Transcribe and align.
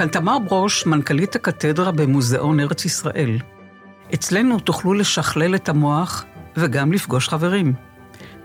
כאן 0.00 0.08
תמר 0.08 0.38
ברוש, 0.38 0.86
מנכ"לית 0.86 1.36
הקתדרה 1.36 1.92
במוזיאון 1.92 2.60
ארץ 2.60 2.84
ישראל. 2.84 3.38
אצלנו 4.14 4.60
תוכלו 4.60 4.94
לשכלל 4.94 5.54
את 5.54 5.68
המוח 5.68 6.24
וגם 6.56 6.92
לפגוש 6.92 7.28
חברים. 7.28 7.72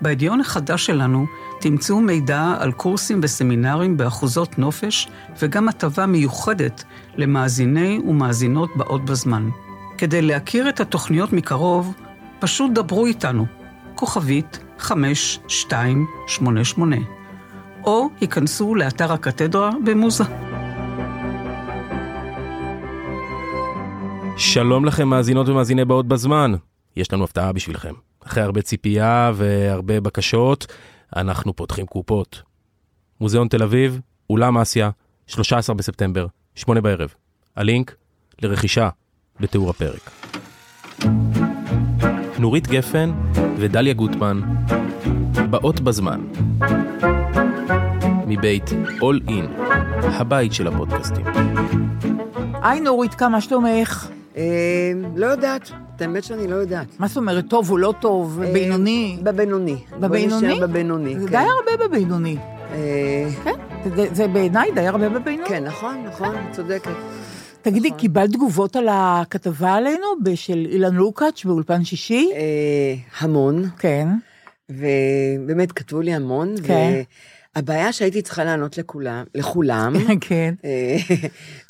בידיון 0.02 0.42
החדש 0.42 0.86
שלנו 0.86 1.26
תמצאו 1.62 2.02
מידע 2.02 2.54
על 2.60 2.72
קורסים 2.72 3.20
וסמינרים 3.24 3.98
באחוזות 3.98 4.60
נופש 4.60 5.08
וגם 5.42 5.70
הטבה 5.70 6.06
מיוחדת 6.06 6.84
למאזיני 7.18 8.00
ומאזינות 8.08 8.70
באות 8.76 9.06
בזמן. 9.06 9.50
כדי 9.98 10.22
להכיר 10.22 10.70
את 10.70 10.80
התוכניות 10.80 11.34
מקרוב, 11.34 11.94
פשוט 12.40 12.72
דברו 12.72 13.06
איתנו, 13.06 13.46
כוכבית 13.96 14.60
5288, 14.80 16.96
או 17.84 18.10
היכנסו 18.22 18.76
לאתר 18.76 19.14
הקתדרה 19.14 19.72
במוזה. 19.86 20.24
שלום 24.56 24.86
לכם 24.86 25.08
מאזינות 25.08 25.50
ומאזיני 25.50 25.86
באות 25.86 26.08
בזמן. 26.08 26.54
יש 26.96 27.14
לנו 27.14 27.24
הפתעה 27.24 27.54
בשבילכם. 27.54 27.94
אחרי 28.26 28.44
הרבה 28.44 28.62
ציפייה 28.62 29.32
והרבה 29.36 30.02
בקשות, 30.02 30.68
אנחנו 31.16 31.56
פותחים 31.56 31.86
קופות. 31.86 32.42
מוזיאון 33.22 33.48
תל 33.48 33.64
אביב, 33.64 34.00
אולם 34.30 34.58
אסיה, 34.58 34.90
13 35.28 35.76
בספטמבר, 35.76 36.28
8 36.56 36.82
בערב. 36.82 37.14
הלינק 37.56 37.96
לרכישה 38.42 38.90
בתיאור 39.40 39.70
הפרק. 39.70 40.12
נורית 42.40 42.68
גפן 42.68 43.12
ודליה 43.58 43.94
גוטמן, 43.94 44.42
באות 45.50 45.80
בזמן. 45.80 46.22
מבית 48.28 48.70
All 49.00 49.30
In, 49.30 49.62
הבית 50.04 50.54
של 50.54 50.68
הפודקאסטים. 50.68 51.26
היי 52.64 52.80
נורית, 52.80 53.14
כמה 53.14 53.42
שלומך? 53.42 54.08
אה, 54.38 54.44
לא 55.16 55.26
יודעת, 55.26 55.72
את 55.96 56.02
האמת 56.02 56.24
שאני 56.24 56.48
לא 56.48 56.56
יודעת. 56.56 56.88
מה 57.00 57.08
זאת 57.08 57.18
אומרת, 57.18 57.46
טוב 57.50 57.72
או 57.72 57.78
לא 57.78 57.94
טוב, 58.02 58.42
בינוני? 58.54 59.18
בבינוני. 59.24 59.76
בוא 59.90 59.98
בבינוני? 60.08 60.48
נשאר 60.48 60.68
בבינוני, 60.68 61.20
זה 61.20 61.28
כן. 61.28 61.32
די 61.32 61.38
הרבה 61.38 61.88
בבינוני. 61.88 62.38
אה, 62.74 63.30
כן, 63.44 63.52
זה- 64.14 64.28
בעיניי 64.28 64.72
די 64.76 64.88
הרבה 64.88 65.10
בבינוני. 65.10 65.50
כן, 65.50 65.64
נכון, 65.64 66.04
נכון, 66.08 66.36
צודקת. 66.52 66.92
תגידי, 67.62 67.88
נכון. 67.88 68.00
קיבלת 68.00 68.32
תגובות 68.32 68.76
על 68.76 68.88
הכתבה 68.92 69.74
עלינו 69.74 70.06
של 70.36 70.68
אילן 70.72 70.96
לוקאץ' 70.96 71.46
באולפן 71.46 71.84
שישי? 71.84 72.30
אה, 72.36 72.40
המון, 73.20 73.70
כן. 73.80 74.08
ובאמת 74.70 75.72
כתבו 75.72 76.02
לי 76.02 76.14
המון, 76.14 76.56
כן. 76.64 77.02
והבעיה 77.56 77.94
שהייתי 77.94 78.22
צריכה 78.22 78.44
לענות 78.44 78.78
לכולם, 78.78 79.24
לכולם, 79.36 79.94
כן, 80.22 80.54
אה, 80.66 80.98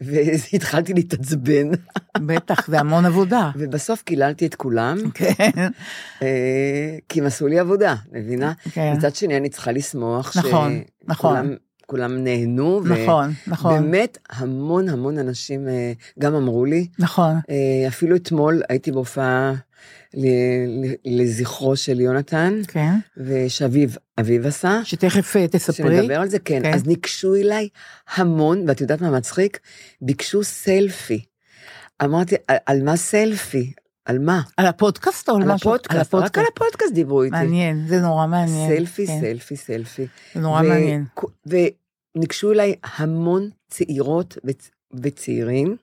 והתחלתי 0.54 0.94
להתעצבן, 0.94 1.70
בטח, 2.18 2.68
זה 2.68 2.80
המון 2.80 3.06
עבודה. 3.06 3.52
ובסוף 3.58 4.02
קיללתי 4.02 4.46
את 4.46 4.56
כולם, 4.56 4.98
כן, 5.14 5.50
אה, 6.22 6.98
כי 7.10 7.20
הם 7.20 7.26
עשו 7.26 7.48
לי 7.48 7.60
עבודה, 7.60 7.96
מבינה? 8.12 8.54
כן. 8.72 8.94
מצד 8.98 9.16
שני, 9.16 9.38
אני 9.38 9.50
צריכה 9.50 9.72
לשמוח 9.72 10.38
נכון, 10.38 10.82
נכון. 11.08 11.56
כולם 11.86 12.24
נהנו, 12.24 12.82
ו- 12.86 13.04
נכון, 13.04 13.34
נכון, 13.48 13.82
באמת 13.82 14.18
המון 14.30 14.90
המון 14.90 15.18
אנשים 15.18 15.68
אה, 15.68 15.94
גם 16.20 16.36
אמרו 16.36 16.66
לי, 16.66 16.88
נכון. 17.00 17.36
אה, 17.50 17.88
אפילו 17.88 18.16
אתמול 18.16 18.62
הייתי 18.70 18.92
בהופעה 18.92 19.54
לזכרו 21.06 21.76
של 21.76 22.00
יונתן, 22.00 22.62
כן. 22.68 22.94
ושאביב, 23.18 23.98
אביב 24.20 24.46
עשה, 24.46 24.80
שתכף 24.84 25.36
אה, 25.36 25.48
תספרי. 25.48 25.98
שנדבר 25.98 26.22
על 26.22 26.30
זה, 26.30 26.40
כן, 26.40 26.62
כן. 26.64 26.74
אז 26.74 26.88
ניגשו 26.88 27.36
אליי 27.36 27.70
המון, 28.16 28.64
ואת 28.68 28.82
יודעת 28.82 29.02
מה 29.02 29.12
מצחיק? 29.12 29.60
ביקשו 30.02 30.44
סלפי. 30.44 31.26
אמרתי, 32.04 32.36
על, 32.48 32.58
על 32.66 32.84
מה 32.84 32.96
סלפי? 32.96 33.74
על 34.06 34.20
מה? 34.20 34.42
על 34.58 34.66
הפודקאסט 34.66 35.30
או 35.30 35.36
על 35.36 35.42
על 35.42 35.52
משהו? 35.54 35.70
הפודקאסט, 35.70 36.14
רק 36.16 36.38
על 36.38 36.46
הפודקאסט 36.56 36.94
דיברו 36.94 37.24
איתי. 37.24 37.36
מעניין, 37.36 37.88
זה 37.88 38.00
נורא 38.00 38.28
מעניין. 38.28 38.78
סלפי, 38.78 39.08
כן, 39.08 39.20
סלפי, 39.22 39.56
סלפי. 39.56 40.08
זה 40.36 40.42
נורא 40.42 40.62
מעניין. 40.62 41.06
וניגשו 42.16 42.52
אליי 42.52 42.76
המון 42.98 43.50
צעירות 43.70 44.38
וצ- 44.48 44.72
וצעירים, 45.04 45.76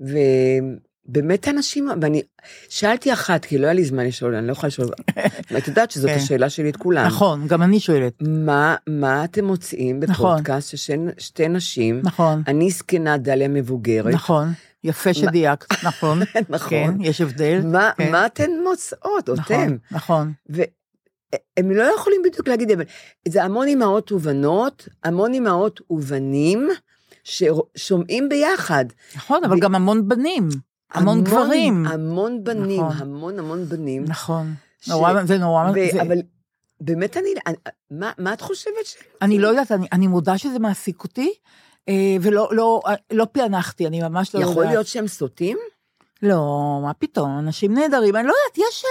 ובאמת 0.00 1.48
אנשים, 1.48 1.88
ואני 2.02 2.22
שאלתי 2.68 3.12
אחת, 3.12 3.44
כי 3.44 3.58
לא 3.58 3.64
היה 3.66 3.72
לי 3.74 3.84
זמן 3.84 4.06
לשאול, 4.06 4.34
אני 4.34 4.46
לא 4.46 4.52
יכולה 4.52 4.68
לשאול, 4.68 4.88
ואת 5.50 5.68
יודעת 5.68 5.90
שזאת 5.90 6.10
כן. 6.10 6.16
השאלה 6.16 6.50
שלי 6.50 6.70
את 6.70 6.76
כולם. 6.76 7.06
נכון, 7.06 7.46
גם 7.46 7.62
אני 7.62 7.80
שואלת. 7.80 8.12
מה, 8.20 8.76
מה 8.86 9.24
אתם 9.24 9.44
מוצאים 9.44 10.00
נכון. 10.08 10.32
בפודקאסט 10.34 10.70
ששתי 10.70 10.92
שתי 11.18 11.48
נשים, 11.48 12.00
נכון, 12.04 12.42
אני 12.46 12.70
זקנה, 12.70 13.18
דליה 13.18 13.48
מבוגרת, 13.48 14.14
נכון. 14.14 14.48
יפה 14.84 15.14
שדייקת, 15.14 15.84
נכון. 15.84 16.20
נכון. 16.48 16.68
כן, 16.70 16.90
יש 17.00 17.20
הבדל. 17.20 17.60
מה, 17.64 17.90
כן. 17.96 18.12
מה 18.12 18.26
אתן 18.26 18.50
מוצאות, 18.64 19.28
או 19.28 19.34
נכון, 19.34 19.56
אתם? 19.56 19.76
נכון. 19.90 20.32
והם 20.48 21.70
לא 21.70 21.82
יכולים 21.96 22.20
בדיוק 22.24 22.48
להגיד, 22.48 22.70
אבל 22.70 22.84
זה 23.28 23.44
המון 23.44 23.66
אימהות 23.68 24.12
ובנות, 24.12 24.88
המון 25.04 25.32
אימהות 25.34 25.80
ובנים 25.90 26.68
ששומעים 27.24 28.28
ביחד. 28.28 28.84
נכון, 29.16 29.44
אבל 29.44 29.56
ו- 29.56 29.60
גם 29.60 29.74
המון 29.74 30.08
בנים, 30.08 30.48
המון 30.92 31.24
גברים. 31.24 31.86
המון 31.86 32.44
בנים, 32.44 32.80
נכון. 32.86 32.96
המון 33.00 33.38
המון 33.38 33.64
בנים. 33.68 34.04
נכון. 34.08 34.54
ש- 34.80 34.88
נורא, 34.88 35.24
זה 35.24 35.38
נורא, 35.38 35.70
ו- 35.70 35.92
זה- 35.92 36.02
אבל 36.02 36.16
באמת 36.80 37.16
אני, 37.16 37.28
מה, 37.90 38.10
מה 38.18 38.32
את 38.32 38.40
חושבת 38.40 38.74
ש... 38.86 38.96
אני 39.22 39.38
לא 39.38 39.48
יודעת, 39.48 39.72
אני, 39.72 39.86
אני 39.92 40.06
מודה 40.06 40.38
שזה 40.38 40.58
מעסיק 40.58 41.04
אותי, 41.04 41.32
ולא 42.20 42.48
לא, 42.50 42.80
אה, 42.86 42.94
לא 43.12 43.26
פענחתי, 43.32 43.86
אני 43.86 44.02
ממש 44.02 44.34
לא 44.34 44.40
יודעת. 44.40 44.52
יכול 44.52 44.64
להיות 44.64 44.86
שהם 44.86 45.08
סוטים? 45.08 45.58
לא, 46.22 46.80
מה 46.82 46.94
פתאום, 46.94 47.38
אנשים 47.38 47.74
נהדרים, 47.74 48.16
אני 48.16 48.26
לא 48.26 48.32
יודעת, 48.32 48.68
יש... 48.68 48.84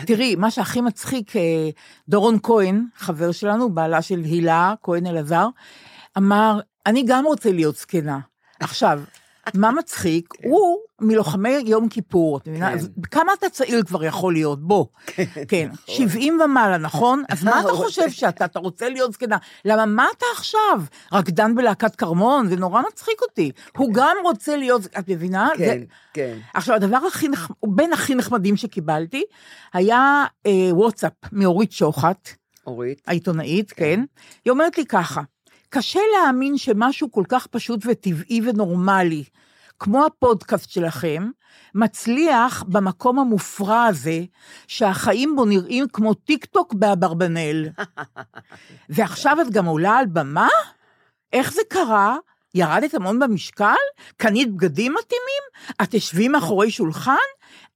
אה, 0.00 0.04
תראי, 0.06 0.36
מה 0.36 0.50
שהכי 0.50 0.80
מצחיק, 0.80 1.36
אה, 1.36 1.70
דורון 2.08 2.38
כהן, 2.42 2.84
חבר 2.96 3.32
שלנו, 3.32 3.70
בעלה 3.70 4.02
של 4.02 4.20
הילה 4.24 4.74
כהן 4.82 5.06
אלעזר, 5.06 5.48
אמר, 6.18 6.60
אני 6.86 7.04
גם 7.06 7.24
רוצה 7.24 7.52
להיות 7.52 7.76
זקנה. 7.76 8.18
עכשיו, 8.60 9.00
מה 9.54 9.70
מצחיק? 9.70 10.28
הוא 10.44 10.78
מלוחמי 11.00 11.62
יום 11.66 11.88
כיפור, 11.88 12.38
את 12.38 12.48
מבינה? 12.48 12.72
כן. 12.78 13.02
כמה 13.10 13.32
אתה 13.38 13.48
צעיר 13.48 13.82
כבר 13.82 14.04
יכול 14.04 14.32
להיות? 14.32 14.62
בוא. 14.62 14.86
כן, 15.48 15.68
70 15.86 16.40
ומעלה, 16.44 16.78
נכון? 16.78 17.22
אז 17.28 17.44
מה 17.44 17.60
אתה 17.60 17.68
הוא 17.68 17.78
חושב 17.84 18.10
שאתה, 18.10 18.44
אתה 18.44 18.58
רוצה 18.58 18.88
להיות 18.88 19.12
זקנה? 19.12 19.36
למה, 19.64 19.86
מה 19.86 20.06
אתה 20.16 20.26
עכשיו? 20.32 20.82
רקדן 21.12 21.54
בלהקת 21.54 21.96
כרמון? 21.96 22.48
זה 22.48 22.56
נורא 22.56 22.82
מצחיק 22.88 23.22
אותי. 23.22 23.52
הוא 23.76 23.94
גם 23.94 24.16
רוצה 24.24 24.56
להיות, 24.56 24.86
את 24.98 25.08
מבינה? 25.08 25.48
כן, 25.58 25.82
כן. 26.12 26.38
עכשיו, 26.54 26.76
הדבר 26.76 26.98
הכי 27.06 27.28
נחמד, 27.28 27.56
בין 27.66 27.92
הכי 27.92 28.14
נחמדים 28.14 28.56
שקיבלתי, 28.56 29.22
היה 29.72 30.24
אה, 30.46 30.68
וואטסאפ 30.70 31.12
מאורית 31.32 31.72
שוחט, 31.72 32.28
אורית. 32.66 33.02
העיתונאית, 33.06 33.72
כן? 33.72 34.04
היא 34.44 34.50
אומרת 34.50 34.78
לי 34.78 34.86
ככה, 34.86 35.20
קשה 35.78 36.00
להאמין 36.12 36.58
שמשהו 36.58 37.10
כל 37.10 37.24
כך 37.28 37.46
פשוט 37.46 37.80
וטבעי 37.86 38.40
ונורמלי, 38.44 39.24
כמו 39.78 40.06
הפודקאסט 40.06 40.70
שלכם, 40.70 41.30
מצליח 41.74 42.64
במקום 42.68 43.18
המופרע 43.18 43.84
הזה, 43.84 44.24
שהחיים 44.66 45.36
בו 45.36 45.44
נראים 45.44 45.86
כמו 45.92 46.14
טיק 46.14 46.44
טוק 46.44 46.74
באברבנל. 46.74 47.68
ועכשיו 48.88 49.40
את 49.40 49.50
גם 49.50 49.66
עולה 49.66 49.96
על 49.96 50.06
במה? 50.06 50.48
איך 51.32 51.52
זה 51.52 51.60
קרה? 51.68 52.16
ירדת 52.54 52.94
המון 52.94 53.18
במשקל? 53.18 53.74
קנית 54.16 54.54
בגדים 54.54 54.94
מתאימים? 54.94 55.74
את 55.82 55.88
תשבי 55.90 56.28
מאחורי 56.28 56.70
שולחן? 56.70 57.26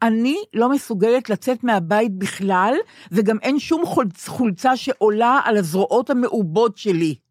אני 0.02 0.36
לא 0.54 0.68
מסוגלת 0.68 1.30
לצאת 1.30 1.64
מהבית 1.64 2.18
בכלל, 2.18 2.74
וגם 3.12 3.36
אין 3.42 3.58
שום 3.58 3.82
חולצ- 3.86 4.28
חולצה 4.28 4.76
שעולה 4.76 5.40
על 5.44 5.56
הזרועות 5.56 6.10
המעובות 6.10 6.78
שלי. 6.78 7.29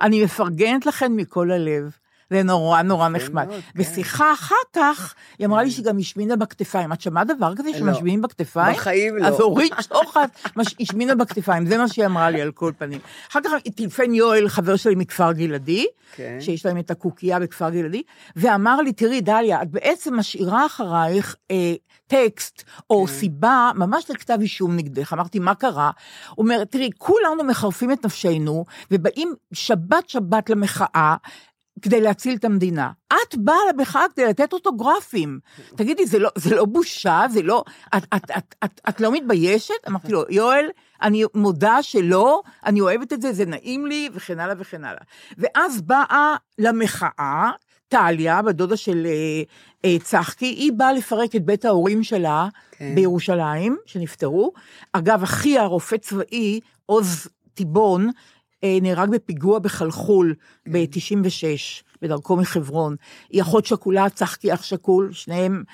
אני 0.00 0.24
מפרגנת 0.24 0.86
לכן 0.86 1.12
מכל 1.12 1.50
הלב. 1.50 1.90
זה 2.30 2.42
נורא 2.42 2.82
נורא 2.82 3.08
נחמד. 3.08 3.48
כן. 3.50 3.58
בשיחה 3.74 4.32
אחר 4.32 4.54
כך, 4.72 5.14
היא 5.38 5.46
אמרה 5.46 5.62
לי 5.62 5.70
שגם 5.70 5.98
השמינה 5.98 6.36
בכתפיים. 6.36 6.92
את 6.92 7.00
שמעת 7.00 7.26
דבר 7.26 7.54
כזה 7.56 7.70
לא. 7.70 7.78
שמשמינים 7.78 8.22
בכתפיים? 8.22 8.76
בחיים 8.76 9.16
לא. 9.16 9.26
אז 9.26 9.40
אורית 9.40 9.72
שוחט 9.80 10.38
השמינה 10.80 11.14
בכתפיים, 11.14 11.66
זה 11.66 11.78
מה 11.78 11.88
שהיא 11.88 12.06
אמרה 12.06 12.30
לי 12.30 12.40
על 12.40 12.52
כל 12.52 12.72
פנים. 12.78 12.98
אחר 13.30 13.40
כך 13.44 13.52
טלפן 13.76 14.14
יואל, 14.14 14.48
חבר 14.48 14.76
שלי 14.76 14.94
מכפר 14.94 15.32
גלעדי, 15.32 15.86
כן. 16.16 16.36
שיש 16.40 16.66
להם 16.66 16.78
את 16.78 16.90
הקוקייה 16.90 17.38
בכפר 17.38 17.70
גלעדי, 17.70 18.02
ואמר 18.36 18.80
לי, 18.80 18.92
תראי, 18.92 19.20
דליה, 19.20 19.62
את 19.62 19.70
בעצם 19.70 20.16
משאירה 20.16 20.66
אחרייך 20.66 21.36
אה, 21.50 21.74
טקסט 22.10 22.62
או 22.90 23.06
כן. 23.06 23.12
סיבה 23.12 23.70
ממש 23.74 24.10
לכתב 24.10 24.38
אישום 24.40 24.76
נגדך. 24.76 25.12
אמרתי, 25.12 25.38
מה 25.38 25.54
קרה? 25.54 25.90
הוא 26.30 26.44
אומר, 26.44 26.64
תראי, 26.64 26.90
כולנו 26.98 27.44
מחרפים 27.44 27.92
את 27.92 28.04
נפשנו, 28.04 28.64
ובאים 28.90 29.34
שבת-שבת 29.52 30.50
למחאה, 30.50 31.16
כדי 31.82 32.00
להציל 32.00 32.36
את 32.36 32.44
המדינה. 32.44 32.90
את 33.08 33.36
באה 33.36 33.56
למחאה 33.72 34.04
כדי 34.14 34.24
לתת 34.26 34.52
אוטוגרפים. 34.52 35.38
תגידי, 35.76 36.06
זה 36.06 36.18
לא, 36.18 36.30
זה 36.38 36.56
לא 36.56 36.64
בושה? 36.64 37.22
זה 37.30 37.42
לא... 37.42 37.64
את, 37.96 38.02
את, 38.14 38.30
את, 38.38 38.54
את, 38.64 38.80
את 38.88 39.00
לא 39.00 39.12
מתביישת? 39.12 39.88
אמרתי 39.88 40.12
לו, 40.12 40.24
יואל, 40.28 40.68
אני 41.02 41.24
מודה 41.34 41.82
שלא, 41.82 42.42
אני 42.66 42.80
אוהבת 42.80 43.12
את 43.12 43.22
זה, 43.22 43.32
זה 43.32 43.46
נעים 43.46 43.86
לי, 43.86 44.08
וכן 44.12 44.40
הלאה 44.40 44.54
וכן 44.58 44.84
הלאה. 44.84 45.02
ואז 45.38 45.80
באה 45.80 46.36
למחאה, 46.58 47.50
טליה, 47.90 48.42
בדודה 48.42 48.76
של 48.76 49.06
אה, 49.06 49.10
אה, 49.10 49.42
צחקי, 50.02 50.46
היא 50.46 50.72
באה 50.72 50.92
לפרק 50.92 51.36
את 51.36 51.44
בית 51.44 51.64
ההורים 51.64 52.02
שלה 52.02 52.48
כן. 52.70 52.94
בירושלים, 52.94 53.76
שנפטרו. 53.86 54.52
אגב, 54.92 55.22
אחיה, 55.22 55.64
רופא 55.64 55.96
צבאי, 55.96 56.60
עוז 56.86 57.28
טיבון, 57.54 58.10
אה, 58.64 58.78
נהרג 58.82 59.10
בפיגוע 59.10 59.58
בחלחול 59.58 60.34
ב-96, 60.72 61.82
בדרכו 62.02 62.36
מחברון. 62.36 62.96
היא 63.30 63.42
אחות 63.42 63.66
שכולה, 63.66 64.10
צחקי 64.10 64.54
אח 64.54 64.62
שכול, 64.62 65.12
שניהם... 65.12 65.64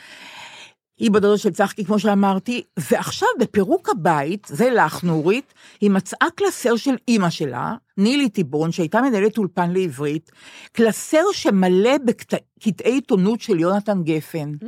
היא 0.99 1.11
בדודה 1.11 1.39
של 1.39 1.51
צחקי, 1.51 1.85
כמו 1.85 1.99
שאמרתי, 1.99 2.63
ועכשיו 2.77 3.29
בפירוק 3.41 3.89
הבית, 3.89 4.47
זה 4.51 4.71
לך 4.71 5.05
נורית, 5.05 5.55
היא 5.81 5.91
מצאה 5.91 6.29
קלסר 6.35 6.77
של 6.77 6.95
אימא 7.09 7.31
שלה, 7.31 7.75
נילי 7.97 8.29
טיבון, 8.29 8.73
שהייתה 8.73 9.01
מנהלת 9.01 9.39
אולפן 9.39 9.71
לעברית, 9.71 10.31
קלסר 10.73 11.23
שמלא 11.33 11.99
בקטעי 12.05 12.93
עיתונות 12.93 13.41
של 13.41 13.61
יונתן 13.61 14.03
גפן. 14.03 14.53
Mm, 14.63 14.67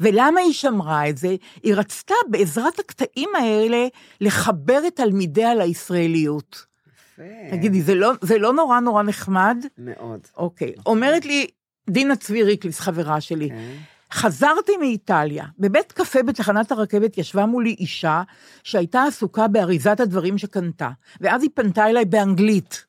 ולמה 0.00 0.40
היא 0.40 0.52
שמרה 0.52 1.08
את 1.08 1.18
זה? 1.18 1.36
היא 1.62 1.74
רצתה 1.74 2.14
בעזרת 2.30 2.78
הקטעים 2.78 3.28
האלה 3.38 3.86
לחבר 4.20 4.80
את 4.86 4.96
תלמידיה 4.96 5.54
לישראליות. 5.54 6.64
יפה. 7.12 7.22
תגידי, 7.50 7.82
זה 7.82 7.94
לא, 7.94 8.12
זה 8.20 8.38
לא 8.38 8.52
נורא 8.52 8.80
נורא 8.80 9.02
נחמד? 9.02 9.64
מאוד. 9.78 10.20
אוקיי. 10.36 10.72
אומרת 10.86 11.24
לי 11.24 11.46
דינה 11.90 12.16
צבי 12.16 12.42
ריקליס, 12.42 12.80
חברה 12.80 13.20
שלי, 13.20 13.48
כן. 13.48 13.76
חזרתי 14.12 14.76
מאיטליה, 14.76 15.44
בבית 15.58 15.92
קפה 15.92 16.22
בתחנת 16.22 16.72
הרכבת 16.72 17.18
ישבה 17.18 17.46
מולי 17.46 17.76
אישה 17.78 18.22
שהייתה 18.64 19.02
עסוקה 19.02 19.48
באריזת 19.48 20.00
הדברים 20.00 20.38
שקנתה, 20.38 20.90
ואז 21.20 21.42
היא 21.42 21.50
פנתה 21.54 21.86
אליי 21.88 22.04
באנגלית. 22.04 22.84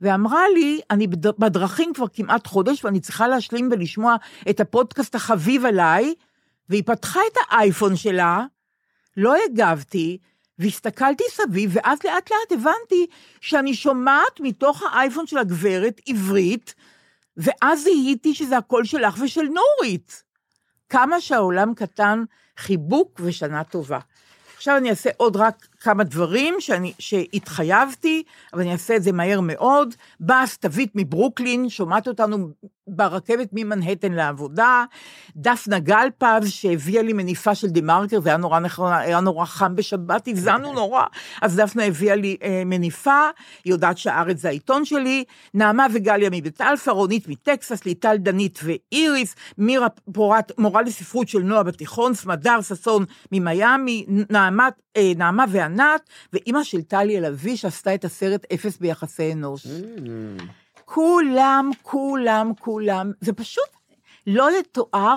ואמרה 0.00 0.42
לי, 0.54 0.80
אני 0.90 1.06
בד- 1.06 1.38
בדרכים 1.38 1.92
כבר 1.94 2.08
כמעט 2.12 2.46
חודש 2.46 2.84
ואני 2.84 3.00
צריכה 3.00 3.28
להשלים 3.28 3.68
ולשמוע 3.72 4.16
את 4.50 4.60
הפודקאסט 4.60 5.14
החביב 5.14 5.66
עליי, 5.66 6.14
והיא 6.68 6.82
פתחה 6.86 7.20
את 7.32 7.36
האייפון 7.50 7.96
שלה, 7.96 8.44
לא 9.16 9.34
הגבתי, 9.44 10.18
והסתכלתי 10.58 11.24
סביב, 11.30 11.70
ואז 11.74 11.98
לאט 12.04 12.30
לאט 12.30 12.52
הבנתי 12.52 13.06
שאני 13.40 13.74
שומעת 13.74 14.40
מתוך 14.40 14.82
האייפון 14.82 15.26
של 15.26 15.38
הגברת 15.38 16.00
עברית, 16.08 16.74
ואז 17.36 17.82
זיהיתי 17.82 18.34
שזה 18.34 18.56
הקול 18.58 18.84
שלך 18.84 19.18
ושל 19.22 19.42
נורית. 19.48 20.22
כמה 20.92 21.20
שהעולם 21.20 21.74
קטן, 21.74 22.24
חיבוק 22.58 23.20
ושנה 23.24 23.64
טובה. 23.64 23.98
עכשיו 24.56 24.76
אני 24.76 24.90
אעשה 24.90 25.10
עוד 25.16 25.36
רק 25.36 25.66
כמה 25.80 26.04
דברים 26.04 26.54
שאני, 26.58 26.92
שהתחייבתי, 26.98 28.22
אבל 28.52 28.60
אני 28.62 28.72
אעשה 28.72 28.96
את 28.96 29.02
זה 29.02 29.12
מהר 29.12 29.40
מאוד. 29.40 29.94
באה 30.20 30.46
סתווית 30.46 30.92
מברוקלין, 30.94 31.68
שומעת 31.68 32.08
אותנו 32.08 32.48
ברכבת 32.88 33.48
ממנהטן 33.52 34.12
לעבודה. 34.12 34.84
דפנה 35.36 35.78
גלפז, 35.78 36.48
שהביאה 36.48 37.02
לי 37.02 37.12
מניפה 37.12 37.54
של 37.54 37.68
TheMarker, 37.68 38.20
זה 38.20 38.28
היה 38.28 38.38
נורא 38.38 38.58
נכון, 38.58 38.92
היה 38.92 39.20
נורא 39.20 39.44
חם 39.44 39.76
בשבת, 39.76 40.28
הזענו 40.28 40.72
נורא. 40.80 41.04
אז 41.42 41.56
דפנה 41.56 41.84
הביאה 41.84 42.16
לי 42.16 42.36
אה, 42.42 42.62
מניפה, 42.66 43.20
היא 43.64 43.72
יודעת 43.72 43.98
שהארץ 43.98 44.40
זה 44.40 44.48
העיתון 44.48 44.84
שלי. 44.84 45.24
נעמה 45.54 45.86
וגליה 45.92 46.30
מבית 46.32 46.60
אלפא, 46.60 46.90
רונית 46.90 47.28
מטקסס, 47.28 47.84
ליטל 47.84 48.16
דנית 48.16 48.60
ואיריס, 48.62 49.34
מירה 49.58 49.88
פורט, 50.12 50.52
מורה 50.58 50.82
לספרות 50.82 51.28
של 51.28 51.42
נועה 51.42 51.62
בתיכון, 51.62 52.14
סמדר 52.14 52.60
ששון 52.60 53.04
ממיאמי, 53.32 54.06
נעמה, 54.08 54.68
אה, 54.96 55.12
נעמה 55.16 55.44
וענת, 55.48 56.10
ואימא 56.32 56.64
של 56.64 56.82
טליה 56.82 57.18
לביא, 57.18 57.56
שעשתה 57.56 57.94
את 57.94 58.04
הסרט 58.04 58.46
אפס 58.54 58.78
ביחסי 58.78 59.32
אנוש. 59.32 59.66
כולם, 60.94 61.70
כולם, 61.82 62.52
כולם, 62.60 63.12
זה 63.20 63.32
פשוט 63.32 63.68
לא 64.26 64.48
לתואר. 64.58 65.16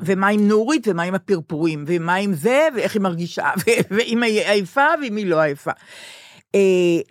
ומה 0.00 0.28
עם 0.28 0.48
נורית, 0.48 0.88
ומה 0.88 1.02
עם 1.02 1.14
הפרפורים, 1.14 1.84
ומה 1.86 2.14
עם 2.14 2.34
זה, 2.34 2.68
ואיך 2.74 2.94
היא 2.94 3.02
מרגישה, 3.02 3.50
ואם 3.90 4.22
היא 4.22 4.46
עייפה, 4.46 4.84
ואם 5.02 5.16
היא 5.16 5.26
לא 5.26 5.40
עייפה. 5.40 5.70
אה, 6.54 6.60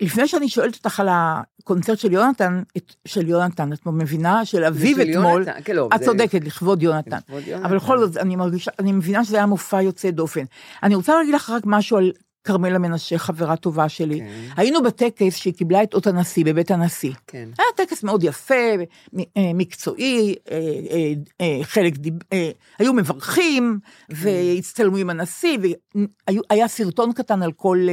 לפני 0.00 0.28
שאני 0.28 0.48
שואלת 0.48 0.74
אותך 0.76 1.00
על 1.00 1.08
הקונצרט 1.10 1.98
של 1.98 2.12
יונתן, 2.12 2.62
של 3.04 3.28
יונתן, 3.28 3.72
את 3.72 3.86
מבינה? 3.86 4.44
של 4.44 4.64
אביו 4.64 4.96
של 4.96 5.10
אתמול. 5.10 5.44
כן, 5.64 5.76
לא, 5.76 5.88
את 5.94 6.02
צודקת, 6.02 6.44
לכבוד 6.44 6.82
יונתן. 6.82 7.16
לכבוד 7.16 7.42
יונתן. 7.46 7.64
אבל 7.64 7.76
בכל 7.76 7.98
זאת, 7.98 8.16
אני 8.16 8.36
מרגישה, 8.36 8.70
אני 8.78 8.92
מבינה 8.92 9.24
שזה 9.24 9.36
היה 9.36 9.46
מופע 9.46 9.82
יוצא 9.82 10.10
דופן. 10.10 10.44
אני 10.82 10.94
רוצה 10.94 11.14
להגיד 11.14 11.34
לך 11.34 11.50
רק 11.50 11.62
משהו 11.66 11.96
על 11.96 12.12
כרמלה 12.48 12.78
מנשה, 12.78 13.18
חברה 13.18 13.56
טובה 13.56 13.88
שלי. 13.88 14.20
כן. 14.20 14.26
היינו 14.56 14.82
בטקס 14.82 15.36
שהיא 15.36 15.54
קיבלה 15.54 15.82
את 15.82 15.94
אות 15.94 16.06
הנשיא, 16.06 16.44
בבית 16.44 16.70
הנשיא. 16.70 17.12
כן. 17.26 17.48
היה 17.58 17.86
טקס 17.86 18.02
מאוד 18.02 18.24
יפה, 18.24 18.54
אה, 18.54 19.22
מקצועי, 19.54 20.34
אה, 20.50 20.56
אה, 21.40 21.58
חלק 21.62 21.96
דיב... 21.96 22.14
היו 22.78 22.92
מברכים, 22.92 23.78
והצטלמו 24.08 24.96
עם 24.96 25.10
הנשיא, 25.10 25.58
והיה 25.58 26.68
סרטון 26.68 27.12
קטן 27.12 27.42
על 27.42 27.52
כל 27.52 27.86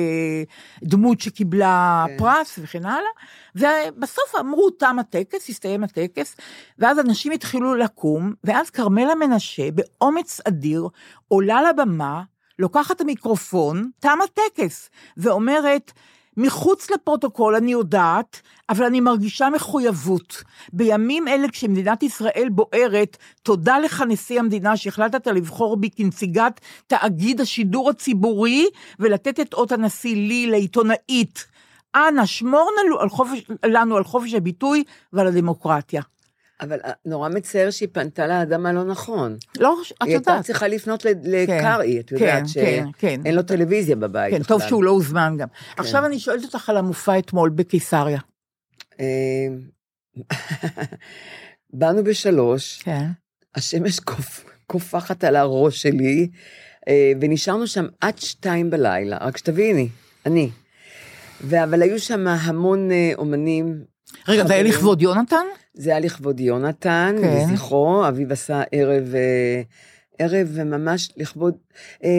דמות 0.83 1.21
שקיבלה 1.21 2.05
כן. 2.07 2.17
פרס 2.17 2.59
וכן 2.61 2.85
הלאה, 2.85 3.11
ובסוף 3.55 4.35
אמרו, 4.39 4.69
תם 4.69 4.99
הטקס, 4.99 5.49
הסתיים 5.49 5.83
הטקס, 5.83 6.35
ואז 6.79 6.99
אנשים 6.99 7.31
התחילו 7.31 7.75
לקום, 7.75 8.33
ואז 8.43 8.69
כרמלה 8.69 9.15
מנשה, 9.15 9.71
באומץ 9.71 10.41
אדיר, 10.47 10.87
עולה 11.27 11.59
לבמה, 11.69 12.23
לוקחת 12.59 12.95
את 12.95 13.01
המיקרופון, 13.01 13.89
תם 13.99 14.17
הטקס, 14.23 14.89
ואומרת, 15.17 15.91
מחוץ 16.37 16.91
לפרוטוקול 16.91 17.55
אני 17.55 17.71
יודעת, 17.71 18.41
אבל 18.69 18.85
אני 18.85 18.99
מרגישה 18.99 19.49
מחויבות. 19.49 20.43
בימים 20.73 21.27
אלה 21.27 21.47
כשמדינת 21.49 22.03
ישראל 22.03 22.47
בוערת, 22.51 23.17
תודה 23.43 23.79
לך 23.79 24.03
נשיא 24.07 24.39
המדינה 24.39 24.77
שהחלטת 24.77 25.27
לבחור 25.27 25.77
בי 25.77 25.89
כנציגת 25.89 26.61
תאגיד 26.87 27.41
השידור 27.41 27.89
הציבורי, 27.89 28.65
ולתת 28.99 29.39
את 29.39 29.53
אות 29.53 29.71
הנשיא 29.71 30.15
לי, 30.15 30.47
לעיתונאית. 30.47 31.45
אנא, 31.95 32.25
שמור 32.25 32.71
לנו 32.79 32.99
על 32.99 33.09
חופש, 33.09 33.39
לנו 33.65 33.97
על 33.97 34.03
חופש 34.03 34.33
הביטוי 34.33 34.83
ועל 35.13 35.27
הדמוקרטיה. 35.27 36.01
אבל 36.61 36.79
אה, 36.85 36.91
נורא 37.05 37.29
מצער 37.29 37.69
שהיא 37.71 37.89
פנתה 37.91 38.27
לאדם 38.27 38.65
הלא 38.65 38.83
נכון. 38.83 39.37
לא, 39.59 39.77
את 39.87 40.01
היא 40.01 40.13
הייתה 40.13 40.31
יודעת. 40.31 40.45
צריכה 40.45 40.67
לפנות 40.67 41.05
לקרעי, 41.23 41.99
את 41.99 42.09
כן, 42.09 42.15
יודעת 42.15 42.41
כן, 42.41 42.47
שאין 42.47 42.91
כן. 42.97 43.21
לו 43.33 43.43
טלוויזיה 43.43 43.95
בבית. 43.95 44.33
כן, 44.33 44.43
טוב. 44.43 44.61
שהוא 44.67 44.83
לא 44.83 44.91
הוזמן 44.91 45.35
גם. 45.39 45.47
עכשיו 45.77 46.05
אני 46.05 46.19
שואלת 46.19 46.43
אותך 46.43 46.69
על 46.69 46.77
המופע 46.77 47.19
אתמול 47.19 47.49
בקיסריה. 47.49 48.19
אה, 48.99 49.05
באנו 51.73 52.03
בשלוש, 52.03 52.81
כן. 52.83 53.05
השמש 53.55 53.99
קופ- 53.99 54.45
קופחת 54.67 55.23
על 55.23 55.35
הראש 55.35 55.81
שלי, 55.81 56.27
אה, 56.87 57.11
ונשארנו 57.21 57.67
שם 57.67 57.85
עד 58.01 58.17
שתיים 58.17 58.69
בלילה, 58.69 59.17
רק 59.21 59.37
שתביני, 59.37 59.87
אני. 60.25 60.49
אבל 61.63 61.81
היו 61.81 61.99
שם 61.99 62.27
המון 62.27 62.91
אה, 62.91 63.11
אומנים. 63.17 63.94
רגע, 64.27 64.47
זה 64.47 64.53
היה. 64.53 64.63
לכבוד 64.63 65.01
יונתן? 65.01 65.45
זה 65.73 65.89
היה 65.89 65.99
לכבוד 65.99 66.39
יונתן, 66.39 67.15
כן. 67.21 67.47
לזכרו, 67.51 68.07
אביב 68.07 68.31
עשה 68.31 68.63
ערב, 68.71 69.15
אה, 69.15 69.61
ערב 70.19 70.63
ממש 70.63 71.09
לכבוד, 71.17 71.55
אה, 72.03 72.09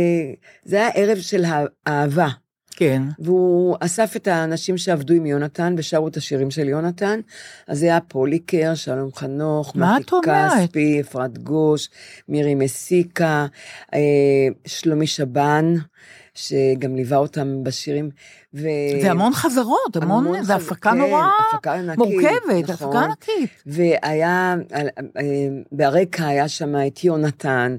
זה 0.64 0.76
היה 0.76 0.88
ערב 0.88 1.18
של 1.18 1.44
האהבה. 1.86 2.28
כן. 2.76 3.02
והוא 3.18 3.76
אסף 3.80 4.16
את 4.16 4.28
האנשים 4.28 4.78
שעבדו 4.78 5.14
עם 5.14 5.26
יונתן 5.26 5.74
ושרו 5.78 6.08
את 6.08 6.16
השירים 6.16 6.50
של 6.50 6.68
יונתן. 6.68 7.20
אז 7.68 7.78
זה 7.78 7.86
היה 7.86 8.00
פוליקר, 8.00 8.74
שלום 8.74 9.10
חנוך, 9.14 9.76
מתי? 9.76 10.12
כספי, 10.22 11.00
אפרת 11.00 11.38
גוש, 11.38 11.88
מירי 12.28 12.54
מסיקה, 12.54 13.46
אה, 13.94 14.00
שלומי 14.66 15.06
שבן, 15.06 15.74
שגם 16.36 16.96
ליווה 16.96 17.16
אותם 17.18 17.64
בשירים. 17.64 18.10
ו... 18.54 18.68
זה 19.02 19.10
המון 19.10 19.32
חזרות, 19.32 19.96
המון, 19.96 20.26
המון 20.26 20.42
זה 20.42 20.54
חז- 20.54 20.62
הפקה 20.62 20.90
כן, 20.90 20.98
נורא 20.98 21.24
הפקה 21.54 21.74
ענקית, 21.74 21.98
מורכבת, 21.98 22.70
נכון. 22.70 22.88
הפקה 22.88 23.04
ענקית. 23.04 23.62
והיה, 23.66 24.56
אה, 24.72 25.48
ברקע 25.72 26.26
היה 26.26 26.48
שם 26.48 26.74
את 26.86 27.04
יונתן, 27.04 27.76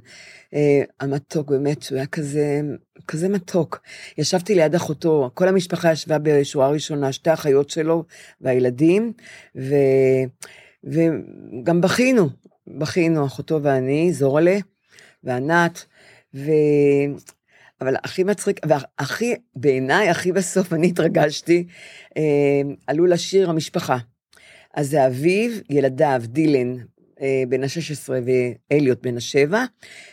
אה, 0.54 0.82
המתוק 1.00 1.50
באמת, 1.50 1.82
שהוא 1.82 1.98
היה 1.98 2.08
כזה, 2.08 2.62
כזה 3.08 3.30
מתוק. 3.30 3.80
ישבתי 4.18 4.56
ליד 4.56 4.76
אחותו, 4.76 5.32
כל 5.34 5.48
המשפחה 5.48 5.92
ישבה 5.92 6.18
בשורה 6.24 6.70
ראשונה, 6.70 7.12
שתי 7.12 7.30
האחיות 7.30 7.70
שלו 7.70 8.04
והילדים, 8.42 9.14
ו, 9.56 9.76
וגם 10.84 11.82
בכינו, 11.82 12.30
בכינו, 12.68 13.26
אחותו 13.26 13.60
ואני, 13.64 14.14
זורלה 14.14 14.58
וענת, 15.24 15.86
ו... 16.36 16.52
אבל 17.82 17.96
הכי 18.04 18.24
מצחיק, 18.24 18.60
והכי, 18.66 19.36
בעיניי, 19.56 20.10
הכי 20.10 20.32
בסוף, 20.32 20.74
אני 20.74 20.88
התרגשתי, 20.88 21.68
אה, 22.18 22.24
עלו 22.88 23.06
לשיר 23.06 23.50
המשפחה. 23.50 23.98
אז 24.76 24.90
זה 24.90 25.08
אביו, 25.08 25.52
ילדיו, 25.70 26.22
דילן, 26.26 26.78
אה, 27.22 27.44
בן 27.50 27.64
ה-16 27.64 28.10
ואליוט 28.72 29.02
בן 29.02 29.18
השבע, 29.18 29.64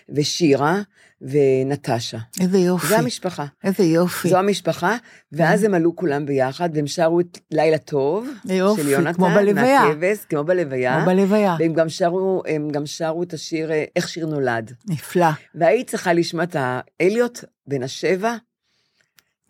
ושירה 0.09 0.83
ונטשה. 1.21 2.18
איזה 2.40 2.59
יופי. 2.59 2.87
זו 2.87 2.94
המשפחה. 2.94 3.47
איזה 3.64 3.85
יופי. 3.85 4.28
זו 4.28 4.38
המשפחה, 4.38 4.97
ואז 5.33 5.64
הם 5.64 5.75
עלו 5.75 5.97
כולם 5.97 6.26
ביחד, 6.26 6.68
והם 6.75 6.87
שרו 6.87 7.21
את 7.21 7.38
לילה 7.50 7.78
טוב, 7.78 8.28
יופי, 8.44 8.83
של 8.83 8.88
יונתן, 8.88 9.12
כמו 9.12 9.28
בלוויה. 9.35 9.85
מהכבש, 9.85 10.18
כמו 10.28 10.44
בלוויה. 10.44 10.97
כמו 10.97 11.06
בלוויה. 11.06 11.56
והם 11.59 11.73
גם 11.73 11.88
שרו, 11.88 12.42
הם 12.47 12.71
גם 12.71 12.87
שרו 12.87 13.23
את 13.23 13.33
השיר 13.33 13.73
אה, 13.73 13.85
איך 13.97 14.09
שיר 14.09 14.26
נולד. 14.26 14.73
נפלא. 14.88 15.26
והיית 15.54 15.90
צריכה 15.90 16.12
לשמוע 16.12 16.44
את 16.44 16.56
האליוט 16.59 17.44
בן 17.66 17.83
השבע, 17.83 18.37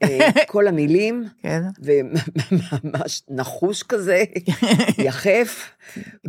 אה, 0.03 0.19
כל 0.53 0.67
המילים, 0.69 1.25
כן. 1.43 1.63
וממש 1.83 3.23
נחוש 3.31 3.83
כזה, 3.83 4.25
יחף. 5.07 5.71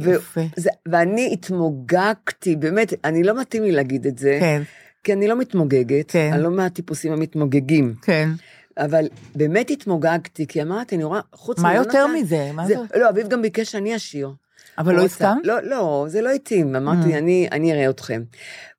ו- 0.02 0.12
יפה. 0.12 0.42
זה- 0.56 0.70
ואני 0.86 1.30
התמוגגתי, 1.34 2.56
באמת, 2.56 2.94
אני 3.04 3.24
לא 3.24 3.40
מתאים 3.42 3.64
לי 3.64 3.72
להגיד 3.72 4.08
את 4.08 4.18
זה, 4.18 4.38
כן, 4.40 4.62
כי 5.04 5.14
אני 5.14 5.28
לא 5.28 5.36
מתמוגגת, 5.40 6.12
כן. 6.12 6.30
אני 6.34 6.44
לא 6.44 6.52
מהטיפוסים 6.52 7.12
המתמוגגים, 7.14 7.94
כן. 8.02 8.30
אבל 8.78 9.06
באמת 9.36 9.70
התמוגגתי, 9.70 10.48
כי 10.48 10.62
אמרתי, 10.62 10.96
אני 10.96 11.04
רואה, 11.04 11.20
חוץ 11.34 11.60
מה 11.60 11.76
יותר 11.76 12.08
מזה? 12.08 12.52
מה 12.54 12.68
זה, 12.68 12.76
זה? 12.94 13.00
לא, 13.00 13.10
אביב 13.10 13.28
גם 13.28 13.42
ביקש 13.42 13.72
שאני 13.72 13.96
אשיר. 13.96 14.32
אבל 14.78 14.96
לא. 14.96 15.02
הסכמת? 15.06 15.38
לא, 15.44 15.64
לא, 15.64 16.06
זה 16.10 16.22
לא 16.22 16.30
התאים, 16.30 16.76
אמרתי, 16.76 17.14
Mm. 17.14 17.18
אני, 17.18 17.48
אני 17.52 17.74
אראה 17.74 17.90
אתכם. 17.90 18.24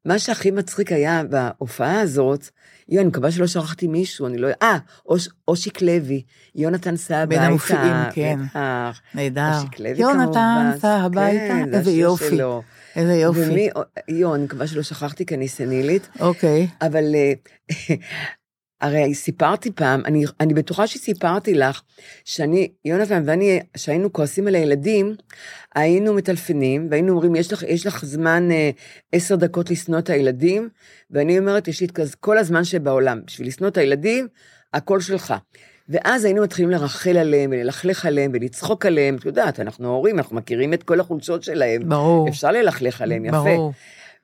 מה 0.04 0.18
שהכי 0.18 0.50
מצחיק 0.50 0.92
היה 0.92 1.22
בהופעה 1.30 2.00
הזאת, 2.00 2.48
יו, 2.88 3.00
אני 3.00 3.08
מקווה 3.08 3.30
שלא 3.30 3.46
שכחתי 3.46 3.86
מישהו, 3.86 4.26
אני 4.26 4.38
לא... 4.38 4.48
אה, 4.62 4.78
אוש, 5.06 5.28
אושיק 5.48 5.82
לוי, 5.82 6.22
יונתן 6.54 6.96
סע 6.96 7.24
בין 7.24 7.38
הביתה. 7.38 7.50
המופיעים, 7.50 7.94
כן. 8.12 8.38
בטח. 8.50 9.00
נהדר. 9.14 9.50
אושיק 9.54 9.80
לוי 9.80 9.98
יונתן 9.98 10.22
כמובן. 10.22 10.78
סע 10.78 10.96
הביתה, 10.96 11.48
כן, 11.48 11.70
זה 11.70 11.78
איזה 11.78 11.90
יופי. 11.90 12.28
שלו. 12.30 12.62
איזה 12.96 13.14
יופי. 13.14 13.40
ומי, 13.50 13.68
יו, 14.08 14.34
אני 14.34 14.44
מקווה 14.44 14.66
שלא 14.66 14.82
שכחתי 14.82 15.26
כי 15.26 15.34
אני 15.34 15.48
סנילית, 15.48 16.08
אוקיי. 16.20 16.68
אבל 16.82 17.04
אה, 17.14 17.32
הרי 18.80 19.14
סיפרתי 19.14 19.70
פעם, 19.72 20.02
אני, 20.04 20.24
אני 20.40 20.54
בטוחה 20.54 20.86
שסיפרתי 20.86 21.54
לך, 21.54 21.82
שאני, 22.24 22.70
יונתן 22.84 23.22
ואני, 23.26 23.60
שהיינו 23.76 24.12
כועסים 24.12 24.46
על 24.46 24.54
הילדים, 24.54 25.14
היינו 25.74 26.14
מטלפנים, 26.14 26.88
והיינו 26.90 27.12
אומרים, 27.12 27.36
יש 27.36 27.52
לך, 27.52 27.62
יש 27.62 27.86
לך 27.86 28.04
זמן 28.04 28.50
אה, 28.50 28.70
עשר 29.12 29.36
דקות 29.36 29.70
לשנוא 29.70 29.98
את 29.98 30.10
הילדים, 30.10 30.68
ואני 31.10 31.38
אומרת, 31.38 31.68
יש 31.68 31.80
לי 31.80 31.86
את 31.86 32.14
כל 32.20 32.38
הזמן 32.38 32.64
שבעולם, 32.64 33.20
בשביל 33.26 33.48
לשנוא 33.48 33.68
את 33.68 33.76
הילדים, 33.76 34.28
הכל 34.74 35.00
שלך. 35.00 35.34
ואז 35.88 36.24
היינו 36.24 36.42
מתחילים 36.42 36.70
לרחל 36.70 37.16
עליהם, 37.16 37.50
וללכלך 37.52 38.06
עליהם, 38.06 38.30
ולצחוק 38.34 38.86
עליהם, 38.86 39.16
את 39.16 39.24
יודעת, 39.24 39.60
אנחנו 39.60 39.88
הורים, 39.88 40.18
אנחנו 40.18 40.36
מכירים 40.36 40.74
את 40.74 40.82
כל 40.82 41.00
החולשות 41.00 41.42
שלהם. 41.42 41.88
ברור. 41.88 42.28
אפשר 42.28 42.50
ללכלך 42.50 43.02
עליהם, 43.02 43.24
יפה. 43.24 43.36
ברור. 43.36 43.72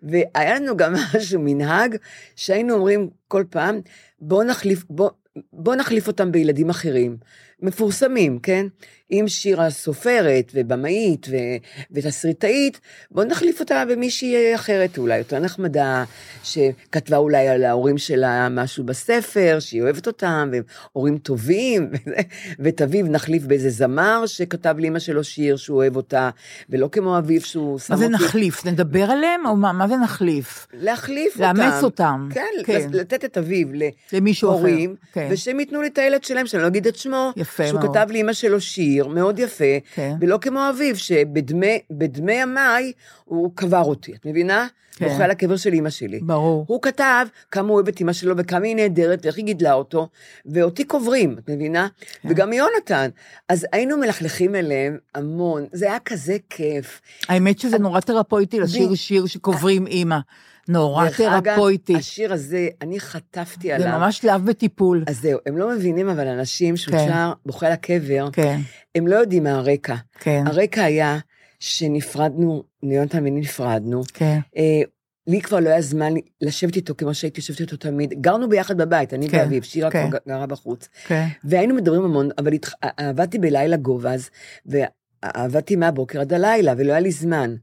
והיה 0.03 0.55
לנו 0.55 0.77
גם 0.77 0.95
משהו, 1.15 1.41
מנהג, 1.41 1.97
שהיינו 2.37 2.75
אומרים 2.75 3.11
כל 3.29 3.45
פעם, 3.51 3.81
בוא 4.21 4.45
נחליף, 4.45 4.85
בוא, 4.91 5.11
בוא 5.53 5.75
נחליף 5.75 6.07
אותם 6.07 6.33
בילדים 6.33 6.71
אחרים, 6.71 7.17
מפורסמים, 7.63 8.39
כן? 8.39 8.67
אם 9.13 9.25
שירה 9.29 9.71
סופרת 9.71 10.53
ובמאית 10.55 11.27
ו- 11.31 11.37
ותסריטאית, 11.91 12.81
בוא 13.11 13.25
נחליף 13.25 13.61
אותה 13.61 13.85
במישהי 13.91 14.55
אחרת, 14.55 14.99
אולי 14.99 15.19
יותר 15.19 15.39
נחמדה, 15.39 16.05
שכתבה 16.45 17.17
אולי 17.17 17.49
על 17.49 17.65
ההורים 17.65 17.99
שלה 17.99 18.49
משהו 18.51 18.85
בספר, 18.85 19.57
שהיא 19.61 19.83
אוהבת 19.83 20.07
אותם, 20.07 20.49
והם 20.53 20.63
הורים 20.93 21.19
טובים, 21.19 21.91
ואת 22.61 22.83
אביו 22.83 23.07
נחליף 23.07 23.43
באיזה 23.43 23.71
זמר 23.71 24.27
שכתב 24.27 24.75
לאמא 24.79 24.99
שלו 24.99 25.25
שיר 25.25 25.57
שהוא 25.57 25.77
אוהב 25.77 25.97
אותה, 25.97 26.31
ולא 26.71 26.89
כמו 26.93 27.19
אביו 27.19 27.41
שהוא 27.41 27.79
שם 27.79 27.93
מה 27.93 27.99
זה 27.99 28.05
אותי. 28.05 28.15
נחליף? 28.15 28.67
נדבר 28.67 29.11
עליהם? 29.11 29.47
או 29.47 29.57
מה 29.57 29.73
מה 29.73 29.89
זה 29.89 29.97
נחליף? 29.97 30.67
להחליף 30.73 31.35
אותם. 31.35 31.57
לאמץ 31.57 31.83
אותם. 31.83 32.29
כן, 32.35 32.47
כן. 32.65 32.89
לתת 32.93 33.25
את 33.25 33.39
אביו. 33.39 33.69
להורים, 34.43 34.97
כן. 35.13 35.29
ושהם 35.31 35.61
ייתנו 35.61 35.83
לי 35.83 35.89
את 35.89 35.99
הילד 35.99 36.25
שלהם, 36.25 36.47
שאני 36.47 36.63
לא 36.63 36.69
אגיד 36.69 36.87
את 36.87 36.97
שמו, 36.97 37.33
יפה 37.37 37.52
שהוא 37.57 37.81
מאוד. 37.81 37.97
כתב 37.97 38.07
לאמא 38.11 38.33
שלו 38.33 38.61
שיר 38.61 39.07
מאוד 39.07 39.39
יפה, 39.39 39.65
כן. 39.95 40.15
ולא 40.21 40.39
כמו 40.41 40.61
אביו, 40.71 40.97
שבדמי 40.97 41.79
בדמי 41.91 42.33
ימיי 42.33 42.93
הוא 43.25 43.51
קבר 43.55 43.83
אותי, 43.83 44.13
את 44.15 44.27
מבינה? 44.27 44.67
כן. 44.97 45.09
בוכה 45.09 45.25
על 45.25 45.31
הקבר 45.31 45.57
של 45.57 45.75
אמא 45.75 45.91
שלי. 45.91 46.21
ברור. 46.23 46.65
הוא 46.69 46.83
כתב 46.83 47.27
כמה 47.51 47.69
הוא 47.69 47.75
אוהב 47.75 47.89
את 47.89 48.01
אמא 48.01 48.13
שלו 48.13 48.37
וכמה 48.37 48.67
היא 48.67 48.77
נהדרת 48.77 49.25
ואיך 49.25 49.37
היא 49.37 49.45
גידלה 49.45 49.73
אותו, 49.73 50.09
ואותי 50.47 50.85
קוברים, 50.85 51.37
את 51.39 51.51
מבינה? 51.51 51.89
כן. 52.23 52.29
וגם 52.31 52.53
יונתן. 52.53 53.09
אז 53.49 53.67
היינו 53.73 53.97
מלכלכים 53.97 54.55
אליהם 54.55 54.99
המון, 55.15 55.67
זה 55.73 55.87
היה 55.87 55.99
כזה 55.99 56.37
כיף. 56.51 57.01
האמת 57.29 57.59
שזה 57.59 57.79
נורא 57.79 58.01
תרפויטי 58.01 58.61
לשיר 58.61 58.95
שיר 58.95 59.27
שקוברים 59.27 59.87
אימא. 59.87 60.19
נורא 60.69 61.05
דרך 61.05 61.21
אגב, 61.21 61.55
תרפויטי. 61.55 61.97
השיר 61.97 62.33
הזה, 62.33 62.69
אני 62.83 63.01
חטפתי 63.01 63.69
זה 63.69 63.75
עליו. 63.75 63.99
ממש 63.99 64.19
שלב 64.19 64.45
בטיפול. 64.45 65.05
אז 65.07 65.21
זהו, 65.21 65.39
הם 65.47 65.59
לא 65.59 65.71
מבינים, 65.71 66.09
אבל 66.09 66.29
אנשים 66.29 66.77
שהוא 66.77 66.95
כן. 66.95 67.07
שר 67.09 67.33
בוכה 67.47 67.67
על 67.67 67.73
הקבר, 67.73 68.29
כן, 68.33 68.61
הם 68.95 69.07
לא 69.07 69.17
יודעים 69.17 69.43
מה 69.43 69.51
הרקע. 69.51 69.95
כן, 70.21 70.45
הרקע 70.47 70.85
היה 70.85 71.19
שנפרדנו, 71.61 72.63
יונתן 72.83 73.25
ואני 73.25 73.41
נפרדנו. 73.41 74.03
כן. 74.15 74.39
אה, 74.57 74.83
לי 75.27 75.41
כבר 75.41 75.61
לא 75.61 75.69
היה 75.69 75.83
זמן 75.83 76.15
לשבת 76.41 76.77
איתו 76.77 76.95
כמו 76.99 77.15
שהייתי 77.15 77.41
יושבת 77.41 77.61
איתו 77.61 77.77
תמיד. 77.77 78.15
גרנו 78.21 78.49
ביחד 78.49 78.77
בבית, 78.77 79.15
אני 79.15 79.29
כן, 79.29 79.39
ואביב, 79.39 79.63
שירה 79.63 79.91
כן. 79.91 80.11
כבר 80.11 80.19
גרה 80.29 80.47
בחוץ. 80.47 80.89
כן. 81.07 81.27
והיינו 81.45 81.75
מדברים 81.75 82.05
המון, 82.05 82.29
אבל 82.39 82.53
התח... 82.53 82.73
עבדתי 82.97 83.39
בלילה 83.39 83.77
גובז, 83.77 84.31
ועבדתי 85.25 85.77
מהבוקר 85.77 86.21
עד 86.21 86.33
הלילה, 86.33 86.75
ולא 86.79 86.93
היה 86.93 87.01
לי 87.01 87.11
זמן. 87.11 87.55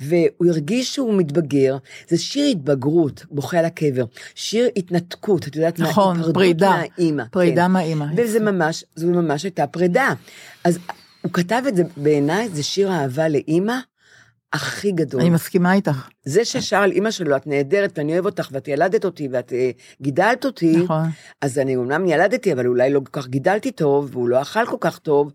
והוא 0.00 0.48
הרגיש 0.48 0.94
שהוא 0.94 1.14
מתבגר, 1.14 1.76
זה 2.08 2.18
שיר 2.18 2.46
התבגרות, 2.46 3.24
בוכה 3.30 3.58
על 3.58 3.64
הקבר, 3.64 4.04
שיר 4.34 4.68
התנתקות, 4.76 5.48
את 5.48 5.56
יודעת 5.56 5.78
מה? 5.78 5.88
נכון, 5.88 6.16
היפרדות 6.16 6.34
פרידה. 6.34 6.70
מהאימא. 6.70 7.24
פרידה 7.30 7.64
כן. 7.64 7.70
מהאימא. 7.70 8.04
וזה 8.16 8.40
ממש, 8.40 8.84
זו 8.96 9.06
ממש 9.06 9.42
הייתה 9.42 9.66
פרידה. 9.66 10.12
אז 10.64 10.78
הוא 11.22 11.32
כתב 11.32 11.62
את 11.68 11.76
זה, 11.76 11.82
בעיניי 11.96 12.48
זה 12.48 12.62
שיר 12.62 12.92
אהבה 12.92 13.28
לאימא 13.28 13.78
הכי 14.52 14.92
גדול. 14.92 15.20
אני 15.20 15.30
מסכימה 15.30 15.72
איתך. 15.72 16.08
זה 16.24 16.44
ששר 16.44 16.76
על 16.76 16.90
אימא 16.92 17.10
שלו, 17.10 17.36
את 17.36 17.46
נהדרת 17.46 17.98
ואני 17.98 18.12
אוהב 18.12 18.26
אותך 18.26 18.48
ואת 18.52 18.68
ילדת 18.68 19.04
אותי 19.04 19.28
ואת 19.32 19.52
אה, 19.52 19.70
גידלת 20.02 20.44
אותי, 20.44 20.76
נכון. 20.76 21.06
אז 21.42 21.58
אני 21.58 21.76
אומנם 21.76 22.06
ילדתי, 22.06 22.52
אבל 22.52 22.66
אולי 22.66 22.90
לא 22.92 23.00
כל 23.00 23.20
כך 23.20 23.28
גידלתי 23.28 23.72
טוב, 23.72 24.08
והוא 24.12 24.28
לא 24.28 24.42
אכל 24.42 24.66
כל 24.66 24.76
כך 24.80 24.98
טוב, 24.98 25.32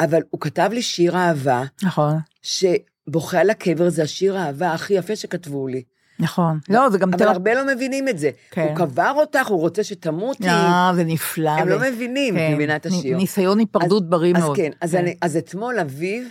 אבל 0.00 0.20
הוא 0.30 0.40
כתב 0.40 0.70
לי 0.72 0.82
שיר 0.82 1.16
אהבה, 1.16 1.62
נכון. 1.82 2.14
שבוכה 2.42 3.40
על 3.40 3.50
הקבר 3.50 3.88
זה 3.88 4.02
השיר 4.02 4.36
האהבה 4.38 4.72
הכי 4.72 4.94
יפה 4.94 5.16
שכתבו 5.16 5.66
לי. 5.68 5.82
נכון. 6.18 6.58
לא, 6.68 6.90
זה 6.90 6.98
גם 6.98 7.08
אבל 7.08 7.18
תרפ... 7.18 7.28
הרבה 7.28 7.54
לא 7.54 7.74
מבינים 7.74 8.08
את 8.08 8.18
זה. 8.18 8.30
כן. 8.50 8.62
הוא 8.68 8.76
קבר 8.76 9.12
אותך, 9.16 9.46
הוא 9.46 9.60
רוצה 9.60 9.84
שתמותי. 9.84 10.48
אה, 10.48 10.92
זה 10.94 11.04
נפלא. 11.04 11.50
הם 11.50 11.66
ו- 11.66 11.70
לא 11.70 11.80
מבינים, 11.80 12.34
כן. 12.34 12.52
מבינה 12.54 12.76
את 12.76 12.86
השיר. 12.86 13.16
ניסיון 13.16 13.58
היפרדות 13.58 14.02
אז- 14.02 14.08
בריא 14.08 14.34
אז 14.36 14.42
מאוד. 14.42 14.56
כן, 14.56 14.70
אז 14.80 14.94
אני- 14.94 15.16
אז 15.22 15.36
אתמול 15.36 15.78
אביב 15.78 16.28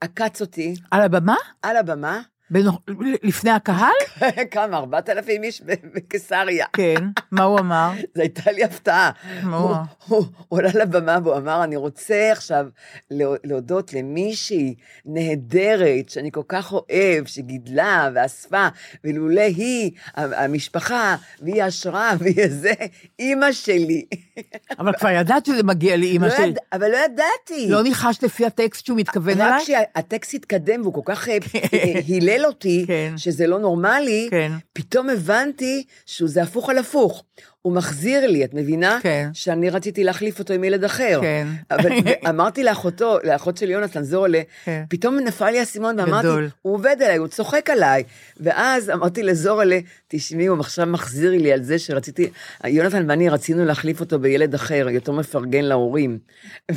עקץ 0.00 0.40
אותי 0.40 0.74
על 0.90 1.02
הבמה? 1.02 1.36
על 1.62 1.76
הבמה, 1.76 2.22
לפני 3.22 3.50
הקהל? 3.50 3.92
כמה, 4.50 4.76
ארבעת 4.76 5.08
אלפים 5.10 5.42
איש 5.42 5.62
ב- 5.66 5.72
בקיסריה. 5.94 6.66
כן. 6.72 6.94
מה 7.30 7.44
הוא 7.44 7.58
אמר? 7.60 7.90
זו 8.14 8.22
הייתה 8.22 8.52
לי 8.52 8.64
הפתעה. 8.64 9.10
מה 9.42 9.56
הוא, 9.56 9.76
הוא? 10.06 10.24
הוא, 10.48 10.58
עלה 10.58 10.70
לבמה 10.74 11.18
והוא 11.24 11.36
אמר, 11.36 11.64
אני 11.64 11.76
רוצה 11.76 12.32
עכשיו 12.32 12.66
לה- 13.10 13.26
להודות 13.44 13.92
למישהי 13.92 14.74
נהדרת, 15.04 16.08
שאני 16.08 16.30
כל 16.32 16.42
כך 16.48 16.72
אוהב, 16.72 17.26
שגידלה 17.26 18.10
ואספה, 18.14 18.68
ולולא 19.04 19.40
היא, 19.40 19.90
המשפחה, 20.16 21.16
והיא 21.42 21.62
ההשראה, 21.62 22.12
והיא 22.20 22.46
זה, 22.48 22.72
אימא 23.18 23.52
שלי. 23.52 24.04
אבל 24.78 24.92
כבר 24.98 25.08
ידעת 25.10 25.46
שזה 25.46 25.62
מגיע 25.62 25.96
לאימא 25.96 26.26
לא 26.26 26.36
שלי. 26.36 26.54
אבל 26.72 26.90
לא 26.90 26.96
ידעתי. 27.04 27.68
לא 27.68 27.82
ניחשת 27.82 28.22
לפי 28.22 28.46
הטקסט 28.46 28.86
שהוא 28.86 28.98
מתכוון 28.98 29.40
רק 29.40 29.46
אליי? 29.46 29.62
כשהטקסט 29.64 30.34
התקדם 30.34 30.80
והוא 30.82 30.94
כל 30.94 31.00
כך 31.04 31.28
אה, 31.28 31.36
הילל 32.36 32.46
אותי, 32.46 32.84
כן. 32.86 33.14
שזה 33.16 33.46
לא 33.46 33.58
נורמלי, 33.58 34.28
כן. 34.30 34.52
פתאום 34.72 35.10
הבנתי 35.10 35.84
שזה 36.06 36.42
הפוך 36.42 36.70
על 36.70 36.78
הפוך. 36.78 37.24
הוא 37.66 37.74
מחזיר 37.74 38.26
לי, 38.26 38.44
את 38.44 38.54
מבינה? 38.54 38.98
כן. 39.02 39.30
שאני 39.32 39.70
רציתי 39.70 40.04
להחליף 40.04 40.38
אותו 40.38 40.54
עם 40.54 40.64
ילד 40.64 40.84
אחר. 40.84 41.18
כן. 41.22 41.46
אבל 41.70 41.90
אמרתי 42.30 42.64
לאחותו, 42.64 43.18
לאחות 43.24 43.56
של 43.56 43.70
יונתן 43.70 44.02
זורלה, 44.02 44.40
כן. 44.64 44.84
פתאום 44.88 45.18
נפל 45.18 45.50
לי 45.50 45.58
האסימון 45.58 46.00
ואמרתי, 46.00 46.26
גדול. 46.26 46.48
הוא 46.62 46.74
עובד 46.74 46.96
עליי, 47.02 47.16
הוא 47.16 47.28
צוחק 47.28 47.70
עליי. 47.70 48.02
ואז 48.40 48.90
אמרתי 48.90 49.22
לזורלה, 49.22 49.78
תשמעי, 50.08 50.46
הוא 50.46 50.60
עכשיו 50.60 50.86
מחזיר 50.86 51.30
לי 51.30 51.52
על 51.52 51.62
זה 51.62 51.78
שרציתי, 51.78 52.30
יונתן 52.64 53.10
ואני 53.10 53.28
רצינו 53.28 53.64
להחליף 53.64 54.00
אותו 54.00 54.18
בילד 54.18 54.54
אחר, 54.54 54.86
יותר 54.90 55.12
מפרגן 55.12 55.64
להורים. 55.64 56.18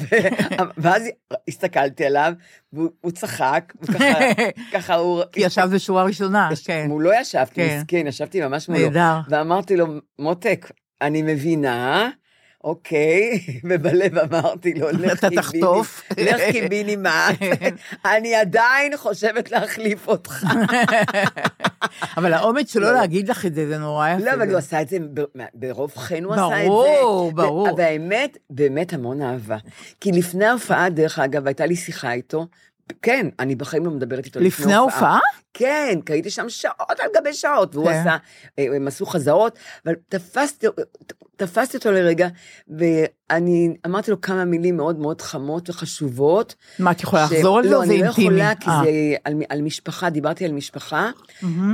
ואז 0.78 1.04
הסתכלתי 1.48 2.06
עליו, 2.06 2.34
והוא 2.74 2.90
הוא 3.02 3.12
צחק, 3.12 3.74
וככה 3.82 4.20
ככה 4.74 4.96
הוא... 4.96 5.24
כי 5.32 5.42
ישב 5.42 5.70
בשורה 5.74 6.04
ראשונה, 6.04 6.50
כן. 6.66 6.88
הוא 6.90 7.02
לא 7.02 7.22
ישבתי, 7.22 7.56
כן. 7.56 7.78
מסכן, 7.78 8.08
ישבתי 8.08 8.42
ממש 8.42 8.70
מולו. 8.70 8.90
נהדר. 8.90 9.20
ואמרתי 9.30 9.76
לו, 9.76 9.88
מותק, 10.20 10.72
אני 11.02 11.22
מבינה, 11.22 12.10
אוקיי, 12.64 13.40
ובלב 13.70 14.18
אמרתי 14.18 14.74
לו, 14.74 14.90
לך 14.90 15.20
אתה 15.20 15.30
תחטוף. 15.36 16.04
קיביני, 16.10 16.32
לך 16.32 16.42
קיבינימט, 16.52 17.42
אני 18.16 18.36
עדיין 18.36 18.98
חושבת 18.98 19.52
להחליף 19.52 20.08
אותך. 20.08 20.46
אבל 22.18 22.34
האומץ 22.34 22.74
שלו 22.74 22.82
לא, 22.82 22.92
לא. 22.92 23.00
להגיד 23.00 23.30
לך 23.30 23.46
את 23.46 23.56
זה, 23.56 23.68
זה 23.68 23.78
נורא 23.78 24.10
יפה. 24.10 24.26
לא, 24.26 24.34
אבל 24.34 24.50
הוא 24.50 24.58
עשה 24.58 24.82
את 24.82 24.90
זה, 24.90 24.98
ברוב 25.54 25.92
חן 25.96 26.24
הוא 26.24 26.34
עשה 26.34 26.46
את 26.46 26.62
זה. 26.62 26.68
ברור, 26.68 27.32
ברור. 27.32 27.76
והאמת, 27.78 28.38
באמת 28.50 28.94
המון 28.94 29.22
אהבה. 29.22 29.58
כי 30.02 30.12
לפני 30.12 30.46
ההופעה, 30.46 30.90
דרך 30.90 31.20
אגב, 31.20 31.48
הייתה 31.48 31.66
לי 31.66 31.76
שיחה 31.76 32.14
איתו, 32.14 32.48
כן, 33.02 33.28
אני 33.40 33.56
בחיים 33.56 33.86
לא 33.86 33.92
מדברת 33.92 34.26
איתו 34.26 34.40
לפני 34.40 34.50
לפני 34.50 34.74
ההופעה? 34.74 35.20
כן, 35.54 36.00
כי 36.06 36.14
הייתי 36.14 36.30
שם 36.30 36.50
שעות 36.50 37.00
על 37.00 37.10
גבי 37.16 37.34
שעות, 37.34 37.76
והוא 37.76 37.88
כן. 37.88 37.94
עשה, 37.94 38.18
אה, 38.60 38.66
הם 38.76 38.88
עשו 38.88 39.06
חזרות, 39.06 39.60
אבל 39.86 39.96
תפסתי, 40.10 40.68
תפסתי 41.36 41.78
אותו 41.78 41.92
לרגע, 41.92 42.28
ואני 43.30 43.74
אמרתי 43.86 44.12
לו 44.12 44.22
כמה 44.22 44.46
מילים 44.46 44.78
מאוד 44.78 45.00
מאוד 45.00 45.22
חמות 45.22 45.70
וחשובות. 45.70 46.56
מה, 46.80 46.92
את 46.92 47.04
יכולה 47.04 47.28
ש- 47.28 47.32
לחזור 47.32 47.58
על 47.58 47.64
זה 47.64 47.70
לא, 47.70 47.84
אני 47.84 47.98
לא? 48.02 48.06
יכולה, 48.06 48.56
כי 48.60 48.70
אה. 48.70 48.82
זה 48.84 48.90
על, 49.24 49.34
על 49.50 49.62
משפחה, 49.62 50.10
דיברתי 50.10 50.46
על 50.46 50.52
משפחה, 50.52 51.10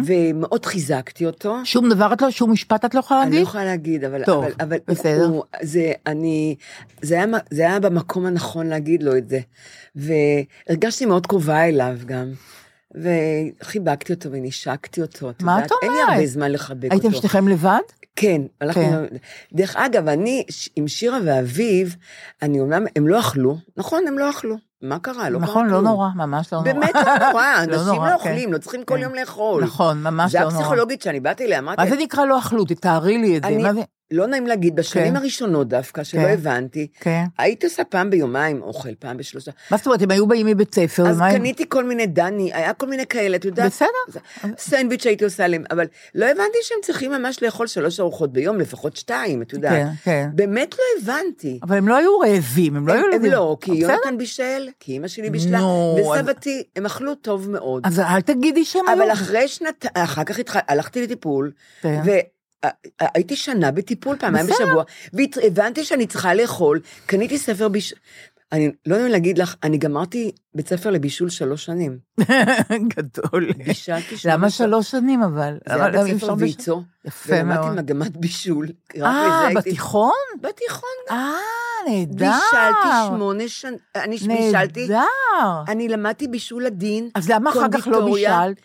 ומאוד 0.05 0.65
חיזקתי 0.65 1.25
אותו. 1.25 1.57
שום 1.63 1.89
דבר 1.89 2.13
את 2.13 2.21
לא, 2.21 2.31
שום 2.31 2.51
משפט 2.51 2.85
את 2.85 2.93
לא 2.93 2.99
יכולה 2.99 3.23
אני 3.23 3.29
לא 3.29 3.35
להגיד? 3.35 3.47
יכולה 3.47 3.65
להגיד, 3.65 4.03
אבל, 4.03 4.23
טוב, 4.23 4.43
אבל, 4.43 4.53
אבל 4.59 4.77
בסדר. 4.87 5.25
הוא, 5.25 5.43
זה, 5.61 5.91
אני, 6.07 6.55
זה 7.01 7.15
היה, 7.15 7.25
זה 7.51 7.61
היה 7.61 7.79
במקום 7.79 8.25
הנכון 8.25 8.67
להגיד 8.67 9.03
לו 9.03 9.17
את 9.17 9.29
זה. 9.29 9.39
והרגשתי 9.95 11.05
מאוד 11.05 11.27
קרובה 11.27 11.63
אליו 11.67 11.97
גם. 12.05 12.31
וחיבקתי 12.91 14.13
אותו 14.13 14.31
ונשקתי 14.31 15.01
אותו. 15.01 15.29
את 15.29 15.43
מה 15.43 15.55
יודעת, 15.55 15.71
אין 15.81 15.91
לי? 15.91 16.13
הרבה 16.13 16.27
זמן 16.27 16.51
לחבק 16.51 16.91
הייתם 16.91 17.07
אותו. 17.07 17.19
שניכם 17.19 17.47
לבד? 17.47 17.79
כן, 18.15 18.41
הלכנו... 18.61 18.83
כן. 18.83 19.15
דרך 19.53 19.75
אגב, 19.75 20.07
אני, 20.07 20.43
עם 20.75 20.87
שירה 20.87 21.19
ואביב, 21.25 21.95
אני 22.41 22.59
אומנם, 22.59 22.85
הם 22.95 23.07
לא 23.07 23.19
אכלו, 23.19 23.57
נכון, 23.77 24.07
הם 24.07 24.19
לא 24.19 24.29
אכלו. 24.29 24.55
מה 24.81 24.99
קרה? 24.99 25.29
לא 25.29 25.39
נכון, 25.39 25.67
לא. 25.67 25.81
נורא, 25.81 26.07
ממש 26.15 26.53
לא 26.53 26.59
נורא. 26.59 26.73
באמת 26.73 26.95
לא 26.95 27.17
נורא, 27.31 27.45
אנשים 27.63 27.85
נורא, 27.85 28.11
לא 28.11 28.17
כן. 28.17 28.29
אוכלים, 28.29 28.53
לא 28.53 28.57
צריכים 28.57 28.83
כל 28.83 28.95
כן. 28.95 29.01
יום 29.01 29.15
לאכול. 29.15 29.63
נכון, 29.63 30.03
ממש 30.03 30.31
זה 30.31 30.39
לא 30.39 30.43
נורא. 30.43 30.55
הפסיכולוגית 30.55 31.01
שאני 31.01 31.19
באתי 31.19 31.45
אליה, 31.45 31.59
אמרתי, 31.59 31.81
מה 31.83 31.89
זה 31.89 31.95
נקרא 31.95 32.25
לא 32.25 32.39
אכלו? 32.39 32.65
תתארי 32.65 33.17
לי 33.17 33.37
את 33.37 33.43
זה. 33.43 33.73
זה? 33.73 33.81
לא 34.11 34.27
נעים 34.27 34.47
להגיד, 34.47 34.75
בשנים 34.75 35.07
כן. 35.11 35.15
הראשונות 35.15 35.67
דווקא, 35.67 36.03
שלא. 36.03 36.21
הבנתי. 36.21 36.87
הייתי 37.37 37.65
עושה 37.65 37.83
פעם 37.83 38.09
ביומיים 38.09 38.61
אוכל, 38.61 38.95
פעם 38.99 39.17
בשלושה. 39.17 39.51
מה 39.71 39.77
זאת 39.77 39.85
אומרת, 39.85 40.01
הם 40.01 40.11
היו 40.11 40.27
באים 40.27 40.45
מבית 40.45 40.75
ספר, 40.75 41.07
אז 41.07 41.19
קניתי 41.31 41.65
כל 41.69 41.83
מיני 41.83 42.05
דני, 42.05 42.53
היה 42.53 42.73
כל 42.73 42.87
מיני 42.87 43.05
כאלה, 43.05 43.37
את 43.37 43.45
יודעת? 43.45 43.65
בסדר. 43.71 44.19
סנדוויץ' 44.57 45.03
שהייתי 45.03 45.23
עושה 45.23 45.47
להם, 45.47 45.63
אבל 45.71 45.85
לא 46.15 46.25
הבנתי 46.25 46.57
שהם 46.61 46.77
צריכים 46.81 47.11
ממש 47.11 47.43
לאכול 47.43 47.67
שלוש 47.67 47.99
ארוחות 47.99 48.33
ביום, 48.33 48.59
לפחות 48.59 48.95
שתיים, 48.95 49.41
את 49.41 49.53
יודעת. 49.53 49.73
כן, 49.73 49.87
כן. 50.03 50.29
באמת 50.33 50.75
לא 50.79 50.83
הבנתי. 51.01 51.59
אבל 51.63 51.77
הם 51.77 51.87
לא 51.87 51.95
היו 51.95 52.19
רעבים, 52.19 52.75
הם 52.75 52.87
לא 52.87 52.93
היו 52.93 53.05
רעבים. 53.13 53.31
לא, 53.31 53.57
כי. 53.61 53.71
יונתן 53.71 54.17
בישל, 54.17 54.64
כי 54.79 54.91
אימא 54.91 55.07
שלי 55.07 55.29
בישלה, 55.29 55.57
אז- 55.59 56.19
וסבתי, 56.21 56.63
הם 56.75 56.85
אכלו 56.85 57.15
טוב 57.15 57.49
מאוד. 57.49 57.83
אז 57.85 57.99
אל 57.99 58.21
תגידי 58.21 58.65
שהם 58.65 58.87
היו. 58.87 59.03
אבל 59.03 59.11
אחרי 59.11 59.47
שנתיים, 59.47 59.93
אחר 59.95 60.23
כך 60.23 60.39
התח... 60.39 60.55
הלכתי 60.67 61.03
לטיפול, 61.03 61.51
כן. 61.81 62.01
והייתי 63.01 63.35
שנה 63.35 63.71
בטיפול 63.71 64.17
פעמיים. 64.17 64.45
בשבוע, 64.45 64.83
והבנתי 65.13 65.83
שאני 65.83 66.07
צריכה 66.07 66.33
לאכול, 66.33 66.79
קניתי 67.05 67.37
ספר 67.37 67.67
בישול, 67.67 67.99
אני 68.55 68.71
לא 68.85 68.95
יודעת 68.95 69.11
להגיד 69.11 69.37
לך, 69.37 69.55
אני 69.63 69.77
גמרתי 69.77 70.31
בית 70.55 70.67
ספר 70.67 70.89
לבישול 70.89 71.29
שלוש 71.29 71.65
שנים. 71.65 71.97
גדול. 72.95 73.51
בישלתי 73.53 74.17
שמונה 74.17 74.35
למה 74.35 74.49
שעות. 74.49 74.69
שלוש 74.69 74.91
שנים 74.91 75.23
אבל? 75.23 75.57
זה 75.69 75.85
היה 75.85 76.03
בית 76.03 76.17
ספר 76.17 76.35
ויצו, 76.37 76.83
יפה 77.05 77.33
ולמדתי 77.33 77.59
מאוד. 77.59 77.75
מגמת 77.75 78.17
בישול. 78.17 78.67
אה, 79.01 79.47
בתיכון? 79.55 80.11
בתיכון. 80.41 80.89
אה, 81.11 81.31
נהדר. 81.89 82.25
בישלתי 82.25 82.87
שמונה 83.07 83.47
שנים, 83.47 83.77
אני 83.95 84.17
בישלתי, 84.17 84.81
נהדר. 84.81 85.63
אני 85.67 85.87
למדתי 85.87 86.27
בישול 86.27 86.65
עדין, 86.65 87.09
אז 87.15 87.29
למה 87.29 87.49
אחר 87.49 87.67
כך 87.71 87.87
לא 87.87 88.05
בישלת? 88.05 88.61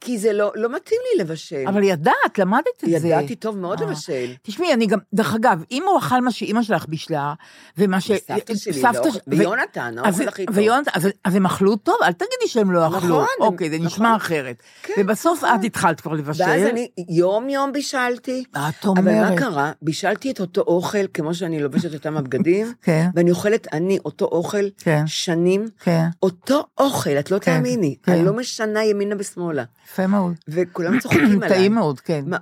כי 0.00 0.18
זה 0.18 0.32
לא 0.32 0.52
לא 0.54 0.68
מתאים 0.76 1.00
לי 1.12 1.24
לבשל. 1.24 1.64
אבל 1.68 1.82
ידעת, 1.82 2.38
למדת 2.38 2.64
את 2.84 3.00
זה. 3.00 3.08
ידעתי 3.08 3.34
טוב 3.36 3.58
מאוד 3.58 3.82
אה. 3.82 3.86
לבשל. 3.86 4.32
תשמעי, 4.42 4.72
אני 4.72 4.86
גם, 4.86 4.98
דרך 5.14 5.34
אגב, 5.34 5.62
אם 5.70 5.82
הוא 5.86 5.98
אכל 5.98 6.20
מה 6.20 6.30
שאימא 6.30 6.62
שלך 6.62 6.86
בישלה, 6.88 7.34
ומה 7.78 8.00
ש... 8.00 8.12
סבתא 8.12 8.54
שלי, 8.54 8.72
סבתא 8.82 9.06
לא- 9.06 9.10
ש- 9.12 9.18
ויונתן, 9.26 9.94
האוכל 9.98 10.28
הכי 10.28 10.46
טוב. 10.46 10.56
ויונתן, 10.56 10.90
אז- 10.94 11.08
אז 11.24 11.34
הם 11.34 11.46
אכלו 11.46 11.76
טוב? 11.76 11.94
אל 12.02 12.12
תגידי 12.12 12.48
שהם 12.48 12.70
לא 12.70 12.86
אכלו. 12.88 12.98
נכון, 12.98 13.26
אוקיי, 13.40 13.70
זה 13.70 13.76
נשמע 13.78 13.86
נכון. 14.08 14.16
אחרת. 14.16 14.56
כן, 14.82 14.92
ובסוף 14.98 15.44
נכון. 15.44 15.60
את 15.60 15.64
התחלת 15.64 16.00
כבר 16.00 16.12
לבשל. 16.12 16.44
ואז 16.44 16.62
אני 16.62 16.88
יום 17.08 17.48
יום 17.48 17.72
בישלתי. 17.72 18.44
את 18.52 18.56
אבל 18.56 19.02
מה 19.02 19.10
אומרת. 19.20 19.38
קרה? 19.38 19.72
בישלתי 19.82 20.30
את 20.30 20.40
אותו 20.40 20.60
אוכל, 20.60 21.06
כמו 21.14 21.34
שאני 21.34 21.60
לובשת 21.62 21.94
אותם 21.94 22.16
הבגדים, 22.16 22.72
כן. 22.82 23.08
ואני 23.14 23.30
אוכלת, 23.30 23.66
אני, 23.72 23.98
אותו 24.04 24.24
אוכל, 24.24 24.64
כן. 24.78 25.02
שנים, 25.06 25.68
כן, 25.80 26.04
אותו 26.22 26.66
אוכל, 26.78 27.10
את 27.10 27.30
לא 27.30 27.38
כן, 27.38 27.54
תאמיני, 27.56 27.96
כן. 28.02 28.12
אני 28.12 28.24
לא 28.24 28.32
משנה 28.32 28.84
ימינה 28.84 29.14
ושמאלה. 29.18 29.64
יפה 29.92 30.06
מאוד. 30.06 30.32
וכולם 30.48 31.00
צוחקים 31.00 31.36
עליי. 31.42 31.48
טעים 31.48 31.74
מאוד, 31.74 32.00
כן. 32.00 32.24
מה, 32.26 32.36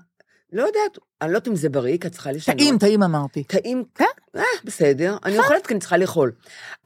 לא 0.52 0.62
יודעת, 0.62 0.98
אני 1.22 1.32
לא 1.32 1.36
יודעת 1.36 1.48
אם 1.48 1.56
זה 1.56 1.68
בריא, 1.68 1.98
כי 1.98 2.06
את 2.06 2.12
צריכה 2.12 2.32
לשנות. 2.32 2.58
טעים, 2.58 2.78
טעים 2.78 3.02
אמרתי. 3.02 3.44
טעים, 3.44 3.84
כן. 3.94 4.04
אה, 4.36 4.42
בסדר, 4.64 5.16
אני 5.24 5.38
אוכלת 5.38 5.66
כי 5.66 5.74
אני 5.74 5.80
צריכה 5.80 5.96
לאכול. 5.96 6.32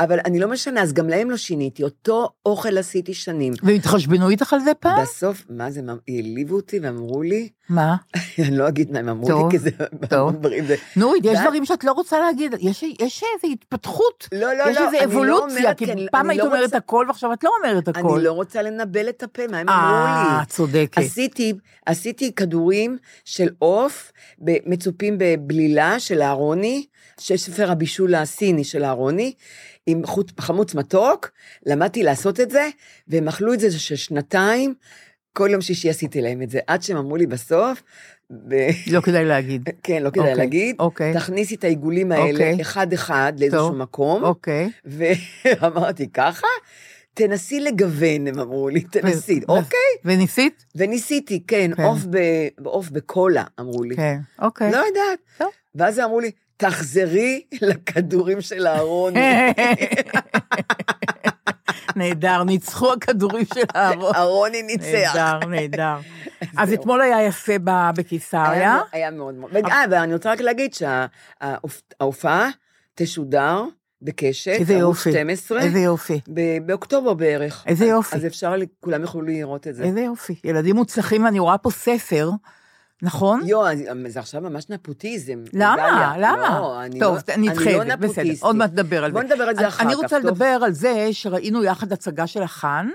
אבל 0.01 0.19
אני 0.25 0.41
לא 0.41 0.49
משנה, 0.49 0.83
אז 0.83 0.93
גם 0.93 1.09
להם 1.09 1.31
לא 1.31 1.37
שיניתי, 1.37 1.83
אותו 1.83 2.29
אוכל 2.47 2.79
עשיתי 2.79 3.15
שנים. 3.15 3.53
והם 3.63 3.75
התחשבנו 3.75 4.31
איתך 4.31 4.53
על 4.53 4.61
זה 4.61 4.75
פעם? 4.75 5.03
בסוף, 5.03 5.45
מה 5.49 5.71
זה, 5.71 5.81
העליבו 6.09 6.57
אותי 6.57 6.79
ואמרו 6.83 7.23
לי, 7.23 7.49
מה? 7.69 7.97
אני 8.39 8.57
לא 8.57 8.69
אגיד 8.69 8.93
מה 8.93 8.99
הם 8.99 9.09
אמרו 9.09 9.29
לי, 9.29 9.51
כי 9.51 9.59
זה 9.59 9.71
טוב. 10.09 10.35
נורית, 10.97 11.25
יש 11.25 11.39
דברים 11.41 11.65
שאת 11.65 11.85
לא 11.85 11.93
רוצה 11.93 12.19
להגיד, 12.21 12.55
יש 12.61 12.83
יש 12.83 13.25
איזו 13.35 13.53
התפתחות. 13.53 14.29
לא, 14.33 14.53
לא, 14.53 14.65
יש 14.71 14.77
לא, 14.77 14.87
איזו 14.87 14.99
אני 14.99 14.99
לא 14.99 15.05
אבולוציה, 15.05 15.75
כי 15.75 15.87
פעם 16.13 16.31
היית 16.31 16.43
לא 16.43 16.47
אומרת 16.47 16.75
הכל 16.75 17.05
ועכשיו 17.09 17.33
את 17.33 17.45
לא 17.45 17.51
אומרת 17.59 17.89
הכל. 17.89 18.15
אני 18.15 18.25
לא 18.25 18.33
רוצה 18.33 18.63
לנבל 18.63 19.09
את 19.09 19.23
הפה, 19.23 19.43
מה 19.51 19.59
הם 19.59 19.69
אמרו 19.69 19.97
אה, 19.97 20.39
לי? 20.41 20.47
צודקת. 20.47 21.03
עשיתי, 21.87 22.33
כדורים 22.33 22.97
של 23.25 23.49
עוף 23.59 24.13
מצופים 24.41 25.17
בבלילה 25.19 26.01
של 26.01 26.23
אהרוני, 26.23 26.87
ספר 27.19 27.71
הבישול 27.71 28.15
הסיני 28.15 28.65
של 28.65 28.85
אהרוני, 28.85 29.35
עם 29.87 30.03
חמוץ 30.41 30.75
מתוק, 30.75 31.31
למדתי 31.67 32.03
לעשות 32.03 32.41
את 32.41 32.51
זה, 32.51 32.69
והם 33.09 33.29
אכלו 33.29 33.55
את 33.55 33.61
זה 33.61 33.79
שנתיים, 33.79 34.75
כל 35.33 35.49
יום 35.53 35.61
שישי 35.61 35.91
עשיתי 35.91 36.21
להם 36.21 36.43
את 36.43 36.51
זה, 36.51 36.59
עד 36.67 36.83
שהם 36.83 36.97
אמרו 36.97 37.17
לי 37.17 37.27
בסוף, 37.27 37.83
ו... 38.31 38.55
לא 38.91 39.01
כדאי 39.01 39.25
להגיד. 39.25 39.69
כן, 39.83 40.03
לא 40.03 40.11
כדאי 40.11 40.23
אוקיי, 40.23 40.37
להגיד, 40.37 40.77
אוקיי. 40.79 41.15
תכניסי 41.15 41.55
את 41.55 41.65
העיגולים 41.65 42.13
האלה 42.13 42.31
אוקיי. 42.31 42.61
אחד-אחד 42.61 43.33
לאיזשהו 43.39 43.73
מקום, 43.73 44.25
אוקיי. 44.25 44.71
ואמרתי, 45.61 46.09
ככה? 46.09 46.47
תנסי 47.27 47.61
לגוון, 47.61 48.27
הם 48.27 48.39
אמרו 48.41 48.69
לי, 48.69 48.81
תנסי, 48.81 49.41
ו- 49.49 49.51
אוקיי. 49.51 49.79
וניסית? 50.05 50.65
וניסיתי, 50.75 51.43
כן, 51.47 51.71
כן. 51.77 51.83
עוף 51.85 51.99
ב- 52.11 52.49
עוף 52.65 52.91
בקולה, 52.91 53.45
אמרו 53.61 53.85
לי. 53.85 53.97
כן, 53.97 54.19
אוקיי. 54.39 54.71
לא 54.71 54.77
יודעת. 54.77 55.19
טוב. 55.39 55.49
ואז 55.75 55.99
הם 55.99 56.05
אמרו 56.05 56.21
לי, 56.21 56.31
תחזרי 56.57 57.43
לכדורים 57.63 58.41
של 58.41 58.67
אהרון. 58.67 59.15
נהדר, 61.97 62.45
ניצחו 62.45 62.93
הכדורים 62.93 63.45
של 63.55 63.63
הארון. 63.75 64.15
אהרוני 64.15 64.63
ניצח. 64.63 65.15
נהדר, 65.17 65.47
נהדר. 65.49 65.97
אז 66.59 66.73
אתמול 66.73 67.01
היה 67.01 67.27
יפה 67.27 67.53
בקיסריה. 67.97 68.45
היה 68.53 68.81
היה 68.93 69.11
מאוד 69.11 69.35
מאוד. 69.35 69.57
אה, 69.57 69.85
ואני 69.91 70.13
רוצה 70.15 70.33
רק 70.33 70.41
להגיד 70.41 70.75
שההופעה 70.75 72.49
תשודר 72.95 73.65
בקשת, 74.03 74.49
איזה 74.59 74.75
יופי. 74.75 75.11
12, 75.11 75.61
איזה 75.63 75.79
יופי. 75.79 76.21
ב- 76.35 76.67
באוקטובר 76.67 77.15
בערך. 77.15 77.65
איזה 77.67 77.85
יופי. 77.87 78.17
אז 78.17 78.27
אפשר, 78.27 78.53
כולם 78.81 79.03
יוכלו 79.03 79.23
לראות 79.23 79.67
את 79.69 79.75
זה. 79.75 79.83
איזה 79.85 80.01
יופי. 80.01 80.35
ילדים 80.45 80.77
מוצלחים, 80.77 81.27
אני 81.27 81.39
רואה 81.39 81.59
פה 81.59 81.71
ספר, 81.71 82.31
נכון? 83.03 83.43
יו, 83.47 83.63
זה 84.09 84.21
עכשיו 84.21 84.41
ממש 84.41 84.67
נפוטיזם. 84.71 85.39
למה? 85.53 85.77
דליה. 85.77 86.13
למה? 86.19 86.59
לא, 86.61 86.83
אני 86.85 87.01
טוב, 87.01 87.15
לא- 87.29 87.37
נדחה 87.37 87.63
אני 87.71 87.81
את 87.83 87.89
לא 87.89 87.97
זה, 87.97 87.97
בסדר. 87.97 88.33
עוד 88.41 88.57
מעט 88.57 88.71
נדבר 88.73 89.05
על 89.05 89.11
זה. 89.11 89.15
בוא 89.15 89.23
נדבר 89.23 89.43
על 89.45 89.55
זה 89.55 89.61
אני- 89.61 89.69
אחר 89.69 89.85
אני 89.85 89.93
כך, 89.93 89.99
רוצה 89.99 90.17
טוב? 90.21 90.27
לדבר 90.31 90.59
על 90.65 90.73
זה 90.73 91.09
שראינו 91.13 91.65
יחד 91.65 91.93
הצגה 91.93 92.27
של 92.27 92.43
החאן, 92.43 92.89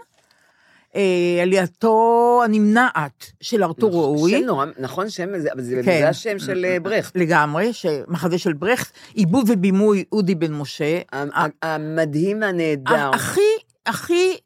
עלייתו 1.41 2.41
הנמנעת 2.45 3.31
של 3.41 3.63
ארתור 3.63 3.91
ראוי. 3.93 4.31
שם 4.31 4.45
נורא, 4.45 4.65
נכון, 4.79 5.09
שם, 5.09 5.39
זה- 5.39 5.49
אבל 5.53 5.61
זה 5.61 5.81
כן. 5.85 6.05
השם 6.09 6.39
של 6.39 6.65
אה, 6.65 6.79
ברכט. 6.79 7.11
לגמרי, 7.17 7.71
מחזה 8.07 8.37
של 8.37 8.53
ברכט, 8.53 8.87
עיבוד 9.13 9.49
ובימוי 9.49 10.03
אודי 10.11 10.35
בן 10.35 10.53
משה. 10.53 10.99
המדהים 11.61 12.41
והנהדר. 12.41 13.09
הכי, 13.13 13.41
הכי 13.85 14.37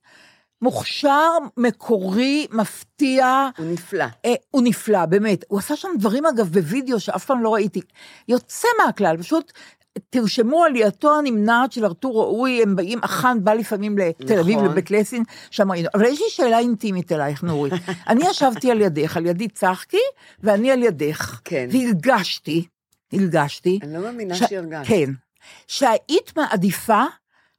מוכשר, 0.62 1.30
מקורי, 1.58 2.48
מפתיע. 2.52 3.48
הוא 3.58 3.66
נפלא. 3.66 4.06
אה, 4.26 4.34
הוא 4.52 4.62
נפלא, 4.64 5.06
באמת. 5.06 5.46
הוא 5.48 5.60
עשה 5.60 5.76
שם 5.76 5.88
דברים, 6.00 6.26
אגב, 6.26 6.48
בווידאו 6.48 7.00
שאף 7.00 7.26
פעם 7.26 7.44
לא 7.44 7.54
ראיתי. 7.54 7.82
יוצא 8.28 8.68
מהכלל, 8.86 9.18
פשוט 9.18 9.52
תרשמו 10.10 10.64
עלייתו 10.64 11.18
הנמנעת 11.18 11.72
של 11.72 11.86
ארתור 11.86 12.24
ראוי, 12.24 12.62
הם 12.62 12.76
באים, 12.76 13.00
החאן 13.04 13.38
בא 13.44 13.54
לפעמים 13.54 13.98
לתל 13.98 14.40
אביב, 14.40 14.58
נכון. 14.58 14.70
לבית 14.72 14.92
לסין, 14.92 15.24
שם 15.52 15.72
ראינו. 15.72 15.90
אבל 15.94 16.06
יש 16.06 16.20
לי 16.22 16.26
שאלה 16.30 16.60
אינטימית 16.60 17.12
אלייך, 17.12 17.44
נורית. 17.44 17.74
אני 18.10 18.24
ישבתי 18.30 18.72
על 18.72 18.82
ידך, 18.82 19.18
על 19.18 19.26
ידי 19.26 19.48
צחקי, 19.48 19.98
ואני 20.44 20.72
על 20.72 20.84
ידך. 20.84 21.40
כן. 21.44 21.68
והרגשתי 21.72 22.66
הרגשתי... 23.14 23.80
אני 23.84 23.94
לא 23.94 24.00
מאמינה 24.00 24.36
ש- 24.36 24.44
שהרגשת. 24.44 24.90
כן. 24.90 25.12
שהיית 25.68 26.38
מעדיפה 26.38 27.04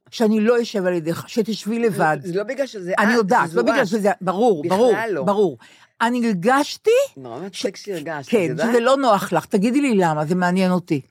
שאני 0.09 0.41
לא 0.41 0.61
אשב 0.61 0.85
על 0.85 0.93
ידך, 0.93 1.23
שתשבי 1.27 1.79
לבד. 1.79 2.17
זה 2.21 2.35
לא 2.37 2.43
בגלל 2.43 2.65
שזה 2.65 2.91
את, 2.93 2.99
אני 2.99 3.13
יודעת, 3.13 3.49
זה 3.49 3.57
לא 3.57 3.63
בגלל. 3.63 3.85
שזה... 3.85 4.11
ברור, 4.21 4.63
ברור, 4.69 4.93
לא. 5.09 5.23
ברור. 5.23 5.57
אני 6.01 6.27
הרגשתי... 6.27 6.91
נורא 7.17 7.39
מצחיק 7.39 7.75
שהרגשת, 7.75 8.27
את 8.27 8.31
כן, 8.31 8.45
יודעת? 8.49 8.69
שזה 8.69 8.79
לא 8.79 8.97
נוח 8.97 9.33
לך. 9.33 9.45
תגידי 9.45 9.81
לי 9.81 9.95
למה, 9.95 10.25
זה 10.25 10.35
מעניין 10.35 10.71
אותי. 10.71 11.01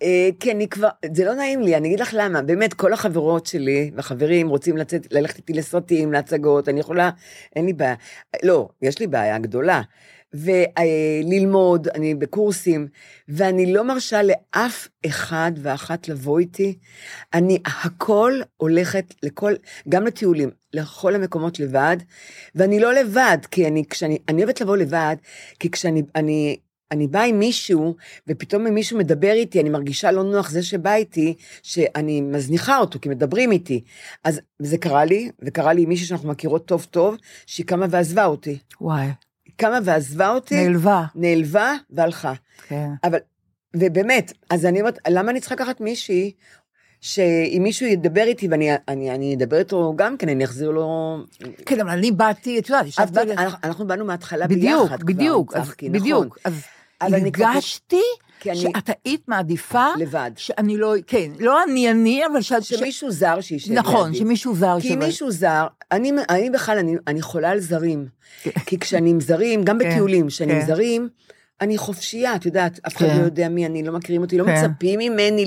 כי 0.41 0.53
אני 0.53 0.69
כבר, 0.69 0.89
זה 1.15 1.25
לא 1.25 1.35
נעים 1.35 1.63
לי, 1.63 1.77
אני 1.77 1.89
אגיד 1.89 2.01
לך 2.01 2.11
למה, 2.19 2.43
באמת, 2.43 2.75
כל 2.75 2.93
החברות 2.93 3.47
שלי 3.47 3.91
והחברים 3.95 4.49
רוצים 4.49 4.77
לצאת, 4.77 5.07
ללכת 5.13 5.37
איתי 5.37 5.53
לסרטים, 5.53 6.13
להצגות, 6.13 6.69
אני 6.69 6.81
יכולה, 6.81 7.11
אין 7.57 7.67
לי 7.67 7.73
בעיה, 7.73 7.95
לא, 8.43 8.69
יש 8.83 8.99
לי 8.99 9.07
בעיה 9.07 9.39
גדולה. 9.39 9.83
וללמוד, 10.35 11.89
אני 11.89 12.15
בקורסים, 12.15 12.89
ואני 13.29 13.73
לא 13.73 13.85
מרשה 13.85 14.21
לאף 14.23 14.89
אחד 15.07 15.53
ואחת 15.63 16.09
לבוא 16.09 16.39
איתי. 16.39 16.79
אני 17.35 17.59
הכל 17.65 18.41
הולכת 18.57 19.15
לכל, 19.23 19.55
גם 19.89 20.07
לטיולים, 20.07 20.51
לכל 20.73 21.15
המקומות 21.15 21.61
לבד, 21.61 21.97
ואני 22.55 22.81
לא 22.81 22.95
לבד, 22.95 23.39
כי 23.51 23.67
אני, 23.67 23.85
כשאני, 23.91 24.19
אני 24.29 24.43
אוהבת 24.43 24.61
לבוא 24.61 24.77
לבד, 24.77 25.17
כי 25.59 25.71
כשאני, 25.71 26.03
אני, 26.15 26.57
אני 26.91 27.07
באה 27.07 27.25
עם 27.25 27.39
מישהו, 27.39 27.97
ופתאום 28.29 28.67
אם 28.67 28.75
מישהו 28.75 28.99
מדבר 28.99 29.33
איתי, 29.33 29.61
אני 29.61 29.69
מרגישה 29.69 30.13
לא 30.13 30.25
נוח 30.25 30.51
זה 30.51 30.63
שבא 30.63 30.95
איתי, 30.95 31.35
שאני 31.63 32.21
מזניחה 32.21 32.79
אותו, 32.79 32.99
כי 33.01 33.09
מדברים 33.09 33.53
איתי. 33.53 33.85
אז 34.25 34.41
זה 34.59 34.79
קרה 34.79 35.05
לי, 35.05 35.31
וקרה 35.43 35.73
לי 35.73 35.83
עם 35.83 35.89
מישהי 35.89 36.07
שאנחנו 36.07 36.29
מכירות 36.29 36.67
טוב 36.67 36.87
טוב, 36.91 37.17
שהיא 37.47 37.67
קמה 37.67 37.87
ועזבה 37.91 38.25
אותי. 38.25 38.59
וואי, 38.81 39.07
קמה 39.57 39.79
ועזבה 39.85 40.29
אותי, 40.29 40.67
נעלבה. 40.67 41.05
נעלבה 41.15 41.75
והלכה. 41.91 42.33
כן. 42.69 42.91
אבל, 43.05 43.19
ובאמת, 43.77 44.33
אז 44.51 44.67
אני 44.67 44.81
אומרת, 44.81 44.99
למה 45.09 45.31
אני 45.31 45.41
צריכה 45.41 45.55
לקחת 45.55 45.81
מישהי, 45.81 46.33
שאם 47.01 47.61
מישהו 47.63 47.87
ידבר 47.87 48.23
איתי 48.23 48.49
ואני 48.49 48.71
אני, 48.89 49.11
אני 49.11 49.35
אדבר 49.35 49.59
איתו 49.59 49.93
גם 49.97 50.17
כן, 50.17 50.29
אני 50.29 50.45
אחזיר 50.45 50.71
לו... 50.71 51.17
כן, 51.67 51.81
אבל 51.81 51.91
אני 51.91 52.13
באתי, 52.13 52.59
את 52.59 52.69
יודעת, 52.69 52.87
ישבתי... 52.87 53.13
באת, 53.13 53.29
אנחנו, 53.31 53.59
אנחנו 53.65 53.87
באנו 53.87 54.05
מההתחלה 54.05 54.47
בדיוק, 54.47 54.83
ביחד 54.83 55.03
בדיוק, 55.05 55.51
כבר, 55.51 55.61
אז 55.61 55.67
צחקי, 55.67 55.89
נכון. 55.89 56.01
בדיוק. 56.01 56.39
אז 56.45 56.63
הרגשתי 57.01 58.03
כי 58.41 58.51
אני- 58.51 58.59
שאת 58.59 58.91
היית 59.05 59.29
מעדיפה... 59.29 59.87
לבד. 59.99 60.31
שאני 60.37 60.77
לא, 60.77 60.95
כן, 61.07 61.31
לא 61.39 61.63
אני 61.65 61.91
אני, 61.91 62.23
אבל. 62.27 62.41
ש- 62.41 62.53
שמישהו 62.63 63.11
זר 63.11 63.41
שישב 63.41 63.73
נכון, 63.73 64.07
לידי. 64.07 64.19
שמישהו 64.19 64.55
זר 64.55 64.77
כי 64.81 64.89
שווה. 64.89 65.07
מישהו 65.07 65.31
זר, 65.31 65.67
אני, 65.93 66.13
אני 66.31 66.51
בכלל, 66.51 66.79
אני, 66.79 66.95
אני 67.07 67.23
חולה 67.23 67.51
על 67.51 67.61
זרים. 67.61 68.07
כי 68.67 68.79
כשאני 68.79 69.11
עם 69.11 69.21
זרים, 69.21 69.63
גם 69.65 69.79
כן, 69.79 69.91
בטיולים, 69.91 70.29
כשאני 70.29 70.53
עם 70.53 70.61
כן. 70.61 70.67
זרים, 70.67 71.09
אני 71.61 71.79
חופשייה, 71.79 72.37
את 72.37 72.47
יודעת, 72.47 72.81
אף 72.87 72.97
אחד 72.97 73.07
כן. 73.07 73.19
לא 73.19 73.25
יודע 73.25 73.49
מי 73.49 73.67
אני, 73.67 73.83
לא 73.83 73.93
מכירים 73.93 74.23
אותי, 74.23 74.39
לא 74.39 74.45
כן. 74.45 74.55
מצפים 74.71 74.99
ממני 74.99 75.45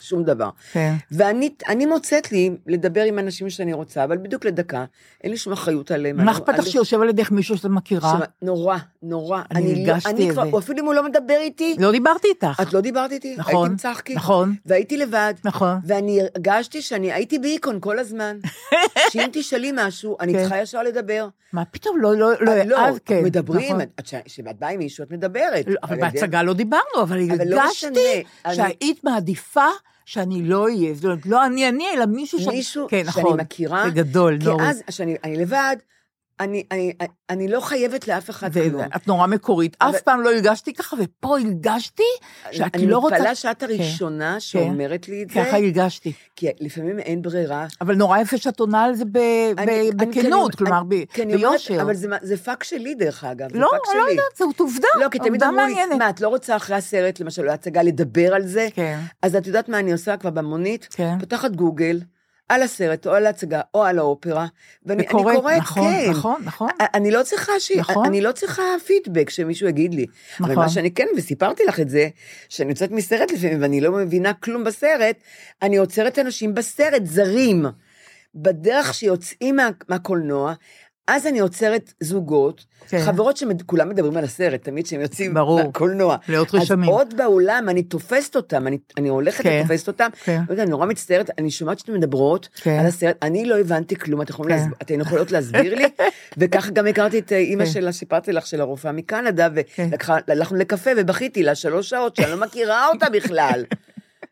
לשום 0.00 0.24
דבר. 0.24 0.50
כן. 0.72 0.94
ואני 1.12 1.50
אני 1.68 1.86
מוצאת 1.86 2.32
לי 2.32 2.50
לדבר 2.66 3.02
עם 3.02 3.18
אנשים 3.18 3.50
שאני 3.50 3.72
רוצה, 3.72 4.04
אבל 4.04 4.16
בדיוק 4.18 4.44
לדקה, 4.44 4.84
אין 5.24 5.30
לי 5.32 5.36
שום 5.38 5.52
אחריות 5.52 5.90
עליהם. 5.90 6.24
מה 6.24 6.32
אכפת 6.32 6.58
לך 6.58 6.66
שיושב 6.66 7.00
על 7.00 7.08
ידך 7.08 7.30
מישהו 7.30 7.56
שאת 7.56 7.64
מכירה? 7.70 8.18
נורא, 8.42 8.76
נורא. 9.02 9.42
אני 9.54 9.86
לא- 9.86 9.92
הרגשתי 9.92 10.10
אני 10.10 10.28
את 10.28 10.32
כבר- 10.34 10.50
זה. 10.50 10.58
אפילו 10.58 10.78
אם 10.80 10.84
הוא 10.86 10.94
לא 10.94 11.04
מדבר 11.04 11.36
איתי, 11.40 11.76
לא 11.78 11.92
דיברתי 11.92 12.28
איתך. 12.28 12.62
את 12.62 12.72
לא 12.72 12.80
דיברת 12.80 13.12
איתי, 13.12 13.36
נכון, 13.36 13.54
הייתי 13.54 13.70
עם 13.70 13.76
צחקי, 13.76 14.14
נכון. 14.14 14.54
והייתי 14.66 14.96
לבד. 14.96 15.34
נכון. 15.44 15.78
ואני 15.86 16.20
הרגשתי 16.20 16.82
שאני 16.82 17.12
הייתי 17.12 17.38
בהיקון 17.38 17.78
כל 17.80 17.98
הזמן. 17.98 18.36
שאם 19.12 19.26
תשאלי 19.32 19.72
משהו, 19.74 20.16
אני 20.20 20.32
כן. 20.32 20.40
צריכה 20.40 20.58
ישר 20.60 20.82
לדבר. 20.82 21.28
מה 21.52 21.64
פתאום, 21.64 22.00
לא, 22.00 22.16
לא, 22.16 22.30
לא, 22.40 22.50
אה, 22.50 22.64
לא, 22.64 22.80
אז 22.88 22.98
כן. 23.04 23.24
מדברים, 23.24 23.68
נכון. 23.68 23.80
את- 23.80 23.88
את- 24.00 24.14
כשאת 24.24 24.58
באה 24.58 24.70
עם 24.70 24.78
מישהו, 24.78 25.04
את 25.04 25.10
מדברת. 25.10 25.64
לא, 25.66 25.74
אבל 25.82 26.00
בהצגה 26.00 26.42
לא 26.42 26.52
דיברנו, 26.52 27.02
אבל 27.02 27.18
לא 27.46 27.60
הרגשתי 27.60 28.22
שהיית 28.54 29.04
מעדיפה 29.04 29.66
שאני 30.04 30.42
לא 30.42 30.64
אהיה. 30.64 30.94
זאת 30.94 31.04
אומרת, 31.04 31.26
לא 31.26 31.46
אני 31.46 31.68
אני, 31.68 31.84
אלא 31.96 32.06
מישהו 32.06 32.38
ש... 32.40 32.46
מישהו 32.46 32.86
כן, 32.88 33.02
שאני 33.12 33.24
נכון. 33.24 33.40
מכירה, 33.40 33.84
זה 33.84 33.90
גדול, 33.90 34.38
כי 34.40 34.44
נורא. 34.46 34.64
אז, 34.70 34.82
כשאני 34.86 35.16
אני 35.24 35.36
לבד, 35.36 35.76
אני- 36.40 36.64
אני- 36.70 36.92
אני 37.30 37.48
לא 37.48 37.60
חייבת 37.60 38.08
לאף 38.08 38.30
אחד 38.30 38.52
זה- 38.52 38.66
כלום. 38.70 38.82
את 38.96 39.06
נורא 39.06 39.26
מקורית. 39.26 39.76
אבל- 39.80 39.90
אף 39.90 40.00
פעם 40.02 40.20
לא 40.20 40.30
הרגשתי 40.32 40.72
ככה, 40.74 40.96
ופה 40.98 41.38
הרגשתי 41.38 42.02
שאת 42.52 42.74
אני 42.76 42.86
לא 42.86 42.98
רוצה... 42.98 43.14
מתפלאה 43.14 43.34
שאת 43.34 43.58
כן. 43.60 43.66
הראשונה 43.66 44.40
שאומרת 44.40 45.08
לי 45.08 45.22
את 45.22 45.30
זה, 45.30 45.34
ככה 45.46 45.56
הרגשתי. 45.56 46.12
כי 46.36 46.46
לפעמים 46.60 46.98
אין 46.98 47.22
ברירה. 47.22 47.66
אבל 47.80 47.94
נורא 47.94 48.18
יפה 48.18 48.36
שאת 48.38 48.60
עונה 48.60 48.84
על 48.84 48.94
זה 48.94 49.04
ב- 49.04 49.16
אני- 49.16 49.54
ב- 49.56 49.60
אני- 50.02 50.10
בכנות, 50.10 50.50
כי 50.50 50.56
כלומר, 50.56 50.80
אני- 50.80 51.04
ב- 51.06 51.20
אני 51.20 51.34
אומרת, 51.34 51.50
ביושר. 51.50 51.82
אבל 51.82 51.94
זה 51.94 52.08
זה 52.22 52.36
פאק 52.36 52.64
שלי, 52.64 52.94
דרך 52.94 53.24
אגב. 53.24 53.52
זה 53.52 53.58
לא, 53.58 53.68
לא 53.72 53.78
שלי. 53.92 54.10
יודעת, 54.10 54.36
זאת 54.38 54.60
עובדה. 54.60 54.88
לא, 55.00 55.08
כי 55.08 55.18
תמיד 55.18 55.42
אמרו 55.42 55.66
לי. 55.66 55.96
מה, 55.98 56.10
את 56.10 56.20
לא 56.20 56.28
רוצה 56.28 56.56
אחרי 56.56 56.76
הסרט, 56.76 57.20
למשל, 57.20 57.48
או 57.48 57.52
הצגה, 57.52 57.82
לדבר 57.82 58.34
על 58.34 58.46
זה? 58.46 58.68
כן. 58.74 58.98
אז 59.22 59.36
את 59.36 59.46
יודעת 59.46 59.68
מה 59.68 59.78
אני 59.78 59.92
עושה 59.92 60.16
כבר 60.16 60.30
במונית? 60.30 60.88
כן. 60.90 61.18
פותחת 61.20 61.50
גוגל, 61.50 62.00
על 62.50 62.62
הסרט, 62.62 63.06
או 63.06 63.12
על 63.12 63.26
ההצגה, 63.26 63.60
או 63.74 63.84
על 63.84 63.98
האופרה, 63.98 64.46
ואני 64.86 65.02
אני 65.02 65.08
וקוראת, 65.08 65.36
קוראת, 65.36 65.56
נכון, 65.56 65.82
כן. 65.82 66.10
נכון, 66.10 66.42
נכון. 66.44 66.68
אני 66.94 67.10
לא 67.10 67.22
צריכה 67.22 67.52
ש... 67.60 67.72
נכון. 67.72 68.06
אני 68.06 68.20
לא 68.20 68.32
צריכה 68.32 68.62
פידבק 68.86 69.30
שמישהו 69.30 69.68
יגיד 69.68 69.94
לי. 69.94 70.06
אבל 70.40 70.50
נכון. 70.50 70.64
מה 70.64 70.68
שאני 70.68 70.90
כן, 70.90 71.06
וסיפרתי 71.16 71.62
לך 71.64 71.80
את 71.80 71.88
זה, 71.88 72.08
שאני 72.48 72.70
יוצאת 72.70 72.90
מסרט 72.90 73.32
לפעמים 73.32 73.62
ואני 73.62 73.80
לא 73.80 73.92
מבינה 73.92 74.32
כלום 74.34 74.64
בסרט, 74.64 75.16
אני 75.62 75.76
עוצרת 75.76 76.18
אנשים 76.18 76.54
בסרט, 76.54 77.02
זרים, 77.04 77.66
בדרך 78.34 78.94
שיוצאים 78.94 79.56
מה, 79.56 79.68
מהקולנוע, 79.88 80.54
אז 81.10 81.26
אני 81.26 81.38
עוצרת 81.38 81.92
זוגות, 82.00 82.64
כן. 82.88 83.02
חברות 83.04 83.36
שכולם 83.36 83.88
מדברים 83.88 84.16
על 84.16 84.24
הסרט, 84.24 84.64
תמיד 84.64 84.86
כשהם 84.86 85.00
יוצאים 85.00 85.34
ברור. 85.34 85.62
מהקולנוע. 85.62 86.16
להיות 86.28 86.54
אז 86.54 86.60
רשמים. 86.60 86.90
עוד 86.90 87.14
באולם, 87.16 87.68
אני 87.68 87.82
תופסת 87.82 88.36
אותם, 88.36 88.66
אני, 88.66 88.78
אני 88.96 89.08
הולכת 89.08 89.42
כן. 89.42 89.60
ותופסת 89.64 89.88
אותם. 89.88 90.08
כן. 90.24 90.40
לא 90.48 90.52
יודע, 90.52 90.62
אני 90.62 90.70
נורא 90.70 90.86
מצטערת, 90.86 91.30
אני 91.38 91.50
שומעת 91.50 91.78
שאתן 91.78 91.92
מדברות 91.92 92.48
כן. 92.54 92.78
על 92.80 92.86
הסרט, 92.86 93.16
אני 93.22 93.44
לא 93.44 93.58
הבנתי 93.58 93.96
כלום, 93.96 94.22
אתן 94.22 94.32
כן. 94.48 94.68
אתן 94.82 95.00
יכולות 95.00 95.30
להסביר 95.30 95.74
לי? 95.74 95.84
וככה 96.38 96.70
גם 96.70 96.86
הכרתי 96.86 97.18
את 97.18 97.32
אה, 97.32 97.38
אימא 97.38 97.64
כן. 97.64 97.70
שלה, 97.70 97.92
סיפרתי 97.92 98.32
לך, 98.32 98.46
של 98.46 98.60
הרופאה 98.60 98.92
מקנדה, 98.92 99.48
כן. 99.74 99.88
והלכנו 100.28 100.58
לקפה 100.58 100.90
ובכיתי 100.96 101.42
לה 101.42 101.54
שלוש 101.54 101.90
שעות, 101.90 102.16
שאני 102.16 102.30
לא 102.30 102.40
מכירה 102.40 102.88
אותה 102.88 103.10
בכלל. 103.10 103.64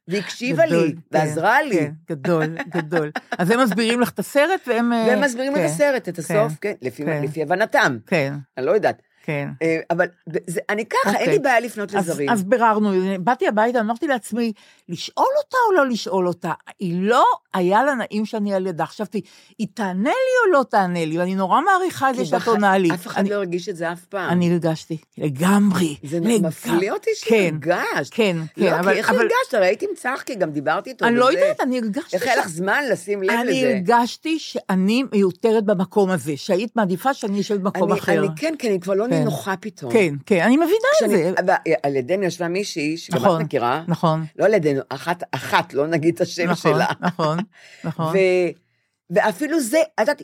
והקשיבה 0.09 0.67
לי, 0.67 0.93
כן, 1.13 1.19
ועזרה 1.19 1.63
לי. 1.63 1.77
כן, 1.77 1.93
גדול, 2.11 2.43
גדול. 2.69 3.11
אז 3.39 3.51
הם 3.51 3.61
מסבירים 3.61 4.01
לך 4.01 4.11
את 4.11 4.19
הסרט, 4.19 4.61
והם... 4.67 4.93
אה, 4.93 5.05
והם 5.09 5.21
מסבירים 5.21 5.53
לי 5.55 5.59
כן, 5.59 5.67
את 5.67 5.71
הסרט, 5.71 6.09
את 6.09 6.19
הסוף, 6.19 6.53
כן, 6.61 6.73
לפי- 6.83 7.05
כן. 7.05 7.23
לפי 7.25 7.43
הבנתם. 7.43 7.99
כן, 8.07 8.35
אני 8.59 8.67
לא 8.67 8.71
יודעת. 8.71 9.03
כן. 9.23 9.49
אה, 9.63 9.79
אבל 9.91 10.07
זה- 10.47 10.61
אני 10.71 10.85
ככה, 10.87 10.99
אין 11.11 11.15
אוקיי. 11.15 11.33
לי 11.33 11.39
בעיה 11.39 11.61
לפנות 11.61 11.95
אז, 11.95 12.09
לזרים. 12.09 12.31
אז 12.31 12.45
ביררנו, 12.45 12.91
באתי 13.21 13.49
הביתה, 13.49 13.81
אמרתי 13.81 14.07
לעצמי, 14.07 14.53
לשאול 14.89 15.27
אותה 15.45 15.57
או 15.69 15.77
לא 15.77 15.87
לשאול 15.89 16.29
אותה? 16.29 16.53
היא 16.79 16.97
לא 17.03 17.25
היה 17.55 17.85
לה 17.85 17.95
נעים 17.95 18.27
שאני 18.27 18.55
על 18.55 18.67
ידה. 18.67 18.87
חשבתי, 18.87 19.21
היא 19.59 19.67
תענה 19.75 20.09
לי 20.11 20.13
או 20.47 20.59
לא 20.59 20.65
תענה 20.71 21.05
לי? 21.05 21.19
ואני 21.19 21.35
נורא 21.35 21.61
מעריכה 21.61 22.11
את 22.11 22.17
זה 22.17 22.25
שאת 22.25 22.47
עונה 22.49 22.79
לי. 22.79 22.91
אף 22.95 23.07
אחד 23.07 23.21
אני- 23.21 23.31
לא 23.31 23.35
הרגיש 23.35 23.69
את 23.69 23.77
זה 23.77 23.93
אף 23.93 24.05
פעם. 24.05 24.31
אני 24.31 24.51
הרגשתי, 24.53 24.97
לגמרי. 25.19 25.97
זה 26.05 26.17
לגמרי. 26.21 26.39
מפליא 26.41 26.93
אותי 26.93 27.11
כן, 27.25 27.29
שהרגשת. 27.31 28.15
כן, 28.15 28.37
כן, 28.55 28.63
לא, 28.65 28.79
אבל- 28.81 28.93
כי 28.93 28.99
איך 28.99 29.11
אבל- 29.11 29.19
הרגשת? 29.19 29.55
הרי 29.55 29.67
הייתי 29.67 29.87
עם 29.91 29.95
צחקי, 29.97 30.35
גם 30.35 30.51
דיברתי 30.51 30.91
איתו. 30.91 31.05
אני 31.05 31.17
לא. 31.17 31.33
יודעת, 31.33 31.61
אני 31.61 31.79
הרגשתי 31.79 32.17
איך 32.17 32.25
היה 32.27 32.35
ש- 32.35 32.39
לך 32.39 32.49
זמן 32.49 32.83
לשים 32.91 33.23
לב 33.23 33.31
אני 33.31 33.51
לזה? 33.51 33.69
הרגשתי 33.75 34.39
שאני 34.39 35.03
מיותרת 35.13 35.65
במקום 35.65 36.11
הזה, 36.11 36.33
שהיית 36.37 36.77
מעדיפה 36.77 37.15
שאני 37.15 37.41
אשב 37.41 37.55
במקום 37.63 37.91
אני- 37.93 38.01
אחר. 38.01 38.19
אני 38.19 38.29
כן, 38.37 38.55
כי 38.59 38.69
אני 38.69 38.81
כבר 38.81 38.95
לא 38.95 39.05
כן. 39.05 39.11
נינוחה 39.11 39.55
פתאום. 39.61 39.93
כן, 39.93 40.15
כן, 40.27 40.41
אני 40.41 40.57
מבינה 40.57 40.69
את 41.05 41.11
זה. 41.11 41.33
אבל 41.41 41.55
על 41.83 41.97
ידינו 41.97 42.25
ישבה 42.25 42.49
מישהי, 42.49 42.97
שגם 42.97 43.19
נכון, 43.19 43.41
את 43.41 43.45
מכירה, 43.47 43.83
נכון, 43.89 44.25
לא 44.39 44.45
על 44.45 44.55
ידינו, 44.55 44.78
אחת, 44.89 45.23
אחת, 45.33 45.75
לא 45.75 45.87
נגיד 45.87 46.15
את 46.15 46.21
השם 46.21 46.51
נכון, 46.51 46.73
שלה. 46.73 46.87
נכון, 47.01 47.39
נכון. 47.85 48.07
ו- 48.17 48.69
ואפילו 49.11 49.61
זה, 49.61 49.79
את 49.95 50.01
יודעת, 50.01 50.23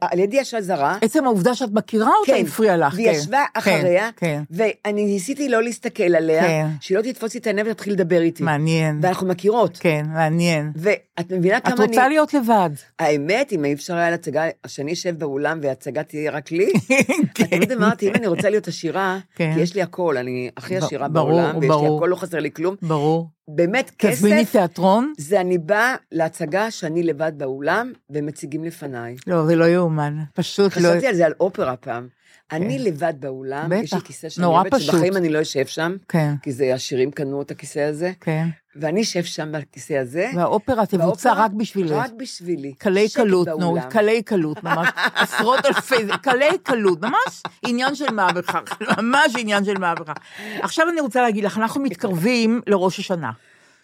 על 0.00 0.18
ידי 0.18 0.36
ישבה 0.36 0.60
זרה, 0.60 0.98
עצם 1.00 1.24
העובדה 1.24 1.54
שאת 1.54 1.70
מכירה 1.72 2.10
אותה 2.20 2.32
כן, 2.32 2.44
הפריעה 2.46 2.76
לך, 2.76 2.94
והיא 2.94 3.06
כן. 3.06 3.12
ישבה 3.16 3.44
כן, 3.54 3.58
אחריה, 3.58 4.10
כן, 4.16 4.42
ואני 4.50 5.04
ניסיתי 5.04 5.48
לא 5.48 5.62
להסתכל 5.62 6.16
עליה, 6.16 6.42
כן. 6.42 6.66
שהיא 6.80 6.96
לא 6.96 7.02
תתפוס 7.02 7.34
לי 7.34 7.40
את 7.40 7.46
העיניים 7.46 7.66
ותתחיל 7.70 7.92
לדבר 7.92 8.20
איתי. 8.20 8.42
מעניין. 8.42 8.98
ואנחנו 9.02 9.26
מכירות. 9.26 9.78
כן, 9.80 10.06
מעניין. 10.08 10.72
ואת 10.76 11.32
מבינה 11.32 11.60
כמה 11.60 11.74
את 11.74 11.80
אני... 11.80 11.88
רוצה 11.88 12.08
להיות 12.08 12.34
לבד. 12.34 12.70
האמת, 12.98 13.52
אם 13.52 13.64
אי 13.64 13.72
אפשר 13.72 13.96
היה 13.96 14.10
להצגה, 14.10 14.44
שאני 14.66 14.92
אשב 14.92 15.18
באולם 15.18 15.58
וההצגה 15.62 16.02
תהיה 16.02 16.30
רק 16.30 16.50
לי, 16.50 16.72
כן. 17.34 17.44
תמיד 17.44 17.72
אמרתי, 17.72 18.08
אם 18.08 18.14
אני 18.14 18.26
רוצה 18.26 18.50
להיות 18.50 18.68
עשירה, 18.68 19.18
כן. 19.34 19.54
כי 19.54 19.60
יש 19.60 19.74
לי 19.74 19.82
הכל, 19.82 20.16
אני 20.16 20.50
הכי 20.56 20.76
עשירה 20.76 21.08
ברור, 21.08 21.30
בעולם, 21.30 21.54
ויש 21.56 21.62
לי 21.62 21.68
ברור. 21.68 21.96
הכל, 21.96 22.06
לא 22.06 22.16
חסר 22.16 22.38
לי 22.38 22.50
כלום. 22.50 22.74
ברור. 22.82 23.37
באמת, 23.48 23.90
תזמיני 23.96 24.42
כסף, 24.42 24.52
תיאטרון? 24.52 25.12
זה 25.18 25.40
אני 25.40 25.58
באה 25.58 25.96
להצגה 26.12 26.70
שאני 26.70 27.02
לבד 27.02 27.32
באולם, 27.36 27.92
ומציגים 28.10 28.64
לפניי. 28.64 29.16
לא, 29.26 29.46
זה 29.46 29.56
לא 29.56 29.64
יאומן. 29.64 30.16
פשוט 30.34 30.76
לא... 30.76 30.88
חשבתי 30.88 31.06
על 31.06 31.14
זה 31.14 31.26
על 31.26 31.32
אופרה 31.40 31.76
פעם. 31.76 32.08
אני 32.52 32.78
לבד 32.78 33.14
באולם, 33.20 33.72
יש 33.72 33.92
לי 33.94 34.00
כיסא 34.00 34.28
שאני 34.28 34.42
נורא 34.46 34.60
אוהבת, 34.60 34.74
פשוט. 34.74 34.90
שבחיים 34.94 35.16
אני 35.16 35.28
לא 35.28 35.42
אשב 35.42 35.66
שם, 35.66 35.96
כן, 36.08 36.34
כי 36.42 36.52
זה 36.52 36.74
השירים 36.74 37.10
קנו 37.10 37.42
את 37.42 37.50
הכיסא 37.50 37.78
הזה, 37.78 38.12
כן. 38.20 38.48
ואני 38.76 39.02
אשב 39.02 39.24
שם 39.24 39.52
בכיסא 39.52 39.92
הזה. 39.92 40.30
והאופרה 40.36 40.86
תבוצע 40.86 41.32
רק 41.32 41.50
בשבילך. 41.50 41.92
רק 41.92 42.10
בשבילי. 42.16 42.72
קלי 42.78 43.06
קלות, 43.14 43.48
נו. 43.48 43.76
קלי 43.90 44.22
קלות, 44.22 44.64
ממש, 44.64 44.88
עשרות 45.14 45.66
אלפי, 45.66 45.94
קלי 46.22 46.58
קלות, 46.62 47.00
ממש 47.02 47.42
עניין 47.66 47.94
של 47.94 48.10
מה 48.12 48.32
בכך, 48.32 48.62
ממש 48.98 49.32
עניין 49.38 49.64
של 49.64 49.78
מה 49.78 49.94
בכך. 49.94 50.14
עכשיו 50.62 50.88
אני 50.88 51.00
רוצה 51.00 51.22
להגיד 51.22 51.44
לך, 51.44 51.58
אנחנו 51.58 51.82
מתקרבים 51.82 52.60
לראש 52.66 52.98
השנה. 52.98 53.30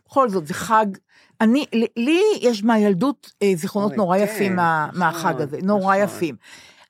בכל 0.09 0.29
זאת, 0.29 0.47
זה 0.47 0.55
חג, 0.55 0.87
אני, 1.41 1.67
לי 1.97 2.21
יש 2.41 2.65
מהילדות 2.65 3.31
אה, 3.43 3.53
זיכרונות 3.57 3.97
נורא 3.97 4.19
כן, 4.19 4.25
יפים 4.25 4.57
מה- 4.57 4.87
נכון, 4.89 5.01
מהחג 5.01 5.41
הזה, 5.41 5.59
נורא 5.63 5.97
נכון. 5.97 6.05
יפים. 6.17 6.37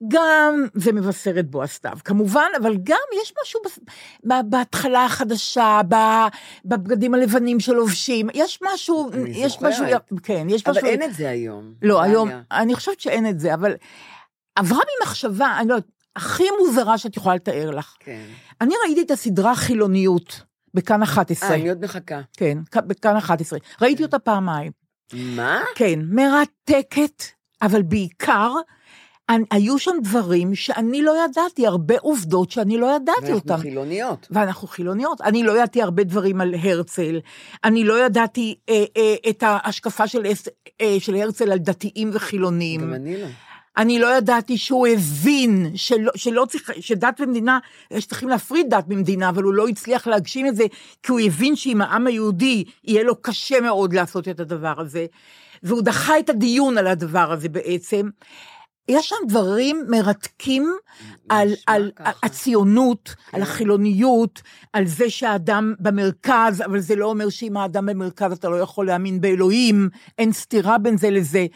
גם 0.08 0.66
זה 0.74 0.92
מבשר 0.92 1.38
את 1.38 1.50
בוא 1.50 1.64
הסתיו, 1.64 1.98
כמובן, 2.04 2.48
אבל 2.62 2.76
גם 2.82 2.98
יש 3.22 3.32
משהו 3.42 3.60
בהתחלה 4.44 5.04
החדשה, 5.04 5.80
בבגדים 6.64 7.14
הלבנים 7.14 7.60
שלובשים, 7.60 8.28
יש 8.34 8.58
משהו, 8.62 9.10
יש. 9.26 9.58
משהו, 9.62 9.84
כן, 10.22 10.46
יש 10.50 10.62
אבל 10.62 10.72
משהו... 10.72 10.86
אין 10.86 11.02
את 11.02 11.14
זה 11.14 11.30
היום. 11.30 11.74
לא. 11.82 12.02
היום, 12.02 12.28
אני 12.50 12.74
חושבת 12.74 13.00
שאין 13.00 13.28
את 13.28 13.40
זה, 13.40 13.54
אבל 13.54 13.74
עברה 14.56 14.78
בי 14.78 15.06
מחשבה, 15.06 15.56
אני 15.60 15.68
לא 15.68 15.74
יודעת, 15.74 15.90
הכי 16.16 16.44
מוזרה 16.60 16.98
שאת 16.98 17.16
יכולה 17.16 17.34
לתאר 17.34 17.70
לך. 17.70 17.94
כן. 18.00 18.24
אני 18.60 18.74
ראיתי 18.84 19.02
את 19.02 19.10
הסדרה 19.10 19.54
חילוניות 19.54 20.42
בכאן 20.74 21.02
11. 21.02 21.48
אה, 21.48 21.54
אני 21.54 21.68
עוד 21.68 21.84
מחכה. 21.84 22.20
כן, 22.36 22.58
בכאן 22.74 23.16
11. 23.16 23.58
ראיתי 23.80 24.02
אותה 24.02 24.18
פעמיים. 24.18 24.72
מה? 25.12 25.62
כן, 25.74 26.00
מרתקת, 26.02 27.24
אבל 27.62 27.82
בעיקר, 27.82 28.52
היו 29.50 29.78
שם 29.78 29.96
דברים 30.02 30.54
שאני 30.54 31.02
לא 31.02 31.14
ידעתי, 31.24 31.66
הרבה 31.66 31.94
עובדות 32.00 32.50
שאני 32.50 32.78
לא 32.78 32.96
ידעתי 32.96 33.20
ואנחנו 33.20 33.34
אותן. 33.34 33.56
חילוניות. 33.56 34.28
ואנחנו 34.30 34.68
חילוניות. 34.68 35.20
אני 35.20 35.42
לא 35.42 35.52
ידעתי 35.52 35.82
הרבה 35.82 36.04
דברים 36.04 36.40
על 36.40 36.54
הרצל, 36.62 37.20
אני 37.64 37.84
לא 37.84 38.04
ידעתי 38.04 38.54
אה, 38.68 38.84
אה, 38.96 39.30
את 39.30 39.42
ההשקפה 39.42 40.08
של, 40.08 40.22
אה, 40.80 40.96
של 40.98 41.14
הרצל 41.14 41.52
על 41.52 41.58
דתיים 41.58 42.10
וחילונים. 42.12 42.80
גם 42.80 42.94
אני 42.94 43.16
לא. 43.20 43.26
אני 43.76 43.98
לא 43.98 44.16
ידעתי 44.16 44.58
שהוא 44.58 44.86
הבין 44.86 45.70
שלא, 45.74 46.12
שלא 46.16 46.46
צריך, 46.48 46.70
שדת 46.80 47.20
ומדינה, 47.20 47.58
שצריכים 47.98 48.28
להפריד 48.28 48.66
דת 48.70 48.84
ממדינה, 48.88 49.28
אבל 49.28 49.42
הוא 49.42 49.54
לא 49.54 49.68
הצליח 49.68 50.06
להגשים 50.06 50.46
את 50.46 50.56
זה, 50.56 50.64
כי 51.02 51.12
הוא 51.12 51.20
הבין 51.20 51.56
שעם 51.56 51.82
העם 51.82 52.06
היהודי 52.06 52.64
יהיה 52.84 53.02
לו 53.02 53.22
קשה 53.22 53.60
מאוד 53.60 53.92
לעשות 53.92 54.28
את 54.28 54.40
הדבר 54.40 54.80
הזה, 54.80 55.06
והוא 55.62 55.82
דחה 55.82 56.18
את 56.18 56.30
הדיון 56.30 56.78
על 56.78 56.86
הדבר 56.86 57.32
הזה 57.32 57.48
בעצם. 57.48 58.08
יש 58.88 59.08
שם 59.08 59.16
דברים 59.28 59.84
מרתקים 59.88 60.72
על, 61.28 61.48
על. 61.66 61.90
הציונות, 61.98 63.14
על 63.32 63.40
כן. 63.40 63.42
החילוניות, 63.42 64.42
על 64.72 64.86
זה 64.86 65.10
שהאדם 65.10 65.74
במרכז, 65.80 66.62
אבל 66.64 66.80
זה 66.80 66.96
לא 66.96 67.06
אומר 67.06 67.28
שאם 67.28 67.56
האדם 67.56 67.86
במרכז 67.86 68.32
אתה 68.32 68.48
לא 68.48 68.56
יכול 68.56 68.86
להאמין 68.86 69.20
באלוהים, 69.20 69.88
אין 70.18 70.32
סתירה 70.32 70.78
בין 70.78 70.98
זה 70.98 71.10
לזה. 71.10 71.46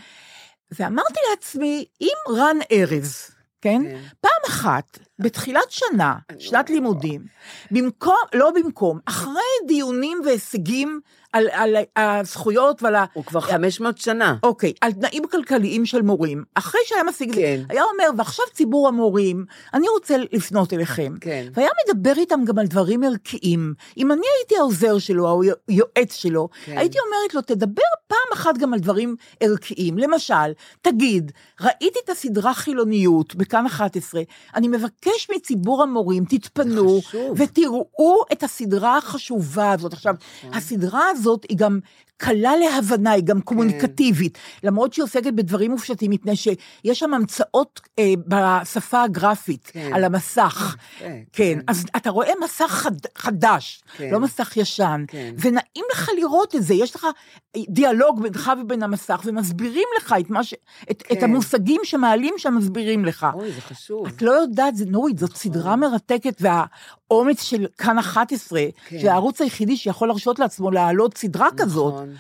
ואמרתי 0.79 1.21
לעצמי, 1.31 1.85
אם 2.01 2.35
רן 2.37 2.57
ארז, 2.73 3.31
כן? 3.61 3.83
כן. 3.85 3.97
פעם 4.21 4.43
אחת, 4.49 4.99
בתחילת 5.19 5.71
שנה, 5.71 6.15
אני 6.31 6.41
שנת 6.41 6.71
לא- 6.71 6.75
לימודים, 6.75 7.25
במקום, 7.71 8.17
לא 8.35 8.51
במקום, 8.51 8.99
אחרי 9.07 9.43
דיונים 9.67 10.21
והישגים 10.25 11.01
על, 11.33 11.47
על 11.53 11.77
הזכויות 11.97 12.83
ועל 12.83 12.95
ה... 12.95 13.05
הוא 13.13 13.25
כבר 13.25 13.41
500 13.41 13.99
שנה. 13.99 14.37
אוקיי, 14.43 14.73
על 14.81 14.93
תנאים 14.93 15.23
כלכליים 15.31 15.87
של 15.87 16.03
מורים. 16.03 16.45
אחרי 16.55 16.81
שהיה 16.85 17.05
משיג 17.05 17.29
את 17.29 17.35
זה, 17.35 17.41
כן. 17.41 17.63
היה 17.69 17.83
אומר, 17.93 18.05
ועכשיו 18.19 18.45
ציבור 18.53 18.89
המורים, 18.89 19.45
אני 19.75 19.89
רוצה 19.89 20.17
לפנות 20.33 20.73
אליכם. 20.73 21.15
כן. 21.21 21.47
והיה 21.55 21.69
מדבר 21.87 22.13
איתם 22.17 22.41
גם 22.45 22.59
על 22.59 22.67
דברים 22.67 23.03
ערכיים. 23.03 23.75
אם 23.97 24.13
אני 24.13 24.27
הייתי 24.39 24.57
העוזר 24.57 24.99
שלו, 24.99 25.31
או 25.31 25.43
יועץ 25.69 26.15
שלו, 26.15 26.49
כן. 26.65 26.79
הייתי 26.79 26.99
אומרת 27.07 27.35
לו, 27.35 27.41
תדבר 27.41 27.83
פעם 28.07 28.19
אחת 28.33 28.59
גם 28.59 28.75
על 28.75 28.81
דברים 28.81 29.17
ערכיים. 29.41 29.99
למשל, 29.99 30.53
תגיד, 30.83 31.33
ראיתי 31.61 31.99
את 32.05 32.11
הסדרה 32.11 32.55
חילוניות 32.55 33.35
בכאן 33.35 33.67
11, 33.67 34.23
אני 34.55 34.69
מבקש 34.69 35.31
מציבור 35.37 35.83
המורים, 35.83 36.25
תתפנו, 36.25 37.01
חשוב. 37.03 37.37
ותראו 37.37 38.23
את 38.33 38.43
הסדרה 38.43 38.97
החשובה 38.97 39.73
הזאת. 39.73 39.93
עכשיו, 39.93 40.15
נכון. 40.39 40.55
הסדרה 40.55 41.11
הזאת 41.11 41.19
היא 41.49 41.57
גם 41.57 41.79
קלה 42.19 42.57
להבנה, 42.57 43.11
היא 43.11 43.25
גם 43.25 43.41
קומוניקטיבית, 43.41 44.39
למרות 44.63 44.93
שהיא 44.93 45.03
עוסקת 45.03 45.33
בדברים 45.33 45.71
מופשטים, 45.71 46.11
מפני 46.11 46.37
שיש 46.37 46.99
שם 46.99 47.15
המצאות 47.15 47.81
אה, 47.99 48.13
בשפה 48.27 49.03
הגרפית, 49.03 49.71
כן. 49.73 49.91
על 49.95 50.05
המסך. 50.05 50.77
כן, 50.99 51.19
כן, 51.33 51.59
אז 51.67 51.87
אתה 51.97 52.11
רואה 52.11 52.33
מסך 52.45 52.67
חד, 52.71 52.97
חדש, 53.17 53.83
כן. 53.97 54.11
לא 54.11 54.21
מסך 54.21 54.57
ישן, 54.57 55.05
כן. 55.09 55.35
ונעים 55.39 55.85
לך 55.93 56.11
לראות 56.17 56.55
את 56.55 56.63
זה, 56.63 56.75
יש 56.75 56.97
לך 56.97 57.07
דיאלוג 57.57 58.23
בינך 58.23 58.53
ובין 58.63 58.83
המסך, 58.83 59.21
ומסבירים 59.25 59.89
לך 59.99 60.15
את, 60.21 60.45
ש... 60.45 60.55
את, 60.91 61.03
את 61.13 61.19
כן. 61.19 61.25
המושגים 61.25 61.81
שמעלים 61.85 62.35
שם, 62.37 62.55
מסבירים 62.55 63.05
לך. 63.05 63.27
אוי, 63.35 63.53
זה 63.53 63.61
חשוב. 63.61 64.07
את 64.07 64.23
לא 64.23 64.31
יודעת, 64.31 64.77
זה 64.77 64.85
נורית, 64.87 65.19
זאת 65.19 65.37
סדרה 65.37 65.77
מרתקת, 65.77 66.41
והאומץ 66.41 67.43
של 67.43 67.67
כאן 67.79 67.99
11, 67.99 68.61
כן. 68.89 68.99
זה 69.01 69.13
הערוץ 69.13 69.41
היחידי 69.41 69.77
שיכול 69.77 70.09
להרשות 70.09 70.39
לעצמו 70.39 70.71
להעלות 70.71 71.19
סדרה 71.19 71.49
כזאת. 71.57 72.08
נכון. 72.09 72.19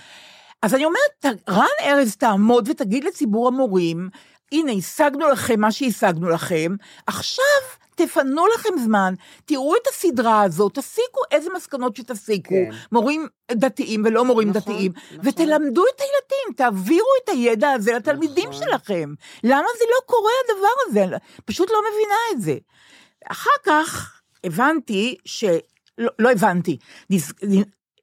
אז 0.62 0.74
אני 0.74 0.84
אומרת, 0.84 1.40
רן 1.48 1.66
ארז 1.82 2.16
תעמוד 2.16 2.68
ותגיד 2.68 3.04
לציבור 3.04 3.48
המורים, 3.48 4.08
הנה, 4.52 4.72
השגנו 4.72 5.28
לכם 5.28 5.60
מה 5.60 5.72
שהשגנו 5.72 6.28
לכם, 6.28 6.76
עכשיו 7.06 7.44
תפנו 7.94 8.46
לכם 8.54 8.68
זמן, 8.84 9.14
תראו 9.44 9.76
את 9.76 9.86
הסדרה 9.86 10.42
הזאת, 10.42 10.74
תסיקו 10.78 11.20
איזה 11.30 11.50
מסקנות 11.56 11.96
שתסיקו, 11.96 12.48
כן. 12.48 12.70
מורים 12.92 13.26
דתיים 13.52 14.02
ולא 14.04 14.24
מורים 14.24 14.48
נכון, 14.48 14.62
דתיים, 14.62 14.92
נכון. 14.94 15.28
ותלמדו 15.28 15.84
את 15.94 16.00
הילדים, 16.00 16.54
תעבירו 16.56 17.08
את 17.24 17.28
הידע 17.28 17.70
הזה 17.70 17.92
לתלמידים 17.92 18.48
נכון. 18.48 18.62
שלכם. 18.64 19.14
למה 19.44 19.68
זה 19.78 19.84
לא 19.90 20.06
קורה 20.06 20.32
הדבר 20.44 21.02
הזה? 21.02 21.16
פשוט 21.44 21.70
לא 21.70 21.78
מבינה 21.90 22.14
את 22.32 22.40
זה. 22.40 22.56
אחר 23.30 23.50
כך 23.66 24.20
הבנתי 24.44 25.16
ש... 25.24 25.44
לא, 25.98 26.10
לא 26.18 26.30
הבנתי, 26.30 26.76
נז... 27.10 27.32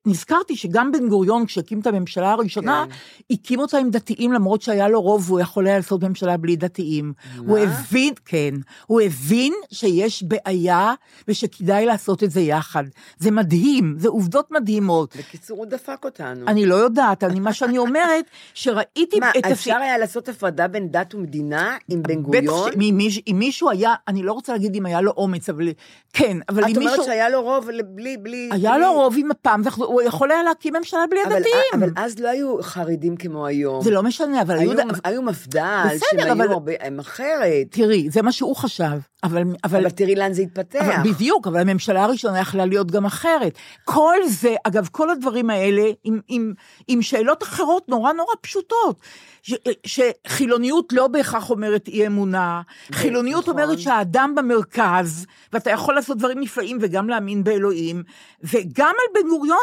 נזכרתי 0.05 0.55
שגם 0.55 0.91
בן 0.91 1.09
גוריון, 1.09 1.45
כשהקים 1.45 1.79
את 1.79 1.87
הממשלה 1.87 2.31
הראשונה, 2.31 2.85
כן. 2.89 2.95
הקים 3.33 3.59
אותה 3.59 3.77
עם 3.77 3.89
דתיים, 3.89 4.31
למרות 4.33 4.61
שהיה 4.61 4.87
לו 4.89 5.01
רוב 5.01 5.23
והוא 5.27 5.39
יכול 5.39 5.67
היה 5.67 5.75
לעשות 5.77 6.03
ממשלה 6.03 6.37
בלי 6.37 6.55
דתיים. 6.55 7.13
הוא 7.37 7.57
הבין, 7.57 8.13
כן, 8.25 8.53
הוא 8.87 9.01
הבין 9.01 9.53
שיש 9.71 10.23
בעיה 10.23 10.93
ושכדאי 11.27 11.85
לעשות 11.85 12.23
את 12.23 12.31
זה 12.31 12.41
יחד. 12.41 12.83
זה 13.17 13.31
מדהים, 13.31 13.95
זה 13.97 14.07
עובדות 14.09 14.51
מדהימות. 14.51 15.15
בקיצור, 15.17 15.57
הוא 15.57 15.65
דפק 15.65 16.05
אותנו. 16.05 16.47
אני 16.47 16.65
לא 16.65 16.75
יודעת, 16.75 17.23
אני, 17.23 17.39
מה 17.39 17.53
שאני 17.53 17.77
אומרת, 17.77 18.25
שראיתי 18.53 19.19
מה, 19.19 19.31
את... 19.37 19.45
אפשר 19.45 19.75
היה 19.75 19.97
לעשות 19.97 20.29
הפרדה 20.29 20.67
בין 20.67 20.91
דת 20.91 21.15
ומדינה 21.15 21.77
עם 21.89 22.03
בן 22.03 22.23
בטח 22.23 22.41
גוריון? 22.45 22.69
מיש- 22.97 23.21
אם 23.27 23.35
מישהו 23.39 23.69
היה, 23.69 23.93
אני 24.07 24.23
לא 24.23 24.33
רוצה 24.33 24.53
להגיד 24.53 24.75
אם 24.75 24.85
היה 24.85 25.01
לו 25.01 25.11
אומץ, 25.17 25.49
אבל 25.49 25.69
כן, 26.13 26.37
אבל 26.49 26.63
את 26.63 26.69
אם 26.69 26.75
אומרת 26.75 26.89
מישהו... 26.91 27.05
שהיה 27.05 27.29
לו 27.29 27.41
רוב 27.41 27.69
בלי... 27.95 28.17
בלי 28.17 28.49
היה 28.51 28.71
בלי- 28.71 28.81
לו 28.81 28.93
רוב 28.93 29.15
עם 29.17 29.27
מפ"ם, 29.29 29.61
והוא 29.95 30.07
יכול 30.07 30.31
היה 30.31 30.43
להקים 30.43 30.73
ממשלה 30.75 30.99
בלי 31.09 31.23
אבל- 31.23 31.33
הדתיים. 31.35 31.55
אבל 31.83 31.89
אז 31.95 32.19
לא 32.19 32.29
היו 32.29 32.57
חרדים 32.63 33.15
כמו 33.17 33.45
היום. 33.45 33.81
זה 33.83 33.91
לא 33.91 34.03
משנה, 34.03 34.41
אבל 34.41 34.57
היו... 34.57 34.71
היו, 34.71 34.79
היו 35.03 35.21
מפד"ל, 35.21 35.83
בסדר, 35.85 35.99
שהם 36.21 36.31
אבל- 36.31 36.41
היו 36.41 36.51
הרבה, 36.51 36.71
הם 36.79 36.99
אחרת. 36.99 37.65
תראי, 37.69 38.09
זה 38.09 38.21
מה 38.21 38.31
שהוא 38.31 38.55
חשב, 38.55 38.83
אבל... 39.23 39.41
אבל, 39.63 39.79
אבל 39.79 39.89
תראי 39.89 40.15
לאן 40.15 40.33
זה 40.33 40.41
התפתח. 40.41 40.79
אבל 40.81 41.11
בדיוק, 41.11 41.47
אבל 41.47 41.59
הממשלה 41.59 42.03
הראשונה 42.03 42.39
יכלה 42.39 42.65
להיות 42.65 42.91
גם 42.91 43.05
אחרת. 43.05 43.53
כל 43.85 44.15
זה, 44.27 44.55
אגב, 44.63 44.87
כל 44.91 45.09
הדברים 45.09 45.49
האלה, 45.49 45.83
עם, 46.03 46.19
עם, 46.27 46.53
עם 46.87 47.01
שאלות 47.01 47.43
אחרות 47.43 47.89
נורא 47.89 48.13
נורא 48.13 48.33
פשוטות. 48.41 48.99
ש, 49.41 49.53
שחילוניות 49.85 50.93
לא 50.93 51.07
בהכרח 51.07 51.49
אומרת 51.49 51.87
אי 51.87 52.07
אמונה, 52.07 52.61
חילוניות 52.91 53.43
נכון. 53.47 53.59
אומרת 53.61 53.79
שהאדם 53.79 54.33
במרכז, 54.35 55.25
ואתה 55.53 55.71
יכול 55.71 55.95
לעשות 55.95 56.17
דברים 56.17 56.39
נפלאים 56.39 56.77
וגם 56.81 57.09
להאמין 57.09 57.43
באלוהים, 57.43 58.03
וגם 58.43 58.93
על 58.99 59.21
בן 59.23 59.29
גוריון, 59.29 59.57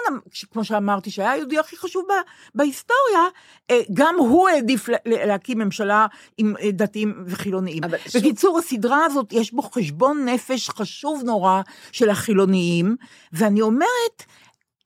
כמו 0.52 0.64
שאמרתי, 0.64 1.11
שהיה 1.11 1.30
היהודי 1.30 1.58
הכי 1.58 1.76
חשוב 1.76 2.04
בהיסטוריה, 2.54 3.20
אה, 3.70 3.80
גם 3.92 4.14
הוא 4.18 4.48
העדיף 4.48 4.88
לה- 4.88 4.96
להקים 5.04 5.58
ממשלה 5.58 6.06
עם 6.38 6.54
אה, 6.61 6.70
דתיים 6.70 7.24
וחילוניים. 7.26 7.82
בקיצור, 8.16 8.58
הסדרה 8.58 9.04
הזאת, 9.04 9.32
יש 9.32 9.52
בו 9.52 9.62
חשבון 9.62 10.28
נפש 10.28 10.68
חשוב 10.70 11.22
נורא 11.24 11.61
של 11.92 12.11
החילוניים, 12.11 12.96
ואני 13.32 13.61
אומרת, 13.61 14.22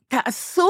תעשו, 0.09 0.69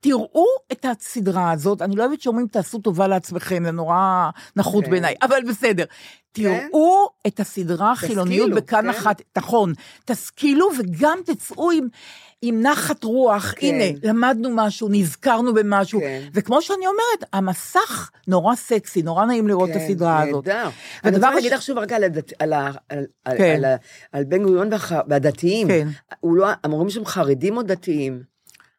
תראו 0.00 0.46
את 0.72 0.86
הסדרה 0.88 1.50
הזאת, 1.50 1.82
אני 1.82 1.96
לא 1.96 2.04
אוהבת 2.04 2.20
שאומרים 2.20 2.46
תעשו 2.46 2.78
טובה 2.78 3.08
לעצמכם, 3.08 3.62
זה 3.64 3.70
נורא 3.70 4.30
נחות 4.56 4.84
כן. 4.84 4.90
בעיניי, 4.90 5.14
אבל 5.22 5.42
בסדר. 5.48 5.84
תראו 6.32 7.08
את 7.28 7.40
הסדרה 7.40 7.96
חילוניות 7.96 8.46
תשכילו, 8.46 8.56
בכאן 8.56 8.82
כן. 8.92 8.98
אחת, 8.98 9.22
נכון, 9.38 9.72
תשכילו 10.04 10.68
וגם 10.78 11.18
תצאו 11.26 11.70
עם, 11.70 11.86
עם 12.42 12.62
נחת 12.62 13.04
רוח, 13.04 13.54
כן. 13.56 13.66
הנה, 13.66 13.84
למדנו 14.02 14.48
משהו, 14.54 14.88
נזכרנו 14.90 15.54
במשהו, 15.54 16.00
כן. 16.00 16.22
וכמו 16.34 16.62
שאני 16.62 16.86
אומרת, 16.86 17.30
המסך 17.32 18.10
נורא 18.26 18.54
סקסי, 18.54 19.02
נורא 19.02 19.24
נעים 19.24 19.48
לראות 19.48 19.70
את 19.70 19.74
כן, 19.74 19.80
הסדרה 19.80 20.22
הזאת. 20.22 20.46
נהדר. 20.48 20.68
אני 21.04 21.16
רוצה 21.16 21.30
להגיד 21.34 21.52
לך 21.52 21.62
שוב 21.62 21.78
רק 21.78 21.92
על, 21.92 22.04
הדת, 22.04 22.32
על, 22.38 22.52
ה, 22.52 22.70
על, 22.88 23.04
על, 23.24 23.38
כן. 23.38 23.54
על, 23.56 23.64
ה- 23.64 23.76
על 24.12 24.24
בן 24.24 24.42
גוריון 24.42 24.72
והח, 24.72 24.92
והדתיים. 25.08 25.68
כן. 25.68 25.88
הוא 26.20 26.36
לא, 26.36 26.46
המורים 26.64 26.90
שם 26.90 27.04
חרדים 27.04 27.56
או 27.56 27.62
דתיים? 27.62 28.22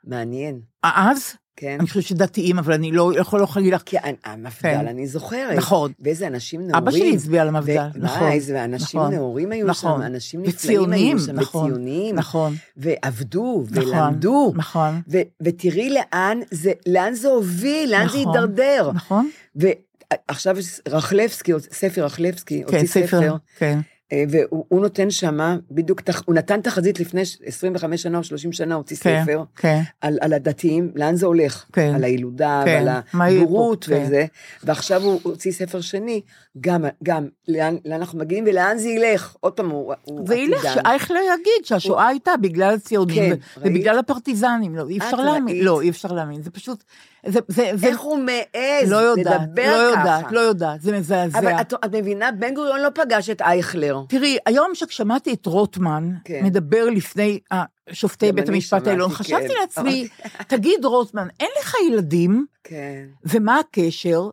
מעניין, 0.03 0.59
אז, 0.83 1.33
כן? 1.59 1.77
אני 1.79 1.87
חושבת 1.87 2.03
שדתיים, 2.03 2.59
אבל 2.59 2.73
אני 2.73 2.91
לא 2.91 3.11
יכול 3.19 3.39
לא 3.39 3.47
להגיד 3.55 3.73
לך, 3.73 3.81
כי 3.85 3.97
המפד"ל, 4.25 4.71
כן. 4.71 4.87
אני 4.87 5.07
זוכרת. 5.07 5.57
נכון. 5.57 5.91
ואיזה 5.99 6.27
אנשים 6.27 6.61
נאורים. 6.61 6.75
אבא 6.75 6.91
שלי 6.91 7.13
הצביע 7.15 7.41
על 7.41 7.47
המפד"ל, 7.47 7.87
ו- 7.95 7.99
נכון. 7.99 8.23
מה, 8.23 8.31
איזה 8.31 8.63
אנשים 8.63 8.99
נכון, 8.99 9.13
נאורים 9.13 9.51
היו 9.51 9.67
נכון. 9.67 10.01
שם, 10.01 10.05
אנשים 10.05 10.43
נפלאים 10.43 10.91
היו 10.91 11.19
שם, 11.19 11.31
נכון, 11.35 11.65
וציונים. 11.71 12.15
נכון. 12.15 12.55
ועבדו, 12.77 13.63
נכון, 13.71 13.87
ולמדו. 13.87 14.53
נכון. 14.55 15.01
ו- 15.11 15.21
ותראי 15.41 15.89
לאן 15.89 16.39
זה, 16.51 16.71
לאן 16.87 17.13
זה 17.13 17.27
הוביל, 17.27 17.91
לאן 17.91 18.07
זה 18.09 18.17
נכון, 18.19 18.35
הידרדר. 18.35 18.91
נכון. 18.93 19.29
ועכשיו 19.55 20.55
רחלבסקי, 20.87 21.51
ספר 21.71 22.05
רחלבסקי, 22.05 22.63
כן, 22.67 22.77
הוציא 22.77 22.87
ספר, 22.87 23.35
כן. 23.57 23.79
אה, 24.13 24.23
והוא 24.29 24.65
הוא 24.67 24.81
נותן 24.81 25.09
שמה, 25.09 25.57
בדיוק, 25.71 26.01
הוא 26.25 26.35
נתן 26.35 26.61
תחזית 26.61 26.99
לפני 26.99 27.21
25 27.45 28.03
שנה 28.03 28.17
או 28.17 28.23
30 28.23 28.51
שנה, 28.51 28.75
הוציא 28.75 28.97
כן, 28.97 29.21
ספר, 29.23 29.43
כן. 29.55 29.81
על, 30.01 30.17
על 30.21 30.33
הדתיים, 30.33 30.91
לאן 30.95 31.15
זה 31.15 31.25
הולך, 31.25 31.65
כן. 31.73 31.91
על 31.95 32.03
הילודה 32.03 32.61
כן, 32.65 32.85
ועל 33.13 33.37
הבורות 33.37 33.83
כן. 33.83 34.03
וזה, 34.05 34.25
ועכשיו 34.63 35.03
הוא 35.03 35.19
הוציא 35.23 35.51
ספר 35.51 35.81
שני, 35.81 36.21
גם, 36.61 36.85
גם 37.03 37.27
לאן, 37.47 37.77
לאן 37.85 38.01
אנחנו 38.01 38.19
מגיעים 38.19 38.43
ולאן 38.47 38.77
זה 38.77 38.89
ילך, 38.89 39.35
עוד 39.39 39.53
פעם, 39.53 39.69
הוא, 39.69 39.93
הוא 40.03 40.27
זה 40.27 40.35
ילך, 40.35 40.65
עתידן. 40.65 40.83
שאייכלר 40.83 41.19
יגיד 41.19 41.65
שהשואה 41.65 42.07
הייתה 42.07 42.31
בגלל 42.41 42.73
הציונים, 42.73 43.15
כן, 43.15 43.39
ו- 43.57 43.61
ראית? 43.61 43.75
ובגלל 43.75 43.99
הפרטיזנים, 43.99 44.75
לא, 44.75 44.87
אי 44.89 44.97
אפשר 44.97 45.17
להאמין? 45.17 45.63
לא, 45.65 45.81
אי 45.81 45.89
אפשר 45.89 46.11
להאמין, 46.11 46.41
זה 46.41 46.51
פשוט, 46.51 46.83
זה, 47.25 47.39
זה, 47.47 47.71
זה, 47.75 47.87
איך 47.87 47.99
הוא 47.99 48.19
מעז 48.19 48.91
לא 48.91 48.97
יודעת, 48.97 49.41
לדבר 49.41 49.89
לא 49.89 49.95
ככה. 49.95 49.99
יודעת, 49.99 50.31
לא 50.31 50.39
יודעת, 50.39 50.81
זה 50.81 50.97
מזעזע. 50.97 51.39
אבל 51.39 51.61
את, 51.61 51.73
את 51.73 51.95
מבינה, 51.95 52.31
בן 52.31 52.53
גוריון 52.53 52.81
לא 52.81 52.89
פגש 52.95 53.29
את 53.29 53.41
אייכלר. 53.41 54.01
תראי, 54.09 54.37
היום 54.45 54.71
ששמעתי 54.73 55.33
את 55.33 55.45
רוטמן 55.45 56.09
כן. 56.23 56.39
מדבר 56.43 56.85
לפני 56.85 57.39
שופטי 57.91 58.31
בית 58.31 58.49
המשפט 58.49 58.87
העליון, 58.87 59.09
שמעתי, 59.09 59.23
חשבתי 59.23 59.47
כן. 59.47 59.53
לעצמי, 59.61 60.07
תגיד 60.47 60.85
רוטמן, 60.85 61.27
אין 61.39 61.49
לך 61.61 61.75
ילדים, 61.87 62.45
כן. 62.63 63.05
ומה 63.25 63.59
הקשר? 63.59 64.29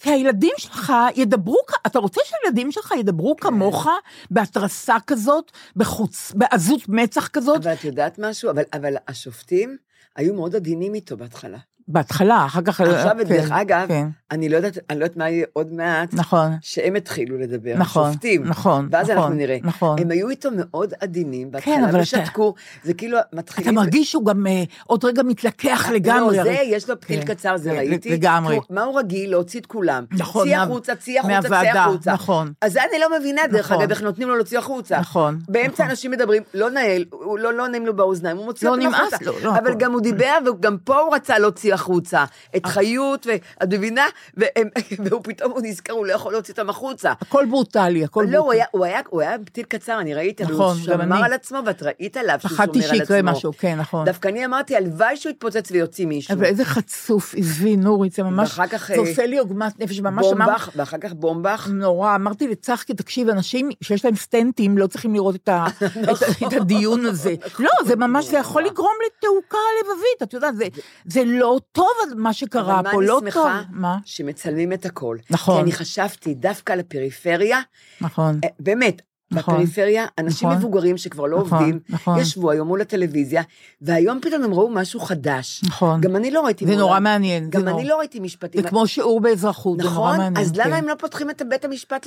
כי 0.00 0.10
הילדים 0.10 0.52
שלך 0.56 0.92
ידברו, 1.16 1.58
אתה 1.86 1.98
רוצה 1.98 2.20
שהילדים 2.24 2.72
שלך 2.72 2.94
ידברו 2.98 3.36
כן. 3.36 3.42
כמוך, 3.42 3.86
בהתרסה 4.30 4.96
כזאת, 5.06 5.50
בחוץ, 5.76 6.32
בעזות 6.34 6.88
מצח 6.88 7.28
כזאת? 7.28 7.56
אבל 7.56 7.72
את 7.72 7.84
יודעת 7.84 8.18
משהו? 8.18 8.50
אבל, 8.50 8.62
אבל 8.72 8.94
השופטים 9.08 9.76
היו 10.16 10.34
מאוד 10.34 10.56
עדינים 10.56 10.94
איתו 10.94 11.16
בהתחלה. 11.16 11.58
בהתחלה, 11.92 12.46
אחר 12.46 12.62
כך... 12.62 12.80
עכשיו, 12.80 13.16
כן, 13.18 13.24
דרך 13.24 13.50
אגב, 13.52 13.84
כן, 13.88 14.08
אני 14.30 14.48
לא 14.48 14.56
יודעת, 14.56 14.78
אני 14.90 14.98
לא 14.98 15.04
יודעת 15.04 15.16
מה 15.16 15.28
יהיה 15.30 15.46
עוד 15.52 15.72
מעט, 15.72 16.08
נכון, 16.14 16.50
שהם 16.60 16.96
התחילו 16.96 17.38
לדבר, 17.38 17.74
נכון, 17.76 18.08
השופטים. 18.08 18.44
נכון, 18.44 18.88
ואז 18.90 19.10
נכון, 19.10 19.16
אנחנו 19.22 19.34
נראה. 19.34 19.58
נכון. 19.62 19.98
הם 19.98 20.10
היו 20.10 20.28
איתו 20.28 20.48
מאוד 20.56 20.92
עדינים, 21.00 21.46
כן, 21.48 21.52
בהתחלה 21.52 21.90
אבל 21.90 22.00
ושתקו, 22.00 22.54
זה 22.84 22.94
כאילו 22.94 23.18
מתחילים... 23.32 23.70
אתה 23.70 23.84
מרגיש 23.84 24.10
שהוא 24.10 24.26
גם 24.26 24.46
אה, 24.46 24.62
עוד 24.86 25.04
רגע 25.04 25.22
מתלקח 25.22 25.88
לגמרי. 25.94 26.36
לא, 26.36 26.42
זה, 26.42 26.50
יש 26.64 26.90
לו 26.90 27.00
פתיל 27.00 27.20
כן, 27.20 27.34
קצר, 27.34 27.56
זה 27.56 27.70
כן, 27.70 27.76
ראיתי. 27.76 28.10
לגמרי. 28.10 28.54
הוא- 28.56 28.64
מה 28.70 28.82
הוא 28.82 28.98
רגיל? 28.98 29.30
להוציא 29.30 29.60
את 29.60 29.66
כולם. 29.66 30.04
נכון, 30.12 30.48
מה- 30.48 30.62
החוצה, 30.62 30.94
צאי 30.94 31.18
החוצה, 31.18 31.40
מהוועדה, 31.40 31.84
החוצה. 31.84 32.12
נכון. 32.12 32.52
אז 32.60 32.76
אני 32.76 32.98
לא 33.00 33.18
מבינה, 33.18 33.42
דרך 33.50 33.66
נכון. 33.72 33.82
אגב, 33.82 33.90
איך 33.90 34.02
נותנים 34.02 34.28
לו 34.28 34.34
להוציא 34.36 34.58
החוצה. 34.58 34.98
נכון, 35.00 35.38
באמצע 35.48 35.72
נכון. 35.72 35.86
אנשים 35.90 36.10
מדברים, 36.10 36.42
לא 36.54 36.68
הוא 37.12 37.38
לא 37.38 37.52
לא 37.54 37.68
נעים 37.68 37.86
לו 37.86 37.96
באוזניים, 37.96 38.36
הוא 38.36 38.44
מוציא 38.44 38.68
לא 38.68 38.72
אותם 38.74 38.82
נמאס 38.86 39.12
החוצה. 39.12 39.24
לו, 39.30 39.32
לא, 39.42 39.50
אבל 39.58 39.70
הכל. 39.70 39.78
גם 39.78 39.92
הוא 39.92 40.00
דיבר, 40.00 40.34
וגם 40.46 40.76
פה 40.84 40.98
הוא 41.00 41.14
רצה 41.14 41.38
להוציא 41.38 41.74
החוצה. 41.74 42.24
את 42.56 42.64
אה. 42.66 42.70
חיות, 42.70 43.26
ואת 43.26 43.68
מבינה? 43.74 44.04
והם- 44.36 44.68
והוא 45.04 45.20
פתאום, 45.24 45.52
הוא 45.52 45.60
נזכר, 45.64 45.92
הוא 45.92 46.06
לא 46.06 46.12
יכול 46.12 46.32
להוציא 46.32 46.54
אותם 46.54 46.70
החוצה. 46.70 47.12
הכל 47.20 47.46
ברוטלי, 47.50 48.04
הכל 48.04 48.24
לא, 48.28 48.38
הוא 48.38 48.44
ברוטלי. 48.44 48.58
היה, 48.60 48.66
הוא 48.70 48.84
היה, 48.84 49.00
הוא 49.08 49.20
היה 49.20 49.36
פתיל 49.44 49.64
קצר, 49.64 50.00
אני 50.00 50.14
ראיתי, 50.14 50.42
נכון, 50.42 50.56
הוא 50.76 50.84
שמר 50.84 51.02
אני. 51.02 51.24
על 51.24 51.32
עצמו, 51.32 51.58
ואת 51.66 51.82
ראית 51.82 52.16
עליו 52.16 52.36
שהוא 52.40 52.48
שומר 52.50 52.62
על 52.62 52.66
פחדתי 52.68 52.84
עצמו. 52.84 52.96
שיקרה 52.98 53.22
משהו, 53.22 53.52
כן, 53.58 53.78
נכון. 53.78 54.04
דווקא 54.06 54.28
אני 54.28 54.44
אמרתי, 54.44 54.76
הלוואי 54.76 55.16
שהוא 55.16 55.30
יתפוצץ 55.30 55.70
ויוציא 55.70 56.06
מישהו. 56.06 56.34
אבל 56.34 56.44
איזה 56.44 56.64
חצוף, 56.64 57.34
עזבי, 57.36 57.76
נורית, 57.76 58.12
זה 58.12 58.22
ממש, 58.22 58.48
ואחר 58.50 58.66
כך, 58.66 58.88
זה 58.88 58.94
אה, 58.94 58.98
עושה 58.98 59.26
לי 59.26 59.38
עוגמת 59.38 59.80
נפש, 59.80 60.00
ממש 60.00 60.26
אמרתי, 60.32 60.50
בומבך, 60.50 60.70
ואחר 60.76 60.98
כך 60.98 61.12
בומבך. 61.12 61.68
נורא, 61.72 62.14
אמרתי 62.14 62.48
לצחקי, 62.48 62.94
תקשיב, 62.94 63.28
אנשים 63.28 63.68
שיש 63.82 64.04
להם 64.04 64.16
סטנטים 64.16 64.78
לא 64.78 64.86
צריכים 64.86 65.14
לראות 65.14 65.34
את, 65.34 65.48
ה, 65.48 65.66
את, 65.76 65.82
ה- 66.22 66.46
את 66.46 66.52
הדיון 66.52 67.06
הזה. 67.06 67.34
לא, 67.58 67.70
זה 67.86 67.96
ממש, 67.96 68.24
זה 68.26 68.36
יכול 68.38 68.62
לגרום 68.64 68.92
לתעוקה 69.06 69.58
לבבית, 69.80 70.22
את 70.22 70.34
יודעת, 70.34 70.56
זה, 70.56 70.64
זה 71.04 71.22
לא 71.26 71.58
טוב 71.72 71.86
מה 72.16 72.32
שקרה 72.32 72.74
אבל 72.74 72.82
מה 72.82 72.90
פה, 72.92 72.98
אני 72.98 73.06
לא 73.06 73.20
שמחה? 73.24 73.32
טוב. 73.68 73.76
מה? 73.80 73.96
שמצלמים 74.10 74.72
את 74.72 74.86
הכל. 74.86 75.16
נכון. 75.30 75.54
כי 75.56 75.62
אני 75.62 75.72
חשבתי 75.72 76.34
דווקא 76.34 76.72
על 76.72 76.80
הפריפריה, 76.80 77.60
נכון. 78.00 78.40
אה, 78.44 78.48
באמת, 78.60 79.02
נכון. 79.32 79.54
בפריפריה, 79.54 80.06
אנשים 80.18 80.48
נכון. 80.48 80.58
מבוגרים 80.60 80.96
שכבר 80.98 81.26
לא 81.26 81.38
נכון, 81.40 81.58
עובדים, 81.58 81.80
נכון. 81.88 82.18
ישבו 82.18 82.50
היום 82.50 82.68
מול 82.68 82.80
הטלוויזיה, 82.80 83.42
והיום 83.82 84.18
פתאום 84.22 84.42
הם 84.42 84.54
ראו 84.54 84.70
משהו 84.70 85.00
חדש. 85.00 85.60
נכון. 85.64 86.00
גם 86.00 86.16
אני 86.16 86.30
לא 86.30 86.40
ראיתי 86.44 86.64
זה 86.64 86.70
מעולם. 86.70 86.86
נורא 86.86 87.00
מעניין, 87.00 87.50
גם 87.50 87.64
נורא. 87.64 87.80
אני 87.80 87.88
לא 87.88 87.98
ראיתי 87.98 88.20
משפטים. 88.20 88.62
זה 88.62 88.68
כמו 88.68 88.86
שיעור 88.86 89.20
באזרחות, 89.20 89.78
זה 89.78 89.84
נורא 89.84 89.94
נכון? 89.94 90.16
מעניין. 90.16 90.36
אז 90.46 90.52
למה 90.56 90.64
כן. 90.64 90.72
הם 90.72 90.88
לא 90.88 90.94
פותחים 90.98 91.30
את 91.30 91.42
בית 91.48 91.64
המשפט 91.64 92.06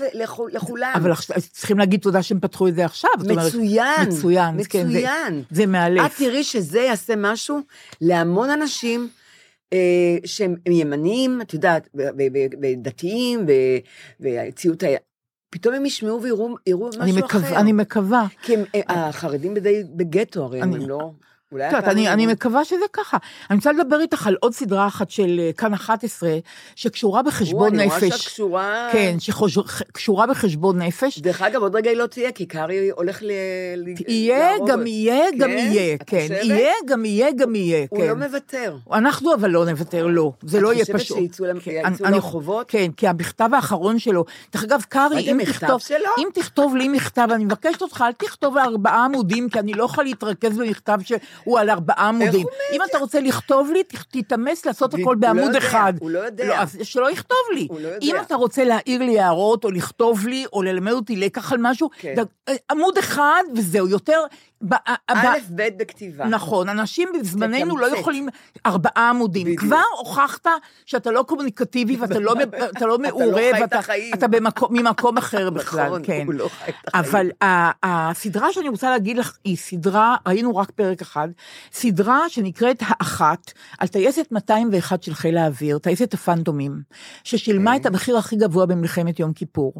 לכולם? 0.53 0.91
אבל 0.95 1.11
צריכים 1.51 1.77
להגיד 1.79 1.99
תודה 1.99 2.23
שהם 2.23 2.39
פתחו 2.39 2.67
את 2.67 2.75
זה 2.75 2.85
עכשיו. 2.85 3.09
אומרת, 3.29 3.45
מצוין, 3.47 4.07
מצוין, 4.07 4.55
כן, 4.69 4.87
זה- 4.91 4.97
מצוין. 4.99 5.43
זה 5.51 5.65
מאלף. 5.65 6.05
את 6.05 6.17
תראי 6.17 6.43
שזה 6.43 6.79
יעשה 6.79 7.13
משהו 7.17 7.59
להמון 8.01 8.49
אנשים 8.49 9.09
שהם 10.25 10.55
ימנים, 10.69 11.41
את 11.41 11.53
יודעת, 11.53 11.89
ב- 11.95 12.09
והציות, 14.19 14.83
ה- 14.83 14.87
פתאום 15.49 15.75
הם 15.75 15.85
ישמעו 15.85 16.21
ויראו 16.21 16.55
משהו 16.99 17.17
מקווה- 17.17 17.47
אחר. 17.49 17.59
אני 17.59 17.71
מקווה. 17.73 18.27
כי 18.41 18.53
הם, 18.53 18.63
אה, 18.75 19.07
החרדים 19.09 19.53
בדי 19.53 19.83
בגטו 19.95 20.43
הרי, 20.43 20.61
הם 20.61 20.89
לא... 20.89 21.11
אולי 21.53 21.69
את 21.69 21.73
הפעם 21.73 21.91
אני, 21.91 22.09
אני 22.09 22.27
מקווה 22.27 22.65
שזה 22.65 22.85
ככה. 22.93 23.17
אני 23.49 23.57
רוצה 23.57 23.71
לדבר 23.71 23.99
איתך 24.01 24.27
על 24.27 24.35
עוד 24.39 24.53
סדרה 24.53 24.87
אחת 24.87 25.09
של 25.11 25.39
אה, 25.39 25.51
כאן 25.57 25.73
11, 25.73 26.29
שקשורה 26.75 27.21
בחשבון 27.23 27.73
אני 27.79 27.85
רואה 27.85 27.99
שאת 27.99 28.07
נפש. 28.09 28.27
קשורה... 28.27 28.89
כן, 28.91 29.15
שקשורה 29.19 30.27
בחשבון 30.27 30.81
נפש. 30.81 31.19
דרך 31.19 31.41
אגב, 31.41 31.61
עוד 31.61 31.75
רגע 31.75 31.89
היא 31.89 31.97
לא 31.97 32.05
תהיה, 32.05 32.31
כי 32.31 32.45
קרעי 32.45 32.89
הולך 32.89 33.19
ל... 33.23 33.31
ל- 33.77 33.93
יהיה, 34.11 34.51
להרוג. 34.51 34.69
גם 34.71 34.87
יהיה, 34.87 35.25
גם 35.39 35.49
כן? 35.49 35.57
יהיה, 35.57 35.93
את 35.95 36.03
כן. 36.07 36.19
חושבת? 36.21 36.37
יהיה, 36.43 36.71
גם 36.85 37.05
יהיה, 37.05 37.31
גם 37.31 37.55
יהיה, 37.55 37.85
הוא 37.89 37.99
כן. 37.99 38.07
לא 38.07 38.15
מוותר. 38.15 38.75
אנחנו 38.93 39.33
אבל 39.33 39.49
לא 39.49 39.65
נוותר, 39.65 40.07
לא. 40.07 40.31
זה 40.43 40.57
את 40.57 40.63
לא 40.63 40.73
יהיה 40.73 40.85
חושבת 40.85 40.95
פשוט. 41.01 41.17
שיצאו 41.17 41.45
למ- 41.45 41.59
כן, 41.59 41.81
יצאו 41.93 42.05
אני- 42.05 42.15
לרחובות? 42.15 42.69
כן, 42.69 42.91
כי 42.97 43.07
המכתב 43.07 43.49
האחרון 43.53 43.99
שלו, 43.99 44.25
דרך 44.53 44.63
אגב, 44.63 44.81
קרעי, 44.89 45.15
ראיתם 45.15 45.39
אם 45.39 45.45
תכתוב? 45.45 45.81
אם 46.17 46.27
תכתוב 46.33 46.75
לי 46.75 46.87
מכתב, 46.87 47.27
אני 47.35 47.45
מבקשת 47.45 47.81
אותך, 47.81 48.03
אל 48.07 48.11
תכתוב 48.11 48.57
ארבעה 48.57 49.05
עמודים, 49.05 49.49
כי 49.49 49.59
אני 49.59 49.73
לא 49.73 49.83
יכולה 49.83 50.07
להתרכז 50.07 50.57
במכתב 50.57 50.97
שהוא 51.43 51.59
על 51.59 51.69
ארבעה 51.69 52.07
עמודים. 52.07 52.47
אם 52.73 52.79
אתה 52.89 52.97
רוצה 52.97 53.19
לכתוב 53.19 53.71
לי, 53.73 53.83
תתאמץ 54.11 54.65
לעשות 54.65 54.93
הכל 54.93 55.03
הוא 55.03 55.13
לא 55.13 55.19
בעמוד 55.19 55.55
אחד. 55.55 55.93
הוא 55.99 56.09
לא 56.11 56.19
יודע. 56.19 56.45
לא, 56.47 56.53
אז 56.55 56.77
שלא 56.83 57.11
יכתוב 57.11 57.37
לי. 57.53 57.67
הוא 57.69 57.79
לא. 57.81 57.89
אם 58.01 58.15
אתה 58.21 58.35
רוצה 58.35 58.63
להעיר 58.63 59.03
לי 59.03 59.19
הערות, 59.19 59.63
או 59.65 59.71
לכתוב 59.71 60.27
לי, 60.27 60.45
או 60.53 60.61
ללמד 60.61 60.91
אותי 60.91 61.15
לקח 61.15 61.51
על 61.51 61.57
משהו, 61.61 61.89
כן. 61.99 62.15
ד- 62.17 62.51
עמוד 62.71 62.97
אחד 62.97 63.43
וזהו, 63.55 63.87
יותר... 63.87 64.19
א', 65.07 65.37
ב' 65.55 65.69
בכתיבה. 65.77 66.25
נכון, 66.25 66.69
אנשים 66.69 67.09
בזמננו 67.19 67.77
לא. 67.77 67.97
יכולים 67.97 68.29
ארבעה 68.65 69.09
עמודים. 69.09 69.55
כבר 69.55 69.81
הוכחת 69.97 70.47
שאתה 70.85 71.11
לא 71.11 71.23
קומוניקטיבי 71.27 71.95
ואתה 71.95 72.19
לא, 72.19 72.33
אתה 72.77 72.85
מעורה, 72.97 73.43
ואתה. 73.61 73.79
אתה 74.13 74.25
ממקום 74.69 75.17
אחר 75.17 75.49
בכלל, 75.59 75.85
נכון, 75.85 76.01
כן. 76.03 76.25
לא. 76.29 76.49
אבל 76.93 77.29
הסדרה 77.83 78.53
שאני 78.53 78.69
רוצה 78.69 78.89
להגיד 78.89 79.17
לך 79.17 79.37
היא 79.43 79.57
סדרה, 79.57 80.15
ראינו 80.27 80.55
רק 80.55 80.71
פרק 80.71 81.01
אחד, 81.01 81.29
סדרה 81.71 82.29
שנקראת 82.29 82.77
האחת, 82.81 83.51
על 83.79 83.87
טייסת 83.87 84.27
201 84.31 85.03
של 85.03 85.13
חיל 85.13 85.37
האוויר, 85.37 85.77
טייסת 85.77 86.13
הפנטומים, 86.13 86.81
ששילמה 87.23 87.71
כן. 87.71 87.81
את 87.81 87.85
המחיר 87.85 88.17
הכי 88.17 88.35
גבוה 88.35 88.65
במלחמת 88.65 89.19
יום 89.19 89.33
כיפור. 89.33 89.73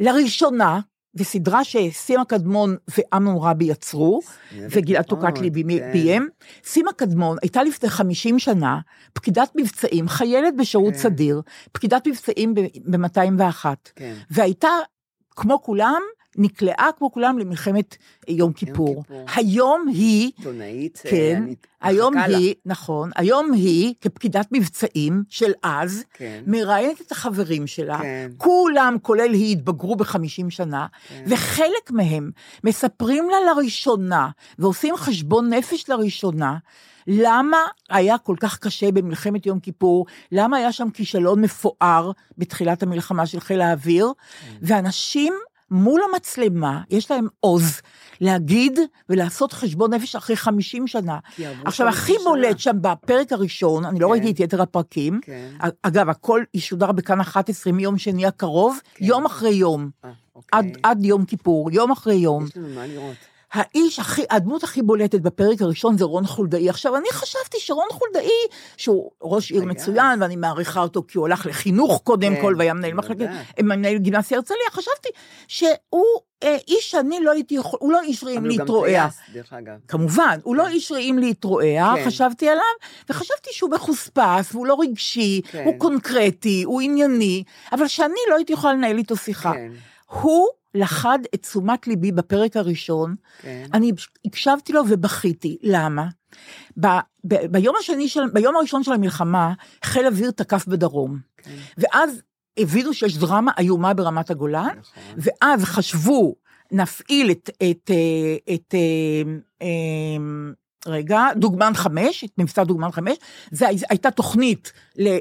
לראשונה, 0.00 0.80
וסדרה 1.14 1.64
שסימה 1.64 2.24
קדמון 2.24 2.76
ואמנון 2.98 3.36
רבי 3.40 3.64
יצרו, 3.64 4.20
וגלעד 4.56 5.04
טוקטלי 5.04 5.50
כן. 5.50 5.92
ביים, 5.92 6.28
סימה 6.64 6.92
קדמון 6.92 7.36
הייתה 7.42 7.62
לפני 7.62 7.88
50 7.90 8.38
שנה 8.38 8.78
פקידת 9.12 9.52
מבצעים, 9.56 10.08
חיילת 10.08 10.56
בשירות 10.56 10.92
כן. 10.92 10.98
סדיר, 10.98 11.42
פקידת 11.72 12.06
מבצעים 12.06 12.54
ב-201, 12.54 13.64
כן. 13.96 14.14
והייתה, 14.30 14.68
כמו 15.30 15.62
כולם, 15.62 16.02
נקלעה 16.36 16.88
כמו 16.98 17.12
כולם 17.12 17.38
למלחמת 17.38 17.96
יום 18.28 18.52
כיפור. 18.52 19.02
כיפור. 19.02 19.24
היום 19.34 19.88
היא, 19.88 20.32
עיתונאית, 20.36 21.02
אה, 21.06 21.10
כן, 21.10 21.42
אני 21.42 21.54
היום 21.80 22.14
מחכה 22.14 22.28
לה. 22.28 22.38
היא, 22.38 22.54
נכון, 22.66 23.10
היום 23.16 23.52
היא, 23.52 23.94
כפקידת 24.00 24.46
מבצעים 24.52 25.22
של 25.28 25.52
אז, 25.62 26.04
כן. 26.12 26.42
מראיינת 26.46 27.00
את 27.00 27.12
החברים 27.12 27.66
שלה, 27.66 27.98
כן. 27.98 28.30
כולם, 28.36 28.96
כולל 29.02 29.32
היא, 29.32 29.52
התבגרו 29.52 29.96
בחמישים 29.96 30.50
שנה, 30.50 30.86
כן. 31.08 31.24
וחלק 31.26 31.90
מהם 31.90 32.30
מספרים 32.64 33.30
לה 33.30 33.36
לראשונה, 33.54 34.28
ועושים 34.58 34.96
חשבון 34.96 35.52
נפש 35.52 35.88
לראשונה, 35.88 36.56
למה 37.06 37.58
היה 37.90 38.18
כל 38.18 38.36
כך 38.40 38.58
קשה 38.58 38.92
במלחמת 38.92 39.46
יום 39.46 39.60
כיפור, 39.60 40.06
למה 40.32 40.56
היה 40.56 40.72
שם 40.72 40.90
כישלון 40.90 41.40
מפואר 41.40 42.10
בתחילת 42.38 42.82
המלחמה 42.82 43.26
של 43.26 43.40
חיל 43.40 43.60
האוויר, 43.60 44.12
כן. 44.16 44.56
ואנשים 44.62 45.34
מול 45.72 46.00
המצלמה, 46.10 46.80
יש 46.90 47.10
להם 47.10 47.26
עוז 47.40 47.80
להגיד 48.20 48.78
ולעשות 49.08 49.52
חשבון 49.52 49.94
נפש 49.94 50.16
אחרי 50.16 50.36
50 50.36 50.86
שנה. 50.86 51.18
עכשיו, 51.64 51.86
50 51.86 51.88
הכי 51.88 52.12
שנה. 52.12 52.24
בולט 52.24 52.58
שם 52.58 52.76
בפרק 52.80 53.32
הראשון, 53.32 53.84
אני 53.84 54.00
לא 54.00 54.06
כן. 54.06 54.12
ראיתי 54.12 54.30
את 54.30 54.40
יתר 54.40 54.62
הפרקים, 54.62 55.20
כן. 55.22 55.50
אגב, 55.82 56.08
הכל 56.08 56.42
ישודר 56.54 56.92
בכאן 56.92 57.20
11 57.20 57.72
מיום 57.72 57.98
שני 57.98 58.26
הקרוב, 58.26 58.80
כן. 58.94 59.04
יום 59.04 59.26
אחרי 59.26 59.50
יום, 59.50 59.90
אה, 60.04 60.10
אוקיי. 60.36 60.58
עד, 60.58 60.78
עד 60.82 61.04
יום 61.04 61.24
כיפור, 61.24 61.70
יום 61.70 61.90
אחרי 61.90 62.14
יום. 62.14 62.44
יש 62.44 62.56
לנו 62.56 62.68
מה 62.74 62.86
לראות. 62.86 63.31
האיש 63.52 63.98
הכי, 63.98 64.22
הדמות 64.30 64.64
הכי 64.64 64.82
בולטת 64.82 65.20
בפרק 65.20 65.62
הראשון 65.62 65.98
זה 65.98 66.04
רון 66.04 66.26
חולדאי. 66.26 66.68
עכשיו, 66.68 66.96
אני 66.96 67.08
חשבתי 67.12 67.56
שרון 67.60 67.86
חולדאי, 67.90 68.28
שהוא 68.76 69.10
ראש 69.22 69.50
עיר. 69.50 69.64
מצוין, 69.64 70.22
ואני 70.22 70.36
מעריכה 70.36 70.80
אותו 70.80 71.04
כי 71.08 71.18
הוא 71.18 71.26
הלך 71.26 71.46
לחינוך 71.46 72.00
קודם 72.04 72.34
כן, 72.34 72.40
כל, 72.42 72.54
והיה 72.58 72.74
מנהל 72.74 72.94
מחלקת. 72.94 73.26
מנהל 73.62 73.98
גימנסיה 73.98 74.36
הרצליה, 74.36 74.70
חשבתי 74.70 75.08
שהוא 75.48 76.04
אה, 76.42 76.56
איש 76.68 76.90
שאני 76.90 77.20
לא 77.20 77.30
הייתי 77.30 77.54
יכול, 77.54 77.78
הוא 77.82 77.92
לא 77.92 78.00
איש 78.02 78.24
רעים 78.24 78.38
אבל 78.38 78.48
הוא 78.48 78.56
גם 78.56 78.60
להתרועע. 78.60 79.08
טייס, 79.08 79.20
דרך 79.34 79.52
אגב. 79.52 79.74
כמובן, 79.88 80.38
הוא 80.42 80.56
לא 80.56 80.68
איש 80.68 80.92
רעים 80.92 81.18
להתרועע, 81.18 81.94
כן. 81.96 82.04
חשבתי 82.06 82.48
עליו, 82.48 82.64
וחשבתי 83.08 83.50
שהוא 83.52 83.70
מחוספס, 83.70 84.48
והוא 84.52 84.66
לא 84.66 84.76
רגשי, 84.80 85.40
כן. 85.50 85.64
הוא 85.64 85.74
קונקרטי, 85.78 86.62
הוא 86.62 86.80
ענייני, 86.80 87.44
אבל 87.72 87.88
שאני 87.88 88.20
לא 88.30 88.36
הייתי 88.36 88.52
יכולה 88.52 88.72
לנהל 88.72 88.98
איתו 88.98 89.16
שיחה. 89.16 89.52
כן, 89.52 89.72
הוא 90.06 90.48
לחד 90.74 91.18
את 91.34 91.42
תשומת 91.42 91.86
ליבי 91.86 92.12
בפרק 92.12 92.56
הראשון, 92.56 93.14
כן. 93.42 93.66
אני 93.72 93.92
הקשבתי 94.24 94.72
לו 94.72 94.82
ובכיתי, 94.88 95.58
למה? 95.62 96.08
ב, 96.80 96.86
ב, 97.24 97.46
ביום 97.46 97.74
השני 97.80 98.08
של, 98.08 98.20
ביום 98.32 98.56
הראשון 98.56 98.82
של 98.82 98.92
המלחמה, 98.92 99.52
חיל 99.84 100.06
אוויר 100.06 100.30
תקף 100.30 100.66
בדרום, 100.66 101.18
כן. 101.36 101.50
ואז 101.78 102.22
הבינו 102.58 102.94
שיש 102.94 103.18
דרמה 103.18 103.52
איומה 103.58 103.94
ברמת 103.94 104.30
הגולן, 104.30 104.76
נכון. 104.78 105.02
ואז 105.16 105.64
חשבו, 105.64 106.34
נפעיל 106.72 107.30
את, 107.30 107.50
את, 107.70 107.90
אה, 107.90 108.54
את, 108.54 108.74
אה, 108.74 109.32
אה, 109.62 110.16
רגע, 110.86 111.26
דוגמן 111.36 111.72
חמש, 111.74 112.24
את 112.24 112.30
מבצע 112.38 112.64
דוגמן 112.64 112.92
חמש, 112.92 113.16
זו 113.50 113.66
הייתה 113.90 114.10
תוכנית 114.10 114.72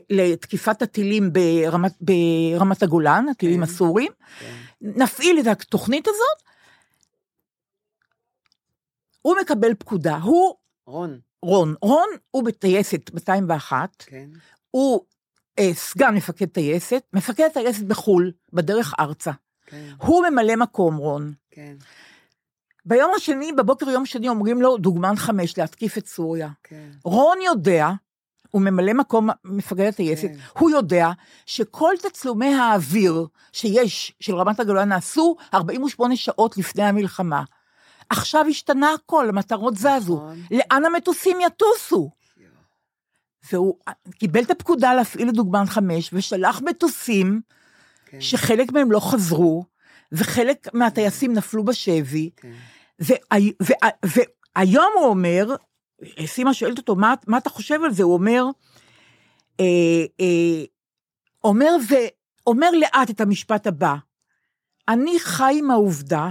לתקיפת 0.10 0.82
הטילים 0.82 1.34
ברמת, 1.34 1.94
ברמת 2.02 2.84
הגולן, 2.84 3.26
הטילים 3.32 3.58
כן. 3.58 3.64
הסורים, 3.64 4.12
כן. 4.40 4.52
נפעיל 4.82 5.40
את 5.40 5.48
התוכנית 5.48 6.08
הזאת, 6.08 6.52
הוא 9.22 9.36
מקבל 9.42 9.74
פקודה, 9.76 10.18
הוא, 10.18 10.56
רון, 10.86 11.20
רון, 11.42 11.76
רון 11.82 12.10
הוא 12.32 12.44
בטייסת 12.44 13.14
201, 13.14 14.04
כן. 14.08 14.30
הוא 14.72 15.02
אה, 15.60 15.74
סגן 15.74 16.16
מפקד 16.16 16.46
טייסת, 16.46 17.04
מפקד 17.14 17.48
טייסת 17.54 17.84
בחו"ל, 17.84 18.32
בדרך 18.54 18.94
ארצה. 19.00 19.32
כן, 19.66 19.90
הוא 19.98 20.26
ממלא 20.28 20.56
מקום, 20.56 20.98
רון. 20.98 21.34
כן, 21.52 21.76
ביום 22.86 23.12
השני, 23.16 23.52
בבוקר 23.52 23.90
יום 23.90 24.06
שני, 24.06 24.30
אומרים 24.30 24.62
לו, 24.62 24.78
דוגמן 24.78 25.16
חמש, 25.16 25.58
להתקיף 25.58 25.98
את 25.98 26.08
סוריה. 26.08 26.50
כן. 26.64 26.90
רון 27.04 27.38
יודע, 27.42 27.90
הוא 28.52 28.62
ממלא 28.62 28.94
מקום 28.94 29.30
מפקד 29.46 29.80
הטייסת, 29.88 30.28
כן. 30.28 30.60
הוא 30.60 30.70
יודע 30.70 31.10
שכל 31.46 31.94
תצלומי 32.02 32.54
האוויר 32.56 33.28
שיש 33.54 34.14
של 34.20 34.36
רמת 34.36 34.60
הגולן 34.60 34.90
נעשו 34.90 35.36
48 35.54 36.16
שעות 36.16 36.58
לפני 36.58 36.84
המלחמה. 36.84 37.44
עכשיו 38.10 38.46
השתנה 38.50 38.94
הכל, 38.94 39.30
המטרות 39.30 39.78
זזו. 39.78 40.16
נכון. 40.16 40.42
לאן 40.52 40.86
המטוסים 40.86 41.38
יטוסו? 41.42 42.10
והוא 43.52 43.76
קיבל 44.20 44.44
את 44.44 44.52
הפקודה 44.52 44.94
להפעיל 44.94 45.30
את 45.30 45.34
דוגמן 45.34 45.66
חמש, 45.66 46.10
ושלח 46.14 46.62
מטוסים 46.62 47.42
כן, 48.06 48.22
שחלק 48.22 48.72
מהם 48.72 48.92
לא 48.92 49.00
חזרו, 49.00 49.66
וחלק 50.12 50.68
מהטייסים 50.74 51.34
נפלו 51.34 51.66
בשבי, 51.66 52.30
כן. 52.38 52.52
והי- 53.00 53.54
וה- 53.60 54.10
והיום 54.58 54.92
הוא 54.96 55.06
אומר, 55.06 55.56
סימה 56.26 56.54
שואלת 56.54 56.78
אותו, 56.78 56.96
מה, 56.96 57.14
מה 57.28 57.38
אתה 57.38 57.50
חושב 57.50 57.84
על 57.84 57.94
זה? 57.94 58.04
הוא 58.04 58.14
אומר, 58.14 58.46
אה, 59.60 59.66
אה, 60.20 60.64
אומר, 61.44 61.76
ואומר 61.90 62.70
לאט 62.72 63.10
את 63.10 63.22
המשפט 63.22 63.68
הבא, 63.68 63.96
אני 64.90 65.20
חי 65.20 65.56
עם 65.60 65.72
העובדה 65.72 66.30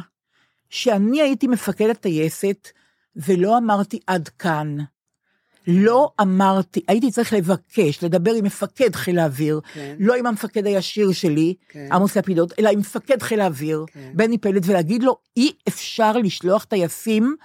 שאני 0.71 1.23
הייתי 1.23 1.47
מפקד 1.47 1.91
הטייסת 1.91 2.69
ולא 3.17 3.59
אמרתי 3.59 3.99
עד 4.07 4.29
כאן. 4.29 4.77
לא 5.67 6.13
אמרתי, 6.21 6.81
הייתי 6.89 7.11
צריך 7.11 7.33
לבקש, 7.33 8.05
לדבר 8.05 8.35
עם 8.35 8.45
מפקד 8.45 8.95
חיל 8.95 9.19
האוויר, 9.19 9.61
כן. 9.75 9.97
לא 9.99 10.15
עם 10.15 10.27
המפקד 10.27 10.67
הישיר 10.67 11.13
שלי, 11.13 11.55
כן. 11.69 11.89
עמוס 11.93 12.17
לפידות, 12.17 12.53
אלא 12.59 12.69
עם 12.69 12.79
מפקד 12.79 13.23
חיל 13.23 13.41
האוויר, 13.41 13.85
כן. 13.93 14.13
בני 14.15 14.39
פלד, 14.39 14.63
ולהגיד 14.67 15.03
לו, 15.03 15.17
אי 15.37 15.53
אפשר 15.69 16.13
לשלוח 16.13 16.65
טייסים 16.65 17.37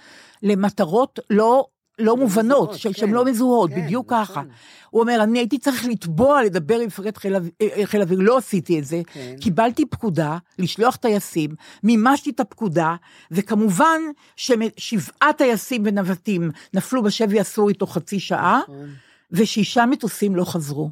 למטרות 0.42 1.20
לא... 1.30 1.66
לא 1.98 2.16
מובנות, 2.16 2.68
מזוהות, 2.68 2.82
כן. 2.82 3.00
שהן 3.00 3.10
לא 3.10 3.24
מזוהות, 3.24 3.70
כן, 3.70 3.84
בדיוק 3.84 4.12
נכון. 4.12 4.24
ככה. 4.26 4.42
הוא 4.90 5.00
אומר, 5.00 5.22
אני 5.22 5.38
הייתי 5.38 5.58
צריך 5.58 5.84
לתבוע, 5.84 6.42
לדבר 6.42 6.78
עם 6.78 6.86
מפקד 6.86 7.16
חיל 7.16 7.34
האוויר, 7.34 7.50
אה, 7.62 7.86
חיל 7.86 8.00
האוויר, 8.00 8.18
לא 8.22 8.38
עשיתי 8.38 8.78
את 8.78 8.84
זה. 8.84 9.02
כן. 9.12 9.34
קיבלתי 9.40 9.86
פקודה 9.86 10.38
לשלוח 10.58 10.96
טייסים, 10.96 11.54
מימשתי 11.82 12.30
את 12.30 12.40
הפקודה, 12.40 12.94
וכמובן 13.30 14.00
ששבעה 14.36 15.32
טייסים 15.36 15.82
ונווטים 15.86 16.50
נפלו 16.74 17.02
בשבי 17.02 17.40
הסורי 17.40 17.74
תוך 17.74 17.94
חצי 17.94 18.20
שעה, 18.20 18.60
נכון. 18.62 18.88
ושישה 19.30 19.86
מטוסים 19.86 20.36
לא 20.36 20.44
חזרו. 20.44 20.90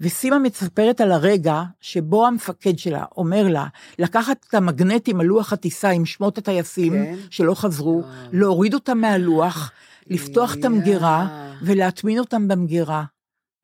וסימה 0.00 0.38
מספרת 0.38 1.00
על 1.00 1.12
הרגע 1.12 1.62
שבו 1.80 2.26
המפקד 2.26 2.78
שלה 2.78 3.04
אומר 3.16 3.48
לה 3.48 3.66
לקחת 3.98 4.46
את 4.48 4.54
המגנטים 4.54 5.20
על 5.20 5.26
לוח 5.26 5.52
הטיסה 5.52 5.90
עם 5.90 6.06
שמות 6.06 6.38
הטייסים 6.38 6.92
כן. 6.92 7.14
שלא 7.30 7.54
חזרו, 7.54 8.02
וואו. 8.02 8.28
להוריד 8.32 8.74
אותם 8.74 8.98
מהלוח, 8.98 9.72
לפתוח 10.10 10.54
את 10.54 10.64
המגירה. 10.64 11.48
ולהטמין 11.62 12.18
אותם 12.18 12.48
במגירה. 12.48 13.04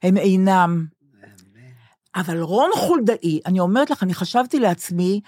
הם 0.02 0.16
אינם. 0.16 0.86
אבל 2.16 2.40
רון 2.40 2.70
חולדאי, 2.74 3.40
אני 3.46 3.60
אומרת 3.60 3.90
לך, 3.90 4.02
אני 4.02 4.14
חשבתי 4.14 4.60
לעצמי, 4.60 5.20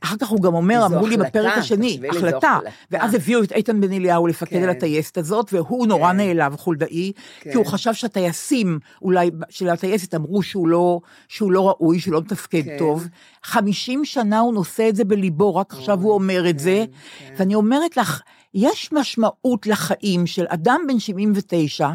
אחר 0.00 0.16
כך 0.20 0.28
הוא 0.28 0.42
גם 0.42 0.54
אומר, 0.54 0.86
אמרו 0.86 1.06
לי 1.06 1.16
בפרק 1.16 1.58
השני, 1.58 2.00
החלטה. 2.10 2.58
ואז 2.90 3.14
הביאו 3.14 3.42
את 3.42 3.52
איתן 3.52 3.80
בן 3.80 3.92
אליהו 3.92 4.26
לפקד 4.26 4.56
כן. 4.56 4.62
על 4.62 4.70
הטייסת 4.70 5.18
הזאת, 5.18 5.52
והוא 5.52 5.86
נורא 5.86 6.10
כן. 6.10 6.16
נעלב, 6.16 6.56
חולדאי, 6.56 7.12
כי 7.40 7.50
כן. 7.50 7.56
הוא 7.56 7.66
חשב 7.66 7.94
שהטייסים, 7.94 8.78
אולי, 9.02 9.30
של 9.48 9.68
הטייסת 9.68 10.14
אמרו 10.14 10.42
שהוא 10.42 10.68
לא, 10.68 11.00
שהוא 11.28 11.52
לא 11.52 11.68
ראוי, 11.68 12.00
שהוא 12.00 12.14
לא 12.14 12.20
מתפקד 12.20 12.64
כן. 12.64 12.78
טוב. 12.78 13.08
50 13.42 14.04
שנה 14.04 14.40
הוא 14.40 14.54
נושא 14.54 14.88
את 14.88 14.96
זה 14.96 15.04
בליבו, 15.04 15.56
רק 15.56 15.72
עכשיו 15.72 16.00
הוא 16.00 16.12
אומר 16.12 16.50
את 16.50 16.58
זה, 16.58 16.84
כן. 17.18 17.34
ואני 17.36 17.54
אומרת 17.54 17.96
לך, 17.96 18.22
יש 18.54 18.92
משמעות 18.92 19.66
לחיים 19.66 20.26
של 20.26 20.44
אדם 20.48 20.80
בן 20.88 20.98
79, 20.98 21.88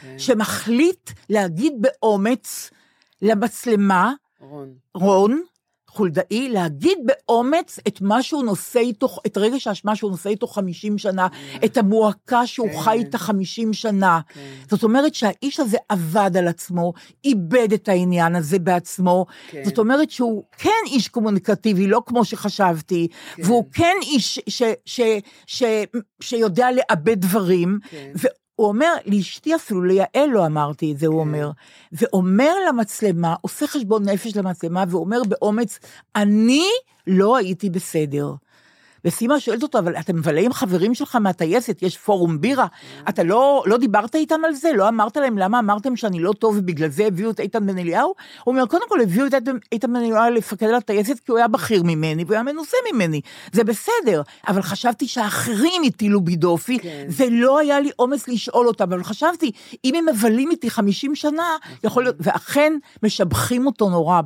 כן. 0.00 0.18
שמחליט 0.18 1.10
להגיד 1.30 1.72
באומץ 1.80 2.70
למצלמה, 3.22 4.12
רון, 4.40 4.74
רון 4.94 5.42
חולדאי, 5.94 6.48
להגיד 6.48 6.98
באומץ 7.04 7.78
את 7.88 8.00
מה 8.00 8.22
שהוא 8.22 8.44
נושא 8.44 8.80
איתו, 8.80 9.08
את 9.26 9.36
רגש 9.36 9.66
האשמה 9.66 9.96
שהוא 9.96 10.10
נושא 10.10 10.30
איתו 10.30 10.46
50 10.46 10.98
שנה, 10.98 11.28
את 11.64 11.76
המועקה 11.76 12.46
שהוא 12.46 12.68
כן. 12.68 12.80
חי 12.80 12.98
איתה 12.98 13.18
50 13.18 13.72
שנה. 13.72 14.20
כן. 14.34 14.40
זאת 14.70 14.82
אומרת 14.82 15.14
שהאיש 15.14 15.60
הזה 15.60 15.76
עבד 15.88 16.36
על 16.36 16.48
עצמו, 16.48 16.92
איבד 17.24 17.72
את 17.72 17.88
העניין 17.88 18.36
הזה 18.36 18.58
בעצמו. 18.58 19.26
כן. 19.50 19.64
זאת 19.64 19.78
אומרת 19.78 20.10
שהוא 20.10 20.44
כן 20.58 20.70
איש 20.86 21.08
קומוניקטיבי, 21.08 21.86
לא 21.86 22.02
כמו 22.06 22.24
שחשבתי, 22.24 23.08
כן. 23.34 23.42
והוא 23.44 23.64
כן 23.72 23.96
איש 24.02 24.38
ש, 24.48 24.62
ש, 24.84 25.00
ש, 25.46 25.62
שיודע 26.20 26.68
לאבד 26.72 27.20
דברים. 27.20 27.78
כן. 27.90 28.12
הוא 28.62 28.68
אומר, 28.68 28.92
לאשתי 29.06 29.54
אפילו, 29.54 29.84
ליעל 29.84 30.30
לא 30.32 30.46
אמרתי 30.46 30.92
את 30.92 30.98
זה, 30.98 31.06
הוא 31.06 31.14
כן. 31.14 31.28
אומר. 31.28 31.50
ואומר 31.92 32.52
למצלמה, 32.68 33.34
עושה 33.40 33.66
חשבון 33.66 34.08
נפש 34.08 34.36
למצלמה, 34.36 34.84
ואומר 34.88 35.22
באומץ, 35.28 35.78
אני 36.16 36.64
לא 37.06 37.36
הייתי 37.36 37.70
בסדר. 37.70 38.34
וסימה 39.04 39.40
שואלת 39.40 39.62
אותו, 39.62 39.78
אבל 39.78 39.96
אתה 39.96 40.12
מבלה 40.12 40.40
עם 40.40 40.52
חברים 40.52 40.94
שלך 40.94 41.16
מהטייסת, 41.16 41.78
יש 41.82 41.98
פורום 41.98 42.40
בירה, 42.40 42.66
אתה 43.08 43.22
לא, 43.22 43.62
לא 43.66 43.76
דיברת 43.76 44.14
איתם 44.14 44.44
על 44.44 44.54
זה? 44.54 44.70
לא 44.76 44.88
אמרת 44.88 45.16
להם 45.16 45.38
למה 45.38 45.58
אמרתם 45.58 45.96
שאני 45.96 46.20
לא 46.20 46.32
טוב 46.32 46.56
ובגלל 46.58 46.88
זה 46.88 47.06
הביאו 47.06 47.30
את 47.30 47.40
איתן 47.40 47.66
בן 47.66 47.78
אליהו? 47.78 48.14
הוא 48.44 48.54
אומר, 48.54 48.66
קודם 48.66 48.82
כל 48.88 49.00
הביאו 49.00 49.26
את 49.26 49.34
איתן- 49.72 49.92
בן 49.92 49.96
אליהו 49.96 50.30
לפקד 50.34 50.66
על 50.66 50.74
הטייסת 50.74 51.18
כי 51.18 51.30
הוא 51.32 51.38
היה 51.38 51.48
בכיר 51.48 51.82
ממני 51.82 52.24
והוא 52.24 52.34
היה 52.34 52.42
מנוסה 52.42 52.76
ממני, 52.92 53.20
זה 53.52 53.64
בסדר, 53.64 54.22
אבל 54.48 54.62
חשבתי 54.62 55.06
שהאחרים 55.06 55.82
הטילו 55.86 56.20
בי 56.20 56.36
דופי, 56.36 56.78
כן. 56.78 57.06
ולא 57.10 57.58
היה 57.58 57.80
לי 57.80 57.90
אומץ 57.98 58.28
לשאול 58.28 58.66
אותם, 58.68 58.84
אבל 58.84 59.04
חשבתי, 59.04 59.50
אם 59.84 59.94
הם 59.94 60.06
מבלים 60.14 60.50
איתי 60.50 60.70
50 60.70 61.14
שנה, 61.14 61.56
יכול 61.84 62.02
להיות, 62.02 62.16
ואכן 62.20 62.72
משבחים 63.02 63.66
אותו 63.66 63.90
נורא 63.90 64.20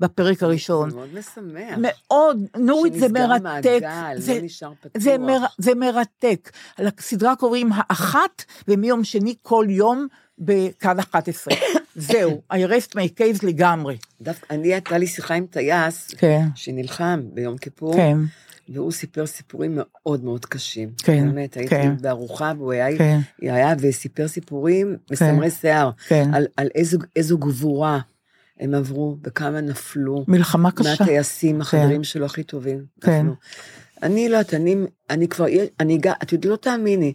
בפרק 0.00 0.42
הראשון. 0.42 0.90
זה 0.90 0.96
מאוד 0.96 1.08
משמח. 1.18 1.78
מאוד, 1.78 2.38
נורית 2.56 2.92
זה 2.94 3.08
מרתק. 3.08 3.80
המעגל, 3.82 4.18
זה, 4.24 4.34
לא 4.34 4.40
נשאר 4.40 4.72
פתוח. 4.80 5.02
זה, 5.02 5.18
מר, 5.18 5.44
זה 5.58 5.74
מרתק. 5.74 6.50
לסדרה 6.78 7.36
קוראים 7.36 7.70
האחת, 7.74 8.44
ומיום 8.68 9.04
שני 9.04 9.34
כל 9.42 9.66
יום 9.68 10.06
בכאן 10.38 10.98
11. 10.98 11.54
זהו, 11.96 12.42
I 12.52 12.56
rest 12.56 12.92
my 12.94 13.20
case 13.20 13.46
לגמרי. 13.46 13.96
דווקא 14.20 14.54
אני, 14.54 14.72
הייתה 14.72 14.98
לי 14.98 15.06
שיחה 15.06 15.34
עם 15.34 15.46
טייס, 15.46 16.14
כן, 16.14 16.46
שנלחם 16.54 17.20
ביום 17.34 17.58
כיפור, 17.58 17.94
כן, 17.94 18.18
והוא 18.68 18.92
סיפר 18.92 19.26
סיפורים 19.26 19.72
מאוד 19.74 20.24
מאוד 20.24 20.46
קשים. 20.46 20.90
כן, 20.98 21.26
באמת, 21.26 21.56
הייתי 21.56 21.70
כן. 21.70 21.96
בארוחה, 22.00 22.52
והוא 22.58 22.72
היה, 22.72 22.98
כן. 22.98 23.18
היה 23.40 23.74
וסיפר 23.78 24.28
סיפורים 24.28 24.96
מסמרי 25.10 25.50
שיער, 25.50 25.90
כן. 26.08 26.34
על, 26.34 26.46
על 26.56 26.68
איזו, 26.74 26.98
איזו 27.16 27.38
גבורה 27.38 28.00
הם 28.60 28.74
עברו, 28.74 29.16
וכמה 29.24 29.60
נפלו. 29.60 30.24
מלחמה 30.28 30.70
קשה. 30.70 30.90
מהטייסים, 30.90 31.60
החברים 31.60 32.04
שלו 32.04 32.26
הכי 32.26 32.42
טובים. 32.42 32.84
כן. 33.00 33.20
נפלו. 33.20 33.34
אני 34.02 34.28
לא 34.28 34.36
יודעת, 34.36 34.54
אני, 34.54 34.76
אני 35.10 35.28
כבר, 35.28 35.46
אני, 35.80 35.98
ג- 35.98 36.06
את 36.22 36.32
יודעת, 36.32 36.50
לא 36.50 36.56
תאמיני, 36.56 37.12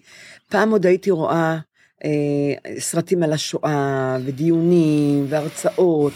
פעם 0.50 0.72
עוד 0.72 0.86
הייתי 0.86 1.12
רואה 1.12 1.58
אה, 2.06 2.80
סרטים 2.80 3.24
על 3.24 3.34
השואה, 3.34 4.18
ודיונים, 4.26 5.26
והרצאות, 5.30 6.14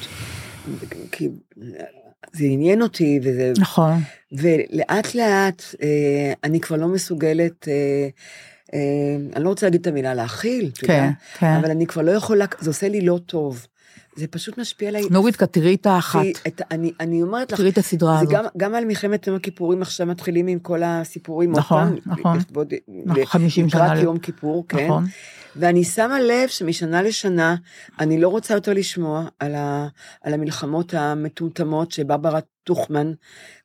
כי 1.12 1.30
זה 2.34 2.46
עניין 2.46 2.82
אותי, 2.82 3.20
וזה, 3.24 3.54
נכון. 3.60 3.94
ולאט 4.32 5.16
לאט 5.16 5.64
אה, 5.82 6.34
אני 6.44 6.60
כבר 6.60 6.78
לא 6.78 6.88
מסוגלת, 6.88 7.68
אה, 7.68 8.08
אה, 8.74 8.80
אני 9.36 9.44
לא 9.44 9.50
רוצה 9.50 9.66
להגיד 9.66 9.82
את 9.82 9.88
המילה 9.88 10.14
להכיל, 10.14 10.72
כן, 10.76 10.94
יודע, 10.94 11.10
כן. 11.40 11.54
אבל 11.54 11.72
אני 11.72 11.86
כבר 11.88 12.02
לא 12.02 12.12
יכולה, 12.12 12.46
זה 12.60 12.70
עושה 12.70 12.90
לי 12.90 13.02
לא 13.02 13.20
טוב. 13.26 13.68
זה 14.16 14.28
פשוט 14.28 14.58
משפיע 14.58 14.90
עליי. 14.90 15.04
נורית, 15.12 15.44
תראי 15.44 15.76
את 15.76 15.86
האחת. 15.86 16.20
את, 16.48 16.62
אני, 16.72 16.92
אני 17.00 17.22
אומרת 17.22 17.52
לך, 17.52 17.58
תראי 17.60 17.70
את 17.72 17.78
הסדרה 17.78 18.20
הזאת. 18.20 18.34
גם, 18.34 18.46
גם 18.58 18.76
על 18.76 18.86
מלחמת 18.86 19.28
יום 19.28 19.36
הכיפורים 19.36 19.82
עכשיו 19.82 20.08
מתחילים 20.08 20.48
עם 20.48 20.60
כל 20.60 20.84
הסיפורים. 20.84 21.52
נכון, 21.52 21.98
פעם, 22.04 22.14
נכון. 22.20 22.38
לכבוד- 22.38 22.74
נכון, 23.06 23.22
ל- 23.22 23.26
50 23.26 23.70
שנה 23.70 23.86
לקראת 23.86 24.04
יום 24.04 24.20
כיפור, 24.20 24.66
כן. 24.68 24.86
נכון. 24.86 25.06
ואני 25.56 25.84
שמה 25.84 26.22
לב 26.22 26.48
שמשנה 26.48 27.02
לשנה, 27.02 27.56
אני 28.00 28.22
לא 28.22 28.28
רוצה 28.30 28.54
יותר 28.54 28.74
לשמוע 28.74 29.26
על, 29.40 29.56
ה, 29.56 29.88
על 30.22 30.34
המלחמות 30.34 30.94
המטומטמות 30.94 31.92
שברברה 31.92 32.40
טוכמן, 32.64 33.12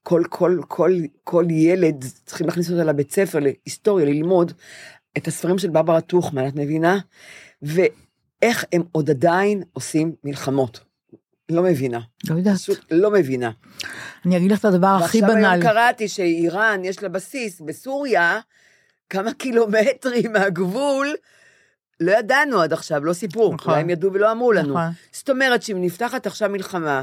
כל, 0.03 0.23
כל, 0.29 0.61
כל, 0.69 0.93
כל 1.25 1.45
ילד 1.51 2.05
צריכים 2.27 2.47
להכניס 2.47 2.71
אותה 2.71 2.85
לבית 2.85 3.13
ספר, 3.13 3.39
להיסטוריה, 3.39 4.07
ללמוד 4.07 4.53
את 5.17 5.29
הספרים 5.29 5.59
של 5.59 5.69
ברברה 5.71 6.01
טוכמן, 6.01 6.49
את 6.49 6.55
מבינה? 6.57 6.99
ואיך 8.43 8.65
הם 8.73 8.83
עוד 8.93 9.11
עדיין 9.11 9.63
עושים 9.73 10.15
מלחמות. 10.25 10.81
לא 11.49 11.63
מבינה, 11.63 12.01
לא 12.31 12.35
יודעת. 12.35 12.57
פשוט 12.57 12.79
לא 12.91 13.11
מבינה. 13.11 13.51
אני 14.27 14.37
אגיד 14.37 14.53
לך 14.53 14.61
את 14.61 14.65
הדבר 14.65 14.87
הכי 14.87 15.03
ועכשיו 15.03 15.25
היום 15.25 15.39
בנאלי. 15.39 15.63
קראתי 15.63 16.09
שאיראן 16.09 16.81
יש 16.85 17.03
לה 17.03 17.09
בסיס 17.09 17.61
בסוריה, 17.61 18.41
כמה 19.11 19.35
קילומטרים 19.35 20.33
מהגבול, 20.33 21.15
לא 22.01 22.13
ידענו 22.13 22.61
עד 22.61 22.73
עכשיו, 22.73 23.05
לא 23.05 23.13
סיפור, 23.13 23.55
נכון. 23.55 23.73
אולי 23.73 23.83
הם 23.83 23.91
ידעו 23.91 24.13
ולא 24.13 24.33
אמרו 24.33 24.53
לנו. 24.53 24.69
נכון. 24.69 24.93
זאת 25.13 25.31
אומרת 25.31 25.63
שאם 25.63 25.83
נפתחת 25.83 26.27
עכשיו 26.27 26.51
מלחמה 26.51 27.03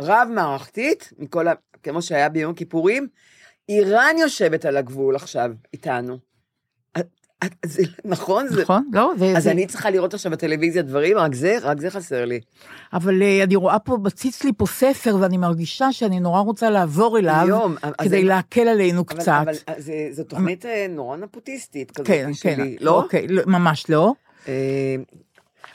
רב-מערכתית, 0.00 1.12
מכל 1.18 1.48
ה... 1.48 1.52
כמו 1.82 2.02
שהיה 2.02 2.28
ביום 2.28 2.54
כיפורים, 2.54 3.08
איראן 3.68 4.14
יושבת 4.18 4.64
על 4.64 4.76
הגבול 4.76 5.16
עכשיו 5.16 5.50
איתנו. 5.72 6.18
זה 7.66 7.82
נכון? 8.04 8.48
זה... 8.48 8.62
נכון? 8.62 8.88
לא, 8.92 9.12
זה... 9.18 9.32
אז 9.36 9.42
זה- 9.42 9.50
אני 9.50 9.66
צריכה 9.66 9.90
לראות 9.90 10.14
עכשיו 10.14 10.32
בטלוויזיה 10.32 10.82
דברים, 10.82 11.16
רק 11.18 11.34
זה, 11.34 11.56
רק 11.62 11.80
זה 11.80 11.90
חסר 11.90 12.24
לי. 12.24 12.40
אבל 12.92 13.22
אה, 13.22 13.42
אני 13.44 13.56
רואה 13.56 13.78
פה, 13.78 13.96
בציץ 13.96 14.44
לי 14.44 14.52
פה 14.56 14.66
ספר, 14.66 15.16
ואני 15.20 15.36
מרגישה 15.36 15.92
שאני 15.92 16.20
נורא 16.20 16.40
רוצה 16.40 16.70
לעבור 16.70 17.18
אליו, 17.18 17.42
היום, 17.46 17.76
אז 17.82 17.92
כדי 18.06 18.16
אני- 18.16 18.24
להקל 18.24 18.68
עלינו 18.68 19.04
אבל, 19.08 19.18
קצת. 19.18 19.32
אבל 19.42 19.52
אה, 19.68 19.74
זה, 19.78 19.92
זו 20.12 20.24
תוכנית 20.24 20.66
אה, 20.66 20.86
נורא 20.90 21.16
נפוטיסטית 21.16 21.90
כזאת 21.90 22.06
כן, 22.06 22.30
כן. 22.42 22.56
שלי, 22.56 22.76
לא? 22.80 23.02
אוקיי, 23.02 23.28
לא, 23.28 23.42
ממש 23.46 23.84
לא. 23.90 24.12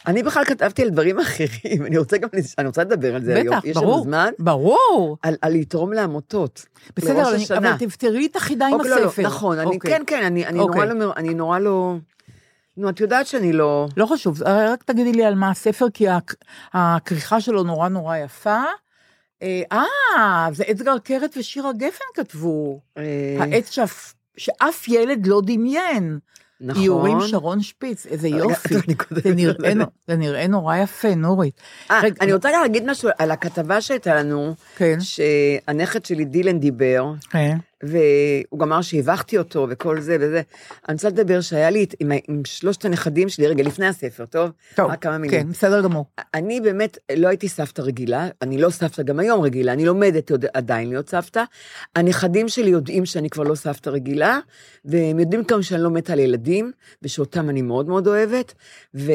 אה, 0.10 0.14
אני 0.14 0.24
בכלל 0.24 0.45
כתבתי 0.45 0.82
על 0.82 0.89
דברים 0.89 1.20
אחרים, 1.20 1.86
אני 1.86 1.97
רוצה 1.97 2.18
גם, 2.18 2.30
אני 2.57 2.68
רוצה 2.68 2.84
לדבר 2.84 3.16
על 3.16 3.24
זה 3.24 3.36
היום. 3.36 3.55
בטח, 3.55 3.66
יש 3.66 3.78
לנו 3.78 3.86
ברור. 3.86 4.03
זמן? 4.03 4.32
ברור. 4.39 5.18
על, 5.22 5.36
על 5.41 5.53
לתרום 5.53 5.93
לעמותות. 5.93 6.66
בסדר, 6.95 7.36
אני-. 7.36 7.45
אבל 7.57 7.78
תפתרי 7.78 8.26
את 8.26 8.36
החידה 8.36 8.68
עם 8.68 8.74
אוקיי, 8.74 8.89
לא, 8.91 8.99
לא, 8.99 9.07
הספר. 9.07 9.22
נכון, 9.22 9.60
אני, 9.60 9.76
אוקיי. 9.76 9.91
כן, 9.91 10.03
כן, 10.07 10.24
אני, 10.24 10.45
אני, 10.45 10.60
אוקיי. 10.60 10.82
נורא 10.82 10.93
לא, 10.93 11.14
אני 11.18 11.34
נורא 11.34 11.60
לא... 11.60 11.95
נו, 12.78 12.89
את 12.89 12.99
יודעת 12.99 13.28
שאני 13.28 13.53
לא... 13.53 13.88
לא 13.97 14.05
חשוב, 14.05 14.43
רק 14.43 14.84
תגידי 14.84 15.12
לי 15.12 15.26
על 15.26 15.36
מה 15.36 15.49
הספר, 15.49 15.86
כי 15.93 16.10
הכ- 16.10 16.36
הכריכה 16.74 17.41
שלו 17.41 17.64
נורא 17.64 17.89
נורא 17.89 18.18
יפה. 18.18 18.64
אה, 19.43 19.62
אה, 19.72 20.47
זה 20.53 20.64
אדגר 20.72 20.97
קרת 20.97 21.38
ושירה 21.38 21.74
גפן 21.74 22.05
כתבו. 22.14 22.80
אה, 22.97 23.38
העץ 23.39 23.70
שאף, 23.70 24.14
שאף 24.38 24.88
ילד 24.88 25.28
לא 25.28 25.41
דמיין. 25.45 26.20
נכון. 26.62 26.84
איורים 26.84 27.18
שרון 27.28 27.62
שפיץ, 27.62 28.05
איזה 28.05 28.28
רגע, 28.28 28.38
יופי. 28.38 28.76
זה 29.12 29.36
נראה, 29.36 30.41
זה 30.41 30.47
נורא 30.47 30.78
יפה, 30.78 31.16
נורית. 31.16 31.62
אה, 31.91 32.01
רגע, 32.03 32.16
אני 32.22 32.34
רוצה 32.34 32.51
להגיד 32.51 32.86
משהו 32.86 33.10
על 33.18 33.32
הכתבה 33.32 33.82
שהייתה 33.82 34.16
לנו, 34.16 34.55
כן, 34.76 34.97
שהנכד 34.99 36.05
שלי 36.05 36.26
דילן 36.26 36.60
דיבר, 36.60 37.05
כן, 37.30 37.57
והוא 37.84 38.60
גם 38.60 38.74
אמר 38.74 38.82
שהבכתי 38.82 39.38
אותו 39.38 39.68
וכל 39.70 40.02
זה 40.02 40.18
וזה. 40.20 40.42
אני 40.90 40.94
רוצה 40.94 41.10
לדבר 41.10 41.42
שהיה 41.42 41.70
לי 41.70 41.86
עם, 42.00 42.12
עם 42.28 42.42
שלושת 42.46 42.86
הנכדים 42.86 43.30
שלי, 43.30 43.48
רגע, 43.48 43.64
לפני 43.64 43.88
הספר, 43.88 44.26
טוב? 44.26 44.52
טוב, 44.76 44.92
רק 44.92 45.02
כמה 45.02 45.18
מילים. 45.18 45.42
כן, 45.44 45.50
בסדר 45.50 45.82
גמור. 45.82 46.06
אני 46.34 46.62
באמת 46.62 46.98
לא 47.16 47.28
הייתי 47.28 47.48
סבתא 47.48 47.82
רגילה, 47.82 48.28
אני 48.42 48.58
לא 48.58 48.70
סבתא 48.70 49.04
גם 49.04 49.20
היום 49.20 49.42
רגילה, 49.42 49.74
אני 49.74 49.86
לומדת 49.86 50.32
עוד, 50.32 50.46
עדיין 50.54 50.90
להיות 50.90 51.10
סבתא. 51.10 51.44
הנכדים 51.96 52.50
שלי 52.50 52.70
יודעים 52.70 53.06
שאני 53.06 53.30
כבר 53.30 53.44
לא 53.44 53.56
סבתא 53.56 53.90
רגילה, 53.90 54.40
והם 54.86 55.20
יודעים 55.20 55.44
גם 55.48 55.62
שאני 55.62 55.84
לא 55.84 55.90
מתה 55.90 56.14
על 56.14 56.20
ילדים, 56.20 56.72
ושאותם 57.04 57.50
אני 57.50 57.62
מאוד 57.62 57.88
מאוד 57.88 58.08
אוהבת, 58.08 58.54
ו... 58.96 59.12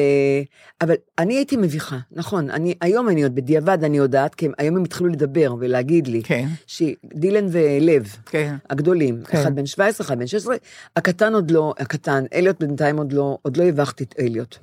אבל 0.81 0.95
אני 1.19 1.35
הייתי 1.35 1.57
מביכה, 1.57 1.97
נכון, 2.11 2.49
אני, 2.49 2.73
היום 2.81 3.09
אני 3.09 3.23
עוד, 3.23 3.35
בדיעבד 3.35 3.83
אני 3.83 3.97
יודעת, 3.97 4.35
כי 4.35 4.47
היום 4.57 4.77
הם 4.77 4.83
התחילו 4.83 5.09
לדבר 5.09 5.55
ולהגיד 5.59 6.07
לי, 6.07 6.23
כן, 6.23 6.47
שדילן 6.67 7.47
ולב, 7.51 8.15
כן. 8.25 8.54
הגדולים, 8.69 9.23
כן. 9.23 9.37
אחד 9.37 9.55
בן 9.55 9.65
17, 9.65 10.07
אחד 10.07 10.19
בן 10.19 10.27
16, 10.27 10.55
הקטן 10.95 11.33
עוד 11.33 11.51
לא, 11.51 11.73
הקטן, 11.79 12.23
אליוט 12.33 12.59
בינתיים 12.59 12.97
עוד 12.97 13.13
לא, 13.13 13.37
עוד 13.41 13.57
לא 13.57 13.63
הבכתי 13.63 14.03
את 14.03 14.15
אליוט. 14.19 14.57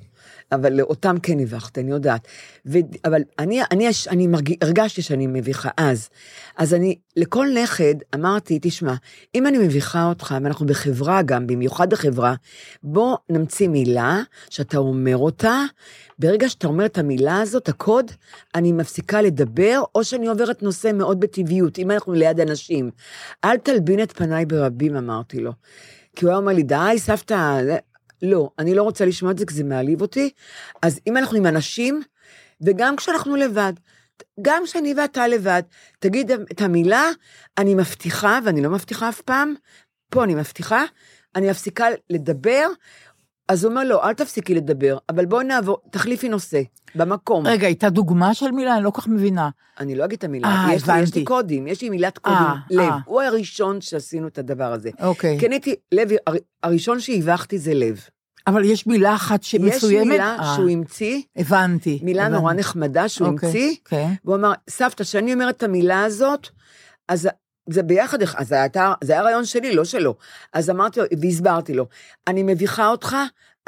אבל 0.55 0.81
אותם 0.81 1.15
כן 1.23 1.39
הבכתי, 1.39 1.81
אני 1.81 1.91
יודעת. 1.91 2.27
ו, 2.65 2.77
אבל 3.05 3.21
אני, 3.39 3.61
אני, 3.71 3.87
אני 4.09 4.27
מרג, 4.27 4.53
הרגשתי 4.61 5.01
שאני 5.01 5.27
מביכה 5.27 5.69
אז. 5.77 6.09
אז 6.57 6.73
אני, 6.73 6.95
לכל 7.17 7.47
נכד 7.63 7.95
אמרתי, 8.15 8.59
תשמע, 8.61 8.93
אם 9.35 9.47
אני 9.47 9.57
מביכה 9.57 10.05
אותך, 10.05 10.35
ואנחנו 10.43 10.65
בחברה 10.65 11.21
גם, 11.21 11.47
במיוחד 11.47 11.89
בחברה, 11.89 12.35
בוא 12.83 13.17
נמציא 13.29 13.67
מילה 13.67 14.21
שאתה 14.49 14.77
אומר 14.77 15.17
אותה, 15.17 15.63
ברגע 16.19 16.49
שאתה 16.49 16.67
אומר 16.67 16.85
את 16.85 16.97
המילה 16.97 17.41
הזאת, 17.41 17.69
הקוד, 17.69 18.11
אני 18.55 18.71
מפסיקה 18.71 19.21
לדבר, 19.21 19.81
או 19.95 20.03
שאני 20.03 20.27
עוברת 20.27 20.63
נושא 20.63 20.91
מאוד 20.93 21.19
בטבעיות, 21.19 21.79
אם 21.79 21.91
אנחנו 21.91 22.13
ליד 22.13 22.39
אנשים. 22.39 22.91
אל 23.45 23.57
תלבין 23.57 24.03
את 24.03 24.11
פניי 24.11 24.45
ברבים, 24.45 24.95
אמרתי 24.95 25.39
לו. 25.39 25.51
כי 26.15 26.25
הוא 26.25 26.29
היה 26.29 26.37
אומר 26.37 26.53
לי, 26.53 26.63
די, 26.63 26.95
סבתא, 26.97 27.63
זה-" 27.63 27.92
לא, 28.23 28.49
אני 28.59 28.75
לא 28.75 28.83
רוצה 28.83 29.05
לשמוע 29.05 29.31
את 29.31 29.37
זה, 29.37 29.45
כי 29.45 29.53
זה 29.53 29.63
מעליב 29.63 30.01
אותי. 30.01 30.29
אז 30.81 30.99
אם 31.07 31.17
אנחנו 31.17 31.37
עם 31.37 31.45
אנשים, 31.45 32.01
וגם 32.61 32.95
כשאנחנו 32.95 33.35
לבד, 33.35 33.73
גם 34.41 34.63
כשאני 34.65 34.93
ואתה 34.97 35.27
לבד, 35.27 35.63
תגיד 35.99 36.31
את 36.31 36.61
המילה, 36.61 37.09
אני 37.57 37.75
מבטיחה, 37.75 38.39
ואני 38.45 38.61
לא 38.61 38.69
מבטיחה 38.69 39.09
אף 39.09 39.21
פעם, 39.21 39.53
פה 40.09 40.23
אני 40.23 40.35
מבטיחה, 40.35 40.83
אני 41.35 41.49
מפסיקה 41.49 41.85
לדבר, 42.09 42.67
אז 43.47 43.63
הוא 43.63 43.71
אומר, 43.71 43.83
לא, 43.83 44.03
אל 44.03 44.13
תפסיקי 44.13 44.55
לדבר, 44.55 44.97
אבל 45.09 45.25
בואי 45.25 45.45
נעבור, 45.45 45.77
תחליפי 45.91 46.29
נושא, 46.29 46.61
במקום. 46.95 47.47
רגע, 47.47 47.67
הייתה 47.67 47.89
דוגמה 47.89 48.33
של 48.33 48.51
מילה? 48.51 48.75
אני 48.75 48.83
לא 48.83 48.89
כל 48.89 49.01
כך 49.01 49.07
מבינה. 49.07 49.49
אני 49.79 49.95
לא 49.95 50.05
אגיד 50.05 50.17
את 50.17 50.23
המילה, 50.23 50.47
אה, 50.47 50.73
יש, 50.73 50.87
לי, 50.89 50.99
יש. 51.01 51.15
לי 51.15 51.23
קודים, 51.23 51.67
יש 51.67 51.81
לי 51.81 51.89
מילת 51.89 52.17
קודים, 52.17 52.37
אה, 52.39 52.55
לב. 52.69 52.79
אה. 52.79 52.97
הוא 53.05 53.21
הראשון 53.21 53.81
שעשינו 53.81 54.27
את 54.27 54.37
הדבר 54.37 54.73
הזה. 54.73 54.89
אוקיי. 55.01 55.37
הייתי, 55.51 55.75
לב, 55.91 56.09
הר- 56.27 56.35
הראשון 56.63 56.99
שהבכתי 56.99 57.57
זה 57.57 57.73
לב. 57.73 57.99
אבל 58.47 58.65
יש 58.65 58.87
מילה 58.87 59.15
אחת 59.15 59.41
יש 59.43 59.51
שמסוימת? 59.51 60.07
מילה 60.07 60.35
אה, 60.39 60.53
שהוא 60.55 60.69
המציא, 60.69 61.21
הבנתי. 61.35 61.99
מילה 62.03 62.23
הבנתי. 62.25 62.39
נורא 62.41 62.53
נחמדה 62.53 63.09
שהוא 63.09 63.27
אוקיי, 63.27 63.47
המציא, 63.49 63.75
כן. 63.85 64.13
והוא 64.25 64.35
אמר, 64.35 64.51
סבתא, 64.69 65.03
כשאני 65.03 65.33
אומרת 65.33 65.57
את 65.57 65.63
המילה 65.63 66.03
הזאת, 66.03 66.47
אז 67.07 67.29
זה 67.69 67.83
ביחד, 67.83 68.21
אז 68.21 68.47
זה, 68.47 68.61
הייתה, 68.61 68.93
זה 69.03 69.13
היה 69.13 69.21
רעיון 69.21 69.45
שלי, 69.45 69.75
לא 69.75 69.85
שלו. 69.85 70.15
אז 70.53 70.69
אמרתי 70.69 70.99
לו, 70.99 71.05
והסברתי 71.21 71.73
לו, 71.73 71.85
אני 72.27 72.43
מביכה 72.43 72.87
אותך, 72.87 73.15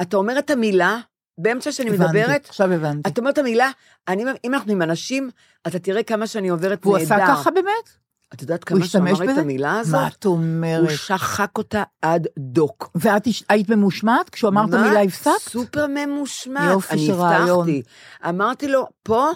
אתה 0.01 0.17
אומר 0.17 0.39
את 0.39 0.49
המילה, 0.49 0.97
באמצע 1.38 1.72
שאני 1.72 1.90
הבנתי, 1.90 2.04
מדברת, 2.06 2.46
עכשיו 2.50 2.72
הבנתי. 2.72 3.10
את 3.30 3.38
המילה, 3.38 3.70
אני, 4.08 4.24
אם 4.44 4.54
אנחנו 4.54 4.72
עם 4.72 4.82
אנשים, 4.82 5.30
אתה 5.68 5.80
תראה 5.80 6.04
כמה 6.04 6.28
שאני 6.28 6.50
עוברת 6.50 6.86
נהדר. 6.86 6.98
עשה 7.04 7.18
ככה 7.28 7.52
באמת? 7.52 7.90
את 8.34 8.42
יודעת 8.42 8.70
הוא 8.70 8.78
כמה 8.78 8.88
שהוא 8.88 9.02
אמר 9.02 9.32
את? 9.32 9.38
המילה 9.38 9.80
הזאת? 9.80 10.02
מה 10.02 10.08
את 10.08 10.26
אומרת? 10.26 10.90
הוא 10.90 10.98
שחק 10.98 11.58
אותה 11.58 11.84
עד 12.02 12.28
דוק. 12.40 12.92
ואת 12.96 13.28
היית 13.50 13.70
ממושמעת? 13.70 14.30
כשהוא 14.30 14.50
אמר 14.50 14.66
את? 14.70 14.74
המילה 14.74 15.02
הפסקת? 15.02 15.32
סופר 15.40 15.86
ממושמעת. 15.88 16.72
יופי 16.72 16.94
אני 16.94 17.06
של 17.06 17.14
רעיון. 17.14 17.70
הבטחתי. 17.70 17.82
אמרתי 18.30 18.68
לו, 18.68 18.88
פה, 19.04 19.30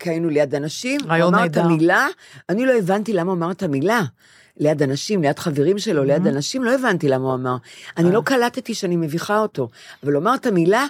כי 0.00 0.10
היינו 0.10 0.28
ליד 0.28 0.54
אנשים, 0.54 1.00
הוא 1.00 1.28
אמר 1.28 1.46
את. 1.46 1.56
המילה, 1.56 2.06
אני 2.48 2.66
לא 2.66 2.72
הבנתי 2.72 3.12
למה 3.12 3.32
הוא 3.32 3.38
אמר 3.38 3.50
את 3.50 3.62
המילה. 3.62 4.02
ליד 4.58 4.82
אנשים, 4.82 5.22
ליד 5.22 5.38
חברים 5.38 5.78
שלו, 5.78 6.04
ליד. 6.04 6.26
אנשים, 6.26 6.64
לא 6.64 6.74
הבנתי 6.74 7.08
למה 7.08 7.24
הוא 7.24 7.34
אמר. 7.34 7.56
אני 7.96 8.08
אה. 8.08 8.12
לא 8.12 8.22
קלטתי 8.24 8.74
שאני 8.74 8.96
מביכה 8.96 9.38
אותו. 9.38 9.68
אבל 10.02 10.12
הוא 10.12 10.22
אמר 10.22 10.34
את 10.34 10.46
המילה, 10.46 10.86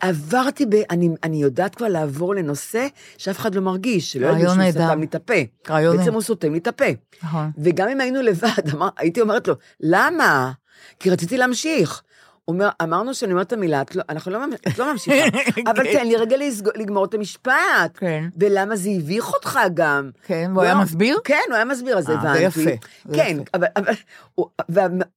עברתי 0.00 0.66
ב... 0.66 0.74
אני, 0.90 1.08
אני 1.22 1.42
יודעת 1.42 1.74
כבר 1.74 1.88
לעבור 1.88 2.34
לנושא 2.34 2.86
שאף 3.18 3.38
אחד 3.38 3.54
לא 3.54 3.60
מרגיש, 3.60 4.12
שלא 4.12 4.26
ידעו 4.26 4.54
שהוא. 4.54 4.70
סתם 4.70 5.00
לי 5.00 5.06
את 5.06 5.14
הפה. 5.14 5.34
רעיון 5.70 5.92
בעצם 5.92 6.04
נהדר. 6.04 6.14
הוא 6.14 6.22
סותם 6.22 6.52
לי 6.52 6.58
את 6.58 6.66
הפה. 6.66 6.84
נכון. 7.22 7.50
וגם 7.58 7.88
אם 7.88 8.00
היינו 8.00 8.22
לבד, 8.22 8.68
אמר, 8.74 8.88
הייתי 8.96 9.20
אומרת 9.20 9.48
לו, 9.48 9.54
למה? 9.80 10.52
כי 11.00 11.10
רציתי 11.10 11.38
להמשיך. 11.38 12.02
אומר, 12.48 12.68
אמרנו 12.82 13.14
שאני 13.14 13.32
אומרת 13.32 13.46
את 13.46 13.52
המילה, 13.52 13.82
את 13.82 13.96
לא, 13.96 14.02
אנחנו 14.08 14.30
לא, 14.30 14.38
את 14.68 14.78
לא 14.78 14.92
ממשיכה, 14.92 15.16
אבל 15.70 15.92
תן 15.92 16.06
לי 16.06 16.16
רגע 16.16 16.36
לסג- 16.36 16.76
לגמור 16.78 17.04
את 17.04 17.14
המשפט. 17.14 17.52
כן. 17.94 18.24
ולמה 18.36 18.76
זה 18.76 18.90
הביך 18.96 19.32
אותך 19.34 19.58
גם. 19.74 20.10
כן, 20.22 20.50
והוא 20.52 20.62
היה 20.62 20.74
לא, 20.74 20.80
מסביר? 20.82 21.18
כן, 21.24 21.40
הוא 21.48 21.54
היה 21.54 21.64
מסביר, 21.64 21.98
אז 21.98 22.10
אה, 22.10 22.14
זה 22.14 22.28
הבנתי. 22.28 22.42
יפה, 22.42 22.60
זה 23.04 23.16
כן, 23.16 23.36
יפה. 23.40 23.42
אבל, 23.54 23.66
אבל 23.76 23.92
הוא, 24.34 24.46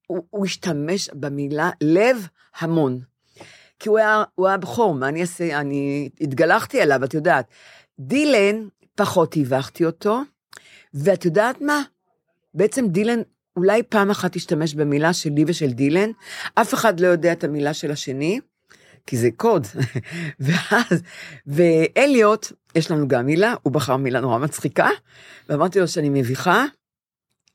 הוא, 0.08 0.24
הוא 0.30 0.46
השתמש 0.46 1.10
במילה 1.14 1.70
לב 1.82 2.28
המון. 2.60 3.00
כי 3.80 3.90
הוא 3.90 3.98
היה, 3.98 4.24
הוא 4.36 4.48
היה 4.48 4.58
בכור, 4.58 4.94
מה 4.96 5.08
אני 5.08 5.22
אעשה? 5.22 5.60
אני 5.60 6.10
התגלחתי 6.22 6.82
עליו, 6.82 7.04
את 7.04 7.14
יודעת. 7.14 7.46
דילן, 8.00 8.68
פחות 8.96 9.36
הבכתי 9.38 9.86
אותו, 9.86 10.22
ואת 10.94 11.26
יודעת 11.26 11.62
מה? 11.62 11.82
בעצם 12.54 12.88
דילן, 12.88 13.20
אולי 13.56 13.84
פעם 13.84 14.10
אחת 14.10 14.36
השתמש 14.36 14.74
במילה 14.74 15.14
שלי 15.14 15.44
ושל 15.48 15.72
דילן, 15.72 16.10
אף 16.56 16.74
אחד 16.74 17.00
לא 17.00 17.08
יודע 17.08 17.32
את 17.32 17.44
המילה 17.44 17.74
של 17.74 17.92
השני, 17.92 18.40
כי 19.08 19.18
זה 19.18 19.30
קוד. 19.38 19.68
ואז, 20.40 21.04
ואליוט, 21.48 22.52
יש 22.76 22.92
לנו 22.92 23.08
גם 23.08 23.26
מילה, 23.26 23.54
הוא 23.64 23.74
בחר 23.74 23.98
מילה 23.98 24.20
נורא 24.20 24.38
מצחיקה, 24.38 24.90
ואמרתי 25.50 25.80
לו 25.80 25.88
שאני 25.88 26.10
מביכה, 26.10 26.66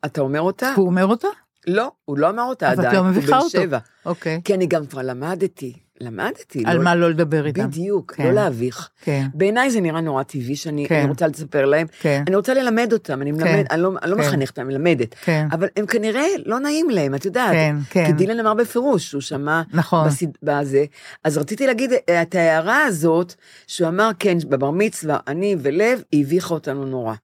אתה 0.04 0.20
אומר 0.20 0.40
אותה? 0.40 0.72
והוא 0.76 0.86
אומר 0.86 1.06
אותה? 1.06 1.28
לא, 1.66 1.92
הוא 2.04 2.18
לא 2.18 2.30
אמר 2.30 2.42
אותה 2.42 2.70
עדיין, 2.70 2.94
לא 2.94 2.98
הוא 2.98 3.10
בן. 3.10 3.48
שבע. 3.48 3.78
אוקיי. 4.06 4.40
כי 4.44 4.54
אני 4.54 4.66
גם 4.66 4.86
כבר 4.86 5.02
למדתי, 5.02 5.72
למדתי. 6.00 6.62
על 6.66 6.78
מה 6.78 6.94
לא 6.94 7.10
לדבר 7.10 7.46
איתם. 7.46 7.66
בדיוק, 7.66 8.14
כן. 8.14 8.24
לא 8.24 8.32
להביך. 8.32 8.90
כן, 9.00 9.26
בעיניי 9.34 9.70
זה 9.70 9.80
נראה 9.80 10.00
נורא 10.00 10.22
טבעי 10.22 10.56
שאני 10.56 10.86
כן. 10.88 11.00
אני 11.00 11.08
רוצה 11.08 11.26
לספר 11.26 11.64
להם. 11.64 11.86
כן, 12.00 12.22
אני 12.26 12.36
רוצה 12.36 12.54
ללמד 12.54 12.92
אותם, 12.92 13.22
אני 13.22 13.32
מלמד, 13.32 13.64
אני 13.70 13.82
לא, 13.82 13.92
אני 14.02 14.10
לא 14.10 14.16
כן. 14.16 14.22
מחנכת, 14.22 14.58
אני 14.58 14.68
מלמדת. 14.68 15.14
כן, 15.14 15.46
אבל 15.52 15.68
הם 15.76 15.86
כנראה 15.86 16.26
לא 16.46 16.60
נעים 16.60 16.90
להם, 16.90 17.14
את 17.14 17.24
יודעת. 17.24 17.52
כן, 17.52 17.76
כן. 17.90 18.06
כי 18.06 18.12
דילן 18.12 18.40
אמר 18.40 18.54
בפירוש, 18.54 19.12
הוא 19.12 19.22
שמע 19.22 19.62
נכון. 19.72 20.08
בסד... 20.08 20.26
בזה. 20.42 20.84
אז 21.24 21.38
רציתי 21.38 21.66
להגיד 21.66 21.92
את 22.22 22.34
ההערה 22.34 22.84
הזאת, 22.84 23.34
שהוא 23.66 23.88
אמר, 23.88 24.10
כן, 24.18 24.38
בבר 24.48 24.70
מצווה, 24.70 25.18
אני 25.26 25.56
ולב, 25.58 26.02
הביכה 26.12 26.54
אותנו 26.54 26.84
נורא. 26.84 27.14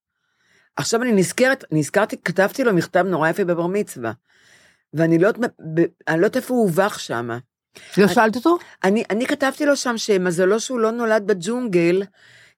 עכשיו 0.77 1.03
אני 1.03 1.13
נזכרת, 1.13 1.65
נזכרתי, 1.73 2.17
כתבתי 2.25 2.65
לו 2.65 2.75
מכתב 2.75 3.05
נורא 3.09 3.29
יפה 3.29 3.45
בבר 3.45 3.67
מצווה. 3.67 4.13
ואני 4.95 5.19
לא 5.19 5.27
יודעת, 5.27 5.51
לא 6.19 6.29
איפה 6.37 6.55
הוא 6.55 6.63
הובך 6.63 7.01
שם. 7.01 7.31
לא 7.99 8.09
שאלת 8.09 8.37
אותו? 8.37 8.59
אני, 8.85 9.05
אני 9.11 9.27
כתבתי 9.27 9.67
לו 9.67 9.77
שם 9.77 9.99
שמזלו 9.99 10.61
שהוא 10.61 10.81
לא 10.81 10.91
נולד 10.91 11.27
בג'ונגל, 11.27 12.03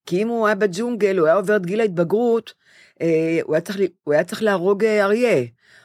כי 0.07 0.23
אם 0.23 0.29
הוא 0.29 0.47
היה 0.47 0.55
בג'ונגל, 0.55 1.19
הוא 1.19 1.27
היה 1.27 1.37
עובר 1.37 1.57
את 1.57 1.67
גיל 1.67 1.81
ההתבגרות, 1.81 2.55
אה, 3.01 3.39
הוא, 3.43 3.55
היה 3.55 3.61
צריך, 3.61 3.81
הוא 4.05 4.15
היה 4.15 4.25
צריך 4.25 4.43
להרוג 4.43 4.85
אה, 4.85 5.05
אריה. 5.05 5.45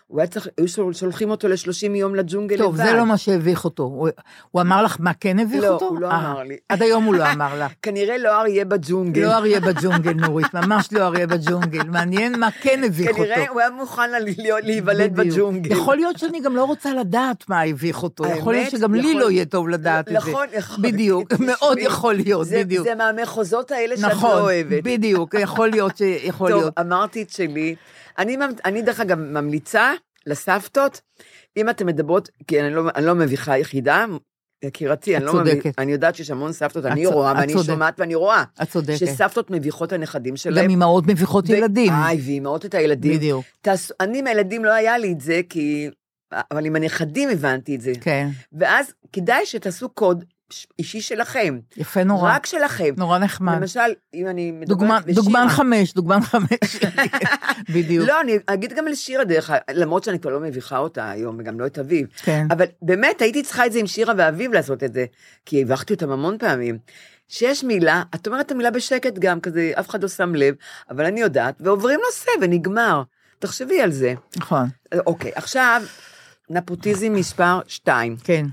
הוא 0.09 0.19
היה 0.19 0.27
צריך, 0.27 0.47
היו 0.57 0.67
שול- 0.67 0.93
שולחים 0.93 1.29
אותו 1.29 1.47
ל-30 1.47 1.95
יום 1.95 2.15
לג'ונגל 2.15 2.57
טוב, 2.57 2.75
לבד. 2.75 2.83
זה 2.85 2.93
לא 2.93 3.05
מה 3.05 3.17
שהביך 3.17 3.65
אותו. 3.65 3.83
הוא- 3.83 4.09
הוא 4.51 4.61
אמר 4.61 4.83
לך 4.83 4.97
מה 4.99 5.11
כן 5.19 5.39
הביך 5.39 5.63
לא, 5.63 5.67
אותו? 5.67 5.85
הוא 5.87 5.99
לא 5.99 6.07
אה, 6.11 6.19
אמר 6.31 6.43
לי. 6.43 6.57
עד 6.69 6.81
היום 6.81 7.03
הוא 7.03 7.15
לא 7.15 7.31
אמר 7.31 7.59
לך. 7.65 7.71
כנראה 7.83 8.17
לא 8.17 8.39
אריה 8.41 8.65
בג'ונגל. 8.65 9.21
לא 9.21 9.33
אריה 9.37 9.59
בג'ונגל, 9.59 10.13
נורית, 10.13 10.53
ממש 10.53 10.89
לא 10.91 11.05
אריה 11.05 11.27
בג'ונגל. 11.27 11.83
מעניין 11.83 12.39
מה 12.39 12.49
כן 12.61 12.81
הביך 12.85 13.07
אותו. 13.09 13.17
כנראה 13.23 13.49
הוא 13.49 13.59
היה 13.59 13.69
מוכן 13.69 14.09
להיוולד. 14.63 15.15
בג'ונגל. 15.15 15.71
יכול 15.71 15.95
להיות 15.95 16.19
שאני 16.19 16.39
גם 16.41 16.55
לא 16.55 16.63
רוצה 16.63 16.93
לדעת 16.93 17.49
מה 17.49 17.61
הביך 17.61 18.03
אותו. 18.03 18.25
יכול 18.25 18.53
להיות 18.53 18.69
שגם 18.71 18.93
לי 18.95 19.13
לא 19.13 19.31
יהיה 19.31 19.45
טוב 19.45 19.69
לדעת 19.69 20.07
את 20.07 20.13
זה. 20.13 20.17
נכון. 20.17 20.47
בדיוק, 20.81 21.33
מאוד 21.39 21.77
יכול 21.81 22.13
להיות, 22.13 22.47
בדיוק. 22.47 22.83
זה 22.87 22.95
מהמחוזות 22.95 23.71
האלה 23.71 23.97
שאת 23.97 24.03
לא 24.05 24.09
נכון, 24.09 24.39
אוהבת. 24.41 24.83
בדיוק, 24.83 25.33
יכול 25.39 25.69
להיות. 25.69 26.01
יכול 26.23 26.49
טוב, 26.51 26.59
להיות. 26.59 26.79
אמרתי 26.79 27.21
את 27.21 27.29
שלי. 27.29 27.75
אני, 28.19 28.37
אני 28.65 28.81
דרך 28.81 28.99
אגב 28.99 29.17
ממליצה 29.19 29.91
לסבתות, 30.25 31.01
אם 31.57 31.69
אתן 31.69 31.85
מדברות, 31.85 32.29
כי 32.47 32.61
אני 32.61 32.73
לא, 32.73 32.83
אני 32.95 33.05
לא 33.05 33.15
מביכה 33.15 33.57
יחידה, 33.57 34.05
יקירתי, 34.65 35.17
אני 35.17 35.25
לא 35.25 35.31
צודקת. 35.31 35.79
אני 35.79 35.91
יודעת 35.91 36.15
שיש 36.15 36.31
המון 36.31 36.53
סבתות, 36.53 36.85
אני 36.85 37.03
צוד- 37.03 37.13
רואה 37.13 37.33
ואני. 37.37 37.53
שומעת 37.63 37.99
ואני 37.99 38.15
רואה, 38.15 38.43
את 38.61 38.69
צודקת. 38.69 38.97
שסבתות 38.97 39.51
מביכות 39.51 39.91
הנכדים 39.93 40.35
שלהם. 40.37 40.65
גם 40.65 40.71
אמהות 40.71 41.07
מביכות 41.07 41.45
ו- 41.49 41.53
ילדים. 41.53 41.91
איי, 41.93 42.17
ואימהות 42.25 42.65
את 42.65 42.73
הילדים. 42.73 43.13
בדיוק, 43.17 43.45
תעשו, 43.61 43.93
אני 43.99 44.19
עם 44.19 44.27
הילדים 44.27 44.65
לא 44.65 44.73
היה 44.73 44.97
לי 44.97 45.11
את 45.11 45.21
זה, 45.21 45.41
כי... 45.49 45.89
אבל 46.51 46.65
עם 46.65 46.75
הנכדים 46.75 47.29
הבנתי 47.29 47.75
את 47.75 47.81
זה. 47.81 47.91
כן. 48.01 48.27
ואז 48.59 48.93
כדאי 49.13 49.45
שתעשו 49.45 49.89
קוד 49.89 50.23
אישי 50.79 51.01
שלכם, 51.01 51.59
יפה 51.77 52.03
נורא. 52.03 52.35
רק 52.35 52.45
שלכם. 52.45 52.93
נורא 52.97 53.17
נחמד. 53.19 53.55
למשל, 53.61 53.79
אם 54.13 54.27
אני 54.27 54.51
מדברת 54.51 54.67
דוגמן- 54.77 55.01
לשירה- 55.07 55.15
דוגמן 55.15 55.45
חמש, 55.49 55.93
דוגמן 55.93 56.21
חמש. 56.21 56.75
בדיוק. 57.73 58.07
לא, 58.07 58.21
אני 58.21 58.37
אגיד 58.45 58.73
גם 58.73 58.85
לשירה 58.87 59.23
דרך, 59.23 59.49
ה- 59.49 59.57
למרות 59.73 60.03
שאני 60.03 60.19
כבר 60.19 60.31
לא 60.31 60.39
מביכה 60.39 60.77
אותה 60.77 61.09
היום, 61.11 61.35
וגם 61.39 61.59
לא 61.59 61.65
את 61.65 61.79
אביב. 61.79 62.07
כן. 62.23 62.47
אבל 62.51 62.65
באמת, 62.81 63.21
הייתי 63.21 63.43
צריכה 63.43 63.65
את 63.65 63.71
זה 63.71 63.79
עם 63.79 63.87
שירה 63.87 64.13
ואביב 64.17 64.53
לעשות 64.53 64.83
את 64.83 64.93
זה, 64.93 65.05
כי 65.45 65.61
הבכתי 65.61 65.93
אותם 65.93 66.11
המון 66.11 66.37
פעמים. 66.37 66.77
שיש 67.27 67.63
מילה, 67.63 68.03
את 68.15 68.27
אומרת 68.27 68.45
את 68.45 68.51
המילה 68.51 68.71
בשקט 68.71 69.13
גם, 69.19 69.39
כזה, 69.39 69.71
אף 69.79 69.89
אחד 69.89 70.03
לא 70.03 70.09
שם 70.09 70.35
לב, 70.35 70.55
אבל 70.89 71.05
אני 71.05 71.21
יודעת, 71.21 71.55
ועוברים 71.59 71.99
נושא 72.05 72.29
ונגמר. 72.41 73.03
תחשבי 73.39 73.81
על 73.81 73.91
זה. 73.91 74.13
נכון, 74.37 74.67
אוקיי, 75.05 75.31
עכשיו, 75.35 75.81
נפוטיזם 76.49 77.13
מספר 77.13 77.59
2. 77.67 78.15
כן. 78.23 78.45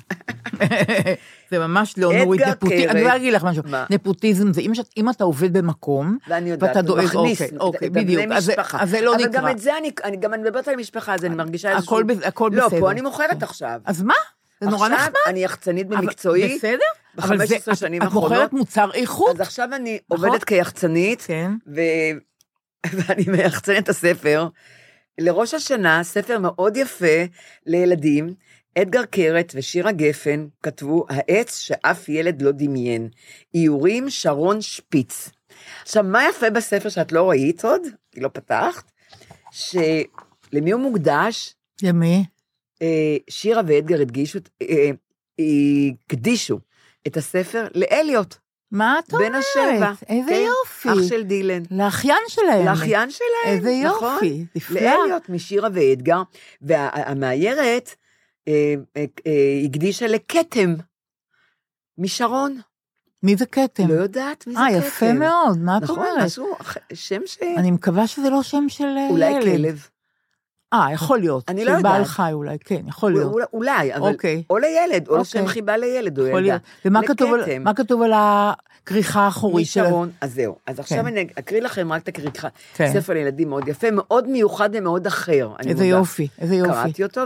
זה 1.50 1.58
ממש 1.58 1.94
לא 1.98 2.12
נורית 2.12 2.40
נפוטיזם. 2.40 2.90
אני 2.90 3.00
רוצה 3.00 3.12
להגיד 3.14 3.32
לך 3.32 3.44
משהו. 3.44 3.62
מה? 3.66 3.84
נפוטיזם 3.90 4.52
זה 4.52 4.60
אם 4.60 4.74
שאת- 4.74 4.90
אם 4.96 5.10
אתה 5.10 5.24
עובד 5.24 5.52
במקום, 5.52 6.18
ואני 6.28 6.50
יודעת, 6.50 6.68
ואתה 6.70 6.82
דואג, 6.82 7.14
אוקיי, 7.16 7.48
אוקיי, 7.60 7.88
את 7.88 7.92
בדיוק. 7.92 8.22
אז 8.32 8.44
זה-. 8.44 8.54
אז 8.72 8.90
זה 8.90 9.00
לא 9.00 9.14
אבל 9.14 9.24
נקרא. 9.26 9.40
גם 9.42 9.48
את 9.48 9.58
זה 9.58 9.78
אני, 9.78 9.90
אני 10.04 10.16
גם 10.16 10.34
אני 10.34 10.42
מדברת 10.42 10.68
על 10.68 10.76
משפחה, 10.76 11.14
אז 11.14 11.24
אני 11.24 11.34
מרגישה 11.34 11.76
איזשהו... 11.76 11.94
הכל 11.96 12.02
בס- 12.02 12.24
הכל 12.26 12.50
לא, 12.54 12.66
בסדר. 12.66 12.80
פה 12.80 12.90
אני 12.90 13.00
מוכרת 13.00 13.42
עכשיו. 13.42 13.80
אז 13.84 14.02
מה? 14.02 14.14
זה 14.60 14.70
נורא 14.70 14.86
עכשיו 14.86 14.98
נחמד. 15.06 15.14
אני 15.26 15.44
יחצנית 15.44 15.86
אבל- 15.86 15.96
במקצועי, 15.96 16.56
בסדר. 16.58 16.78
אבל 17.18 17.46
זה- 17.46 17.54
ב-15 17.58 17.72
את- 17.72 17.76
שנים 17.78 18.02
את 18.02 18.06
האחרונות. 18.06 18.30
מוכרת 18.32 18.52
מוצר 18.52 18.90
איכות. 18.94 19.34
אז 19.34 19.40
עכשיו 19.40 19.68
אני 19.74 19.98
נכון? 20.10 20.26
עובדת 20.26 20.44
כיחצנית, 20.44 21.22
כן. 21.26 21.50
ואני 22.92 23.24
מייחצנת 23.28 23.84
את 23.84 23.88
הספר. 23.88 24.48
לראש 25.18 25.54
השנה, 25.54 26.04
ספר 26.04 26.38
מאוד 26.38 26.76
יפה 26.76 27.24
לילדים, 27.66 28.34
אדגר 28.78 29.04
קרת 29.04 29.52
ושירה 29.54 29.92
גפן 29.92 30.46
כתבו 30.62 31.06
העץ 31.08 31.58
שאף 31.58 32.08
ילד 32.08 32.42
לא 32.42 32.52
דמיין. 32.52 33.08
איורים 33.54 34.10
שרון 34.10 34.60
שפיץ. 34.60 35.30
עכשיו, 35.82 36.04
מה 36.04 36.28
יפה 36.28 36.50
בספר 36.50 36.88
שאת 36.88 37.12
לא 37.12 37.30
ראית 37.30 37.64
עוד, 37.64 37.82
כי 38.12 38.20
לא 38.20 38.28
פתחת? 38.28 38.90
שלמי 39.50 40.72
הוא 40.72 40.80
מוקדש? 40.80 41.54
למי? 41.82 42.24
אה, 42.82 43.16
שירה 43.30 43.62
ואדגר 43.66 44.00
הדגישו, 44.00 44.38
אה, 44.62 44.90
הקדישו 46.06 46.58
את 47.06 47.16
הספר 47.16 47.68
לאליוט, 47.74 48.34
מה 48.72 48.98
את 48.98 49.12
אומרת? 49.14 49.28
בן 49.32 49.34
השבע. 49.34 49.92
איזה 50.08 50.30
כן, 50.30 50.44
יופי. 50.46 50.88
אח 50.88 51.08
של 51.08 51.22
דילן. 51.22 51.62
לאחיין 51.70 52.18
שלהם. 52.28 52.66
לאחיין 52.66 53.10
שלהם, 53.10 53.56
איזה 53.56 53.70
נכון. 53.84 54.14
יופי, 54.14 54.44
נפלא. 54.56 54.80
לאליוט, 54.80 55.28
משירה 55.28 55.68
ואדגר, 55.74 56.22
והמאיירת 56.62 57.94
אה, 58.48 58.74
אה, 58.96 59.04
אה, 59.26 59.32
הקדישה 59.66 60.06
לכתם, 60.06 60.74
משרון. 61.98 62.60
מי 63.22 63.36
זה 63.36 63.46
כתם? 63.46 63.88
לא 63.88 63.94
יודעת 63.94 64.46
מי 64.46 64.52
זה 64.52 64.58
כתם. 64.68 64.74
אה, 64.74 64.78
יפה 64.86 65.12
מאוד, 65.12 65.58
מה 65.58 65.76
את 65.76 65.82
נכון, 65.82 65.98
אומרת? 65.98 66.24
משהו, 66.24 66.54
אח- 66.60 66.76
שם 66.94 67.20
ש... 67.26 67.38
אני 67.56 67.70
מקווה 67.70 68.06
שזה 68.06 68.30
לא 68.30 68.42
שם 68.42 68.64
של 68.68 68.84
אה, 68.98 69.08
אולי 69.10 69.30
ילד. 69.30 69.42
כלב. 69.56 69.88
אה, 70.82 70.92
יכול 70.92 71.18
להיות. 71.18 71.44
אני 71.48 71.64
לא 71.64 71.76
של 71.76 71.82
בעל 71.82 71.92
יודעת. 71.92 72.06
חי 72.06 72.30
אולי, 72.32 72.56
כן, 72.64 72.80
יכול 72.88 73.12
להיות. 73.12 73.32
אולי- 73.32 73.44
אולי, 73.52 73.94
אבל 73.94 74.08
אוקיי. 74.12 74.42
או 74.50 74.58
לילד, 74.58 75.08
או 75.08 75.16
אוקיי. 75.16 75.20
לשם 75.20 75.46
חיבה 75.46 75.76
לילד 75.76 76.18
או 76.18 76.26
ילדה. 76.26 76.56
ומה 76.84 77.00
כתוב 77.74 78.02
על- 78.02 78.12
הכריכה 78.14 79.20
האחורית 79.20 79.66
של... 79.66 79.82
משרון, 79.82 80.10
אז 80.20 80.34
זהו. 80.34 80.56
אז 80.66 80.78
עכשיו 80.80 80.98
כן. 81.02 81.06
אני 81.06 81.26
אקריא 81.38 81.60
לכם 81.60 81.92
רק 81.92 82.02
את 82.02 82.08
הכריכה. 82.08 82.48
כן. 82.74 82.92
ספר 82.92 83.12
לילדים 83.12 83.48
מאוד 83.48 83.68
יפה, 83.68 83.86
מאוד 83.92 84.28
מיוחד 84.28 84.70
ומאוד 84.72 85.06
אחר. 85.06 85.50
איזה. 85.66 85.84
יופי, 85.86 86.28
איזה 86.38 86.54
יופי. 86.54 86.70
קראתי 86.72 87.02
אותו. 87.02 87.20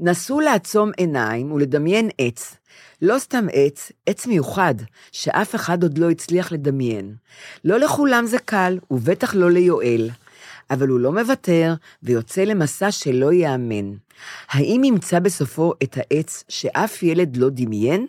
נסו 0.00 0.40
לעצום 0.40 0.90
עיניים 0.96 1.52
ולדמיין 1.52 2.08
עץ. 2.18 2.56
לא 3.02 3.18
סתם 3.18 3.46
עץ, 3.52 3.92
עץ 4.06 4.26
מיוחד, 4.26 4.74
שאף 5.12 5.54
אחד 5.54 5.82
עוד 5.82 5.98
לא 5.98 6.10
הצליח 6.10 6.52
לדמיין. 6.52 7.14
לא 7.64 7.78
לכולם 7.78 8.26
זה 8.26 8.38
קל, 8.38 8.78
ובטח 8.90 9.34
לא 9.34 9.50
ליואל. 9.50 10.10
אבל 10.70 10.88
הוא 10.88 11.00
לא 11.00 11.12
מוותר, 11.12 11.74
ויוצא 12.02 12.44
למסע 12.44 12.90
שלא 12.90 13.32
ייאמן. 13.32 13.94
האם 14.48 14.84
ימצא 14.84 15.18
בסופו 15.18 15.72
את 15.82 15.96
העץ 15.96 16.44
שאף 16.48 17.02
ילד 17.02 17.36
לא 17.36 17.48
דמיין? 17.50 18.06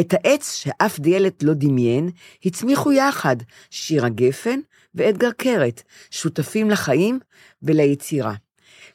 את 0.00 0.14
העץ 0.14 0.54
שאף 0.54 0.98
ילד 1.06 1.32
לא 1.42 1.54
דמיין, 1.54 2.10
הצמיחו 2.44 2.92
יחד 2.92 3.36
שירה 3.70 4.08
גפן 4.08 4.60
ואדגר 4.94 5.30
קרת, 5.32 5.82
שותפים 6.10 6.70
לחיים 6.70 7.18
וליצירה. 7.62 8.34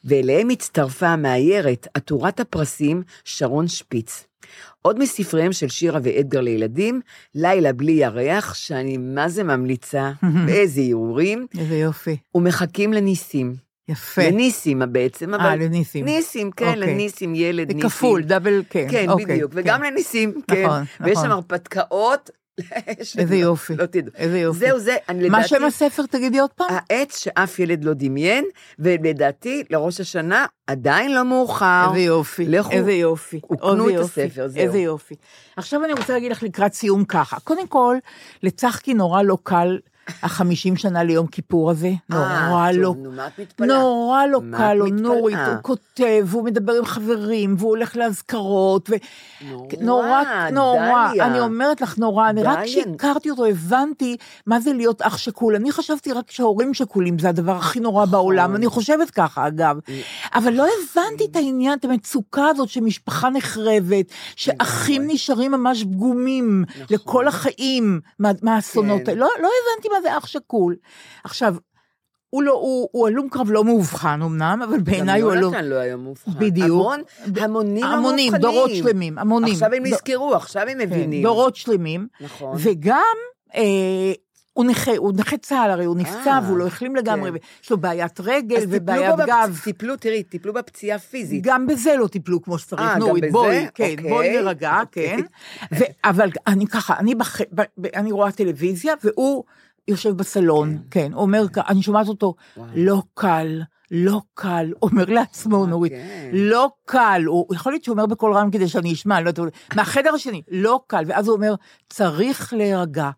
ואליהם 0.04 0.50
הצטרפה 0.50 1.06
המאיירת, 1.06 1.86
עטורת 1.94 2.40
הפרסים, 2.40 3.02
שרון 3.24 3.68
שפיץ. 3.68 4.26
עוד 4.82 4.98
מספריהם 4.98 5.52
של 5.52 5.68
שירה 5.68 6.00
ואדגר 6.02 6.40
לילדים, 6.40 7.00
לילה 7.34 7.72
בלי 7.72 7.92
ירח, 7.92 8.54
שאני 8.54 8.96
מה 8.96 9.28
זה 9.28 9.44
ממליצה, 9.44 10.12
באיזה 10.46 10.80
הרהורים, 10.80 11.46
איזה 11.58 11.76
יופי. 11.76 12.16
ומחכים 12.34 12.92
לניסים. 12.92 13.54
יפה. 13.88 14.22
לניסים 14.22 14.82
בעצם, 14.92 15.34
אבל... 15.34 15.44
אה, 15.44 15.56
לניסים. 15.56 16.04
ניסים, 16.04 16.50
כן, 16.50 16.66
אוקיי. 16.66 16.80
לניסים, 16.80 17.34
ילד, 17.34 17.72
ניסים. 17.72 17.90
כפול, 17.90 18.22
דאבל, 18.22 18.62
כן. 18.70 18.86
כן, 18.90 19.10
אוקיי, 19.10 19.26
בדיוק, 19.26 19.52
כן. 19.52 19.58
וגם 19.60 19.82
לניסים, 19.82 20.32
כן. 20.48 20.64
נכון, 20.64 20.82
ויש 21.00 21.12
נכון. 21.12 21.24
שם 21.24 21.30
הרפתקאות. 21.32 22.30
איזה 23.18 23.36
יופי, 23.36 23.76
לא 23.76 23.86
תדעו. 23.86 24.12
איזה 24.16 24.38
יופי. 24.38 24.58
זהו, 24.58 24.78
זה, 24.78 24.96
אני 25.08 25.28
מה 25.28 25.38
לדעתי... 25.38 25.48
שם 25.48 25.64
הספר, 25.64 26.02
תגידי 26.06 26.38
עוד 26.38 26.50
פעם? 26.50 26.66
העץ 26.70 27.18
שאף 27.18 27.58
ילד 27.58 27.84
לא 27.84 27.92
דמיין, 27.94 28.44
ולדעתי, 28.78 29.64
לראש 29.70 30.00
השנה, 30.00 30.46
עדיין 30.66 31.14
לא 31.14 31.24
מאוחר. 31.24 31.86
איזה 31.88 32.00
יופי, 32.00 32.46
לכו, 32.46 32.70
איזה 32.70 32.92
יופי. 32.92 33.40
וקנו 33.52 33.90
את 33.90 33.94
הספר, 33.94 34.48
זהו. 34.48 34.62
איזה 34.62 34.78
יופי. 34.78 35.14
עכשיו 35.56 35.84
אני 35.84 35.92
רוצה 35.92 36.12
להגיד 36.12 36.32
לך 36.32 36.42
לקראת 36.42 36.74
סיום 36.74 37.04
ככה. 37.04 37.40
קודם 37.40 37.66
כל, 37.66 37.96
לצחקי 38.42 38.94
נורא 38.94 39.22
לא 39.22 39.38
קל 39.42 39.78
החמישים 40.22 40.76
שנה 40.76 41.02
ליום 41.02 41.26
כיפור 41.26 41.70
הזה. 41.70 41.92
נורא 42.08 42.20
אה, 42.22 42.72
לא 42.72 42.86
טוב, 42.86 42.96
נו, 42.96 43.12
מה 43.12 43.26
את 43.26 43.38
מתפלאה? 43.40 43.78
נורא 43.78 44.26
לא 44.26 44.40
קל 44.56 44.74
לו? 44.74 44.86
נורית, 44.86 45.38
הוא 45.46 45.54
כותב, 45.62 46.24
והוא 46.26 46.44
מדבר 46.44 46.72
עם 46.72 46.84
חברים, 46.84 47.54
והוא 47.58 47.70
הולך 47.70 47.96
לאזכרות. 47.96 48.90
נורא, 49.80 50.22
נורא, 50.50 50.50
נורא. 50.52 51.12
אני 51.20 51.40
אומרת 51.40 51.80
לך 51.80 51.98
נורא, 51.98 52.28
אני 52.30 52.42
רק. 52.42 52.58
כשהכרתי 52.64 53.30
אותו 53.30 53.44
הבנתי 53.44 54.16
מה 54.46 54.60
זה 54.60 54.72
להיות 54.72 55.02
אח 55.02 55.16
שכול. 55.18 55.56
אני 55.56 55.72
חשבתי 55.72 56.12
רק 56.12 56.30
שההורים 56.30 56.74
שכולים 56.74 57.18
זה 57.18 57.28
הדבר 57.28 57.56
הכי 57.56 57.80
נורא 57.80 58.04
בעולם, 58.04 58.56
אני 58.56 58.66
חושבת 58.66 59.10
ככה 59.10 59.46
אגב. 59.46 59.76
אבל 60.34 60.52
לא 60.52 60.64
הבנתי 60.66 61.24
את 61.24 61.36
העניין, 61.36 61.78
את 61.78 61.84
המצוקה 61.84 62.46
הזאת 62.48 62.68
שמשפחה 62.68 63.30
נחרבת, 63.30 64.06
שאחים 64.36 65.02
נשארים 65.06 65.50
ממש 65.52 65.82
פגומים 65.84 66.64
לכל 66.90 67.28
החיים 67.28 68.00
מה- 68.18 68.30
מהאסונות 68.42 69.02
כן. 69.06 69.18
לא 69.18 69.28
לא 69.42 69.48
הבנתי 69.48 69.88
מה 69.94 70.02
זה 70.02 70.18
אח 70.18 70.26
שכול. 70.26 70.76
עכשיו, 71.24 71.54
הוא 72.30 72.42
לא, 72.42 72.52
הוא, 72.52 72.88
הוא 72.92 73.08
הלום 73.08 73.28
קרב 73.28 73.50
לא 73.50 73.64
מאובחן 73.64 74.22
אמנם, 74.22 74.60
אבל 74.68 74.80
בעיניי 74.80 75.20
הוא 75.20 75.30
גם 75.32 75.36
הלום... 75.38 75.52
יונתן 75.54 75.68
לא 75.68 75.74
היה 75.74 75.96
מאובחן. 75.96 76.30
בדיוק. 76.38 76.66
המון, 76.66 77.02
המונים 77.42 77.82
לא 77.82 77.86
המונים. 77.96 78.36
דורות 78.36 78.70
שלמים, 78.74 79.18
המונים. 79.18 79.52
עכשיו 79.52 79.74
הם 79.74 79.82
נזכרו, 79.86 80.34
עכשיו 80.34 80.62
הם 80.62 80.68
כן, 80.68 80.78
מבינים. 80.78 81.22
דורות 81.22 81.56
שלמים. 81.56 82.06
נכון. 82.20 82.56
וגם, 82.60 83.02
אה, 83.54 83.62
הוא 84.52 84.64
נכה, 84.64 84.96
הוא 84.96 85.12
נכה 85.16 85.36
צה"ל, 85.36 85.70
הרי 85.70 85.84
הוא 85.84 85.96
נפצע 85.96 86.30
אה, 86.32 86.40
והוא 86.46 86.58
לא 86.58 86.66
החלים 86.66 86.96
לגמרי, 86.96 87.30
כן. 87.30 87.36
ויש 87.60 87.70
לו 87.70 87.78
בעיית 87.78 88.20
רגל 88.20 88.56
אז 88.56 88.62
ובעיית 88.68 89.14
בפ- 89.14 89.26
גב. 89.26 89.60
טיפלו, 89.64 89.96
תראי, 89.96 90.22
טיפלו 90.22 90.52
בפציעה 90.52 90.98
פיזית. 90.98 91.42
גם 91.44 91.66
בזה 91.66 91.94
לא 91.98 92.06
טיפלו 92.06 92.42
כמו 92.42 92.58
שצריך, 92.58 92.80
אה, 92.82 92.94
גם 92.94 92.98
נורית? 92.98 93.24
בואי, 93.32 93.66
כן, 93.74 93.84
אוקיי, 93.90 93.96
בואי 93.96 94.42
נרגע, 94.42 94.80
אוקיי. 94.80 95.16
כן. 95.16 95.22
ו- 95.78 95.84
אבל 96.04 96.28
אני 96.46 96.66
ככה, 96.66 96.94
אני 96.98 97.14
בח- 97.14 97.40
אני 97.96 98.12
רואה 98.12 98.32
טלוויזיה, 98.32 98.94
והוא 99.04 99.44
יושב 99.88 100.10
בסלון, 100.10 100.78
כן, 100.90 101.10
הוא 101.12 101.22
אומר, 101.22 101.46
כ- 101.52 101.58
אני 101.58 101.82
שומעת 101.82 102.08
אותו, 102.08 102.34
לא 102.74 103.02
קל. 103.14 103.62
לא 103.90 104.20
קל, 104.34 104.72
אומר 104.82 105.04
לעצמו, 105.04 105.66
נורית, 105.66 105.92
כן. 105.92 106.30
לא 106.32 106.70
קל, 106.84 107.22
הוא 107.26 107.54
יכול 107.54 107.72
להיות 107.72 107.84
שהוא 107.84 107.92
אומר 107.92 108.06
בקול 108.06 108.32
רם 108.36 108.50
כדי 108.50 108.68
שאני 108.68 108.92
אשמע, 108.92 109.20
לא 109.20 109.28
יודעת, 109.28 109.52
מהחדר 109.76 110.14
השני, 110.14 110.42
לא 110.50 110.80
קל, 110.86 111.04
ואז 111.06 111.28
הוא 111.28 111.36
אומר, 111.36 111.54
צריך 111.88 112.52
להירגע, 112.52 113.10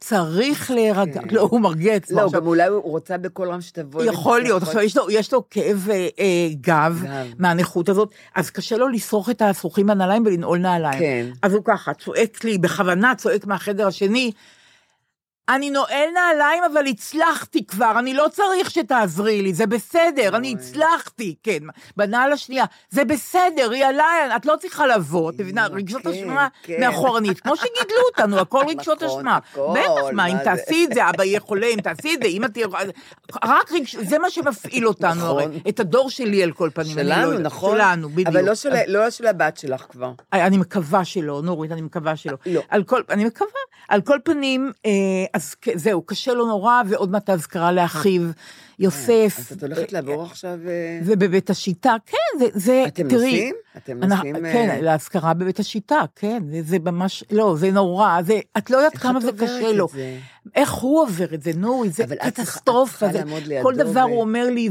צריך 0.00 0.70
להירגע, 0.70 1.20
לא, 1.30 1.40
הוא 1.40 1.60
מרגיע 1.60 1.96
את 1.96 2.04
עצמו. 2.04 2.20
לא, 2.20 2.24
עכשיו, 2.26 2.40
גם 2.40 2.46
אולי 2.46 2.66
הוא 2.66 2.82
רוצה 2.82 3.18
בקול 3.18 3.48
רם 3.50 3.60
שתבואי. 3.60 4.06
יכול 4.06 4.40
להיות, 4.42 4.62
עכשיו 4.62 4.82
יש 4.82 4.96
לו, 4.96 5.10
יש 5.10 5.32
לו 5.32 5.42
כאב 5.50 5.88
אה, 5.90 6.08
אה, 6.18 6.48
גב. 6.60 7.04
מהנכות 7.38 7.88
הזאת, 7.88 8.10
אז 8.34 8.50
קשה 8.50 8.76
לו 8.76 8.88
לשרוך 8.88 9.30
את 9.30 9.42
השרוכים 9.42 9.86
בנעליים 9.86 10.22
ולנעול 10.26 10.58
נעליים. 10.58 10.98
כן. 10.98 11.26
אז 11.42 11.54
הוא 11.54 11.62
ככה, 11.64 11.94
צועק 11.94 12.44
לי, 12.44 12.58
בכוונה 12.58 13.14
צועק 13.14 13.46
מהחדר 13.46 13.86
השני, 13.86 14.32
אני 15.48 15.70
נועל 15.70 16.08
נעליים, 16.14 16.62
אבל 16.72 16.86
הצלחתי 16.86 17.66
כבר, 17.66 17.92
אני 17.98 18.14
לא 18.14 18.26
צריך 18.32 18.70
שתעזרי 18.70 19.42
לי, 19.42 19.54
זה 19.54 19.66
בסדר, 19.66 20.36
אני 20.36 20.54
הצלחתי, 20.58 21.34
כן. 21.42 21.58
בנעל 21.96 22.32
השנייה, 22.32 22.64
זה 22.90 23.04
בסדר, 23.04 23.70
היא 23.70 23.84
עליי, 23.84 24.36
את 24.36 24.46
לא 24.46 24.56
צריכה 24.60 24.86
לבוא, 24.86 25.30
את 25.30 25.40
מבינה, 25.40 25.66
רגשות 25.66 26.02
כן, 26.02 26.08
אשמה 26.10 26.48
כן. 26.62 26.80
מאחורנית, 26.80 27.40
כמו 27.40 27.56
שגידלו 27.56 28.02
אותנו, 28.10 28.38
הכל 28.40 28.62
רגשות 28.68 29.02
נכון, 29.02 29.18
אשמה. 29.18 29.38
בטח, 29.56 30.12
מה, 30.12 30.26
אם? 30.26 30.38
תעשי 30.44 30.84
את 30.88 30.94
זה, 30.94 31.10
אבא 31.10 31.24
יהיה 31.24 31.40
חולה, 31.40 31.66
אם 31.66 31.80
תעשי 31.80 32.14
את 32.14 32.22
זה, 32.22 32.28
אמא 32.28 32.46
תהיה... 32.46 32.66
רק 33.44 33.72
רגש... 33.72 33.96
זה 33.96 34.18
מה 34.18 34.30
שמפעיל 34.30 34.88
אותנו, 34.88 35.14
נכון. 35.14 35.42
הרי. 35.42 35.60
את 35.68 35.80
הדור 35.80 36.10
שלי 36.10 36.42
על 36.42 36.52
כל 36.52 36.70
פנים, 36.74 36.96
לא 36.98 37.02
שלנו. 37.02 37.38
נכון? 37.38 37.76
שלנו, 37.76 38.08
בדיוק. 38.08 38.28
אבל 38.28 38.44
לא 38.44 38.54
של- 38.54 38.70
לא 38.86 39.10
של 39.10 39.26
הבת 39.26 39.56
שלך 39.56 39.80
כבר. 39.90 40.12
אני 40.32 40.58
מקווה 40.58 41.04
שלא, 41.04 41.40
נורית, 41.44 41.72
אני 41.72 41.82
מקווה 41.82 42.16
שלא. 42.16 42.36
לא. 42.46 42.60
על 42.68 42.82
כל, 42.84 43.02
אני 43.10 43.24
מקווה. 43.24 43.50
על 43.88 44.00
כל 44.00 44.18
פנים, 44.24 44.72
אה, 44.86 44.90
אז 45.32 45.54
זהו, 45.74 46.02
קשה 46.02 46.34
לו 46.34 46.46
נורא, 46.46 46.82
ועוד 46.88 47.10
מעט 47.10 47.28
האזכרה 47.28 47.72
לאחיו, 47.72 48.22
יוסף. 48.78 49.36
אז 49.38 49.52
את 49.52 49.62
הולכת 49.62 49.92
לעבור 49.92 50.22
עכשיו... 50.22 50.58
אה, 50.68 51.00
ובבית 51.04 51.50
השיטה, 51.50 51.96
כן, 52.06 52.38
זה, 52.38 52.46
זה 52.54 52.84
אתם 52.86 53.08
תראי. 53.08 53.24
נוסעים? 53.24 53.54
אתם 53.76 54.04
נוסעים... 54.04 54.46
אה, 54.46 54.52
כן, 54.52 54.78
לאזכרה 54.82 55.34
בבית 55.34 55.60
השיטה, 55.60 56.00
כן, 56.16 56.42
זה, 56.62 56.78
ממש, 56.78 57.24
לא, 57.30 57.56
זה 57.58 57.70
נורא, 57.70 58.22
זה, 58.22 58.40
את 58.58 58.70
לא 58.70 58.76
יודעת 58.76 58.98
כמה 58.98 59.20
זה 59.20 59.32
קשה 59.32 59.72
לו. 59.72 59.88
זה? 59.92 60.18
איך 60.54 60.72
הוא 60.72 61.02
עובר 61.02 61.34
את 61.34 61.42
זה, 61.42 61.50
נו, 61.56 61.84
זה 61.90 62.04
קטסטרופה. 62.06 63.06
כל 63.62 63.74
דבר 63.74 64.00
הוא 64.00 64.20
אומר 64.20 64.46
לי, 64.50 64.68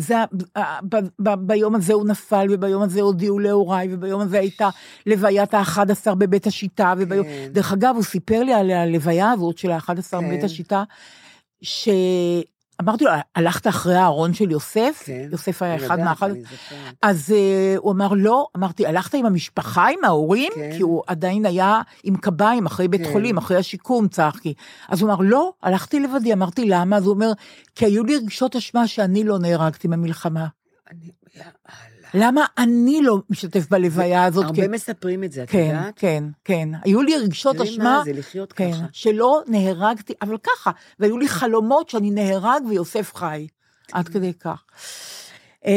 ביום 1.40 1.76
הזה 1.76 1.94
הוא 1.94 2.08
נפל, 2.08 2.48
וביום 2.50 2.82
הזה 2.82 3.02
הודיעו 3.02 3.40
להוריי, 3.40 3.88
וביום 3.92 4.22
הזה 4.22 4.40
הייתה 4.40 4.70
לוויית 5.06 5.54
ה-11 5.54 6.16
בבית 6.16 6.48
השיטה, 6.48 6.94
וביום... 6.98 7.26
כן. 7.26 7.50
דרך 7.52 7.74
אגב, 7.74 7.96
הוא 7.96 8.04
סיפר 8.04 8.44
לי 8.44 8.54
על 8.54 8.72
הלוויה 8.72 9.32
הזאת 9.32 9.58
של 9.58 9.72
ה-11 9.72 9.84
כן. 10.12 10.28
בבית 10.28 10.44
השיטה, 10.44 10.84
שאמרתי 12.82 13.04
לו, 13.04 13.12
הלכת 13.36 13.68
אחרי 13.68 13.96
הארון 13.96 14.34
של 14.34 14.52
יוסף? 14.52 15.04
כן. 15.06 15.28
יוסף 15.32 15.62
היה 15.62 15.76
אחד 15.76 15.98
זוכרת. 16.32 16.38
אז 17.02 17.30
uh, 17.30 17.80
הוא 17.80 17.92
אמר, 17.92 18.08
לא, 18.16 18.48
אמרתי, 18.58 18.88
הלכת 18.88 19.14
עם 19.14 19.26
המשפחה, 19.26 19.88
עם 19.88 20.04
ההורים? 20.04 20.52
כן. 20.56 20.70
כי 20.78 20.82
הוא 20.82 21.04
עדיין 21.08 21.46
היה 21.46 21.82
עם 22.04 22.16
קביים 22.18 22.66
אחרי 22.66 22.88
בית 22.88 23.02
כן. 23.02 23.12
חולים, 23.12 23.38
אחרי 23.38 23.58
השיקום, 23.58 24.08
צחקי. 24.08 24.54
אז 24.90 25.02
הוא 25.02 25.12
אמר, 25.12 25.20
לא, 25.24 25.54
הלכתי 25.64 26.00
לבדי, 26.00 26.34
אמרתי, 26.34 26.66
למה? 26.66 26.98
אז 26.98 27.06
הוא 27.06 27.14
אומר, 27.14 27.32
כי 27.76 27.86
היו 27.86 28.04
לי 28.04 28.16
רגשות 28.16 28.56
אשמה 28.56 28.88
שאני 28.88 29.24
לא 29.24 29.40
נהרגתי 29.40 29.88
במלחמה. 29.88 30.48
אני- 30.92 31.12
יאללה. 31.36 31.52
למה 32.14 32.46
אני 32.58 33.02
לא 33.02 33.18
משתתף 33.30 33.70
בלוויה 33.70 34.24
הזאת? 34.26 34.46
הרבה 34.46 34.62
כי- 34.62 34.68
מספרים 34.68 35.24
את 35.24 35.32
זה, 35.32 35.44
את 35.44 35.50
כן, 35.50 35.60
יודעת? 35.76 35.94
כן, 35.96 36.24
כן. 36.46 36.70
היו 36.84 37.02
לי 37.02 37.18
רגשות 37.18 37.62
אשמה. 37.62 37.84
מה 37.84 38.02
זה 38.06 38.14
לחיות 38.14 38.54
כן, 38.54 38.72
ככה. 38.72 38.86
שלא 38.92 39.42
נהרגתי, 39.48 40.14
אבל 40.22 40.38
ככה, 40.44 40.72
והיו 41.00 41.18
לי 41.18 41.28
חלומות 41.28 41.90
שאני 41.90 42.12
נהרג 42.12 42.66
ויוסף 42.70 43.12
חי, 43.16 43.48
עד 43.92 44.08
כדי 44.08 44.34
כך. 44.34 44.64
אה, 45.66 45.74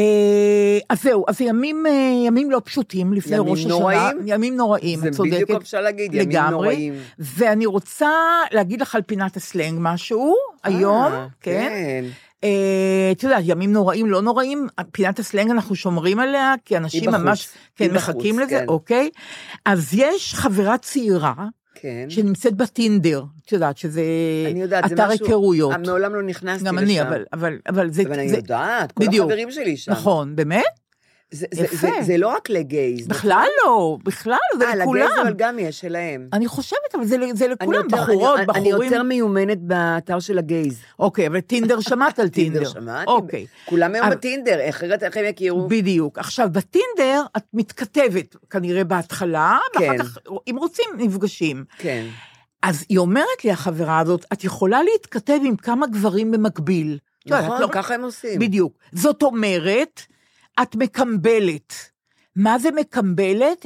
אז 0.89 1.01
זהו, 1.03 1.25
אז 1.27 1.41
ימים, 1.41 1.85
אה, 1.87 1.91
ימים 2.27 2.51
לא 2.51 2.61
פשוטים 2.65 3.13
לפני 3.13 3.35
ימים 3.35 3.49
ראש 3.49 3.59
השנה. 3.59 3.69
נוראים? 3.73 4.17
ימים 4.25 4.57
נוראים, 4.57 4.99
זה 4.99 5.07
את 5.07 5.13
צודקת. 5.13 5.33
בדיוק 5.33 5.61
אפשר 5.61 5.81
להגיד, 5.81 6.13
ימים 6.13 6.29
לגמרי. 6.29 6.51
נוראים. 6.51 6.93
ואני 7.19 7.65
רוצה 7.65 8.09
להגיד 8.51 8.81
לך 8.81 8.95
על 8.95 9.01
פינת 9.01 9.37
הסלנג 9.37 9.77
משהו, 9.81 10.33
היום, 10.63 11.03
אה, 11.13 11.27
כן. 11.41 11.67
כן. 11.69 12.05
אה, 12.43 12.49
את 13.11 13.23
יודעת, 13.23 13.43
ימים 13.45 13.73
נוראים, 13.73 14.05
לא 14.09 14.21
נוראים, 14.21 14.67
פינת 14.91 15.19
הסלנג 15.19 15.49
אנחנו 15.51 15.75
שומרים 15.75 16.19
עליה, 16.19 16.53
כי 16.65 16.77
אנשים 16.77 17.03
בחוץ, 17.11 17.19
ממש, 17.21 17.47
כן, 17.75 17.85
בחוץ, 17.93 18.15
מחכים 18.15 18.39
לזה, 18.39 18.49
כן. 18.59 18.65
אוקיי? 18.67 19.09
אז 19.65 19.93
יש 19.93 20.33
חברה 20.33 20.77
צעירה, 20.77 21.33
כן. 21.75 22.05
שנמצאת 22.09 22.53
בטינדר, 22.53 23.23
את 23.45 23.51
יודעת 23.51 23.77
שזה 23.77 24.01
אני 24.51 24.61
יודעת, 24.61 24.91
אתר. 24.91 25.09
היכרויות. 25.09 25.75
מעולם 25.87 26.15
לא 26.15 26.21
נכנסתי 26.23 26.65
גם 26.65 26.75
לשם. 26.77 26.85
אני, 26.85 27.01
אבל, 27.01 27.23
אבל, 27.33 27.57
אבל 27.69 27.89
זה... 27.91 28.01
אבל 28.01 28.19
אני 28.19 28.29
זה- 28.29 28.35
יודעת, 28.35 28.91
כל 28.91 29.05
בדיוק. 29.05 29.25
החברים 29.25 29.51
שלי 29.51 29.77
שם. 29.77 29.91
נכון, 29.91 30.35
באמת? 30.35 30.63
זה, 31.31 31.45
זה, 31.53 31.63
יפה. 31.63 31.75
זה, 31.77 31.89
זה 32.01 32.17
לא 32.17 32.27
רק 32.27 32.49
לגייז. 32.49 33.07
בכלל 33.07 33.47
לא, 33.65 33.97
בכלל 34.03 34.37
לא, 34.53 34.59
זה 34.59 34.67
אה, 34.69 34.75
לכולם. 34.75 35.01
לגייז 35.05 35.21
אבל 35.21 35.33
גם 35.37 35.59
יש 35.59 35.79
שלהם. 35.79 36.27
אני 36.33 36.47
חושבת, 36.47 36.95
אבל 36.95 37.05
זה, 37.05 37.17
זה 37.33 37.47
לכולם, 37.47 37.73
יותר- 37.83 37.97
בחורות, 37.97 38.37
אני, 38.39 38.45
בחורים. 38.45 38.75
אני 38.75 38.85
יותר 38.85 39.03
מיומנת 39.03 39.61
באתר 39.61 40.19
של 40.19 40.37
הגייז. 40.37 40.79
אוקיי, 40.99 41.27
אבל 41.27 41.39
טינדר 41.39 41.79
שמעת 41.79 42.19
על 42.19 42.29
טינדר. 42.37 42.59
טינדר 42.59 42.71
שמעתי. 42.81 43.11
אוקיי. 43.11 43.45
כולם 43.65 43.95
היום 43.95 44.05
אבל- 44.05 44.15
בטינדר, 44.15 44.69
אחרת 44.69 45.03
איך 45.03 45.17
הם 45.17 45.25
יכירו? 45.25 45.67
בדיוק. 45.67 46.19
עכשיו, 46.19 46.47
בטינדר 46.51 47.23
את 47.37 47.43
מתכתבת 47.53 48.35
כנראה 48.49 48.83
בהתחלה, 48.83 49.57
ואחר 49.75 49.87
כן. 49.87 49.97
כך, 50.03 50.17
אם 50.51 50.55
רוצים, 50.57 50.85
נפגשים. 50.97 51.63
כן. 51.77 52.05
אז 52.63 52.85
היא 52.89 52.97
אומרת 52.97 53.43
לי, 53.43 53.51
החברה 53.51 53.99
הזאת, 53.99 54.25
את 54.33 54.43
יכולה 54.43 54.79
להתכתב 54.83 55.39
עם 55.43 55.55
כמה 55.55 55.87
גברים 55.87 56.31
במקביל. 56.31 56.97
נכון, 57.27 57.61
לא- 57.61 57.67
ככה 57.71 57.93
הם 57.93 58.03
עושים. 58.03 58.39
בדיוק. 58.39 58.73
זאת 58.91 59.23
אומרת, 59.23 60.01
את 60.61 60.75
מקמבלת. 60.75 61.73
מה 62.35 62.59
זה 62.59 62.69
מקמבלת? 62.71 63.65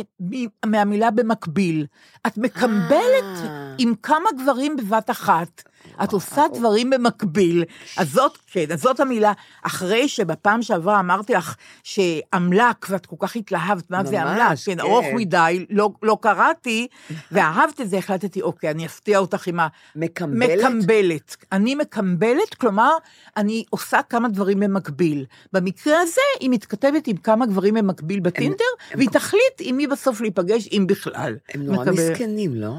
מהמילה 0.65 1.11
במקביל. 1.11 1.85
את 2.27 2.37
מקמבלת 2.37 3.37
אה. 3.43 3.75
עם 3.77 3.93
כמה 4.03 4.29
גברים 4.41 4.77
בבת 4.77 5.09
אחת. 5.09 5.68
את 6.03 6.13
עושה 6.13 6.43
דברים 6.53 6.89
במקביל. 6.89 7.63
אז 7.97 8.09
זאת, 8.11 8.37
כן, 8.47 8.65
אז 8.73 8.81
זאת 8.81 8.99
המילה. 8.99 9.33
אחרי 9.63 10.07
שבפעם 10.07 10.61
שעברה 10.61 10.99
אמרתי 10.99 11.33
לך 11.33 11.55
שאמל"ק, 11.83 12.85
ואת 12.89 13.05
כל 13.05 13.15
כך 13.19 13.35
התלהבת, 13.35 13.91
מה 13.91 14.03
זה 14.03 14.23
אמל"ק? 14.23 14.57
כן, 14.65 14.73
כן. 14.73 14.79
ארוך 14.79 15.05
מדי, 15.15 15.65
לא, 15.69 15.89
לא 16.03 16.17
קראתי, 16.21 16.87
ואהבת 17.31 17.81
את 17.81 17.89
זה, 17.89 17.97
החלטתי, 17.97 18.41
אוקיי, 18.41 18.71
אני 18.71 18.85
אפתיע 18.85 19.17
אותך 19.19 19.47
עם 19.47 19.59
ה... 19.59 19.67
מקמבלת? 19.95 20.59
מקמבלת. 20.65 21.35
אני 21.51 21.75
מקמבלת, 21.75 22.53
כלומר, 22.57 22.91
אני 23.37 23.63
עושה 23.69 23.99
כמה 24.09 24.27
דברים 24.29 24.59
במקביל. 24.59 25.25
במקרה 25.53 25.99
הזה, 26.01 26.21
היא 26.39 26.49
מתכתבת 26.49 27.07
עם 27.07 27.17
כמה 27.17 27.45
גברים 27.45 27.73
במקביל 27.73 28.19
בטינדר, 28.19 28.55
הם- 28.91 28.97
והיא 28.97 29.09
תחליט 29.09 29.43
עם 29.59 29.77
מי 29.77 29.87
בסוף 29.87 30.21
להיפגש, 30.21 30.67
אם 30.71 30.85
בכלל. 30.87 31.35
הם 31.53 31.61
נורא 31.61 31.85
מקבל- 31.85 32.11
מסכנים, 32.11 32.55
לא? 32.55 32.73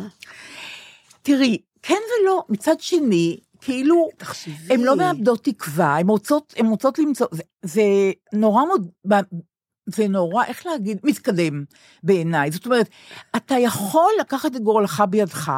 תראי, 1.22 1.58
כן 1.82 1.94
ולא, 2.22 2.44
מצד 2.48 2.80
שני, 2.80 3.36
כאילו, 3.60 4.08
תחשבי. 4.16 4.74
הן 4.74 4.80
לא 4.80 4.96
מאבדות 4.96 5.44
תקווה, 5.44 5.96
הן 5.96 6.08
רוצות, 6.08 6.54
הן 6.56 6.66
רוצות 6.66 6.98
למצוא, 6.98 7.26
זה, 7.32 7.42
זה 7.62 7.82
נורא 8.32 8.64
מאוד, 8.66 8.88
ב- 9.08 9.20
זה 9.86 10.08
נורא, 10.08 10.44
איך 10.44 10.66
להגיד, 10.66 10.98
מתקדם 11.04 11.64
בעיניי. 12.02 12.50
זאת 12.50 12.66
אומרת, 12.66 12.88
אתה 13.36 13.54
יכול 13.58 14.12
לקחת 14.20 14.56
את 14.56 14.60
גורלך 14.62 15.02
בידך 15.10 15.52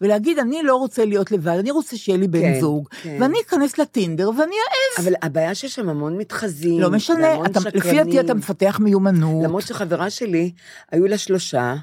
ולהגיד, 0.00 0.38
אני 0.38 0.62
לא 0.62 0.76
רוצה 0.76 1.04
להיות 1.04 1.32
לבד, 1.32 1.56
אני 1.58 1.70
רוצה 1.70 1.96
שיהיה 1.96 2.18
לי 2.18 2.28
בן 2.28 2.40
כן, 2.40 2.60
זוג, 2.60 2.88
כן. 3.02 3.16
ואני 3.20 3.40
אכנס 3.40 3.78
לטינדר 3.78 4.28
ואני 4.30 4.42
אעז. 4.42 5.06
אבל 5.06 5.14
הבעיה 5.22 5.54
שיש 5.54 5.74
שם 5.74 5.88
המון 5.88 6.16
מתחזים. 6.16 6.80
לא 6.80 6.90
משנה, 6.90 7.34
אתה, 7.46 7.60
לפי 7.60 7.70
דעתי 7.70 7.78
שקרנים. 7.78 8.20
אתה 8.20 8.34
מפתח 8.34 8.78
מיומנות. 8.82 9.44
למרות 9.44 9.62
שחברה 9.62 10.10
שלי, 10.10 10.52
היו 10.92 11.06
לה 11.06 11.18
שלושה, 11.18 11.74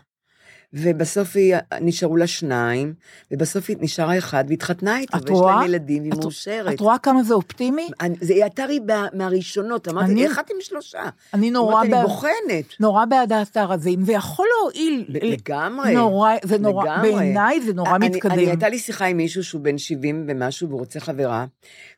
ובסוף 0.76 1.36
היא, 1.36 1.56
נשארו 1.82 2.18
לה 2.18 2.28
שניים, 2.28 2.94
ובסוף 3.32 3.70
היא 3.70 3.78
נשארה 3.80 4.18
אחד, 4.18 4.44
והתחתנה 4.50 4.98
איתו, 5.00 5.18
את 5.18 5.30
ויש 5.30 5.40
רואה? 5.40 5.56
להם 5.56 5.66
ילדים, 5.66 6.02
והיא 6.04 6.14
מאושרת. 6.22 6.74
את 6.74 6.80
רואה 6.80 6.98
כמה 6.98 7.24
זה 7.24 7.34
אופטימי? 7.34 7.88
אני- 8.02 8.16
זה 8.22 8.34
היא 8.34 8.44
הייתה 8.44 8.68
לי 8.68 8.80
מה- 8.80 9.08
מהראשונות, 9.14 9.88
אמרתי, 9.88 10.12
אני- 10.12 10.24
איך 10.26 10.40
את 10.40 10.50
עם 10.50 10.58
שלושה? 10.62 11.02
אני 11.34 11.52
נורא 11.52 11.74
אמרתי, 11.74 11.94
אני 11.94 12.02
בוחנת. 12.02 12.66
נורא 12.80 13.06
בעד 13.06 13.32
האתר 13.32 13.72
הזה, 13.72 13.90
אם 13.90 14.06
זה 14.06 14.12
יכול 14.14 14.48
להועיל. 14.60 15.06
לגמרי. 15.10 15.94
נורא, 15.96 16.32
זה 16.44 16.58
נורא, 16.58 16.84
לגמרי. 16.86 17.12
בעיניי 17.12 17.62
זה 17.62 17.74
נורא 17.74 17.96
אני- 17.96 18.10
מתקדם. 18.10 18.32
אני, 18.32 18.46
הייתה 18.46 18.70
לי 18.70 18.80
שיחה 18.80 19.06
עם 19.06 19.18
מישהו 19.18 19.44
שהוא 19.44 19.62
בן 19.62 19.78
70 19.78 20.26
ומשהו, 20.28 20.70
והוא 20.70 20.80
רוצה 20.80 21.00
חברה, 21.00 21.46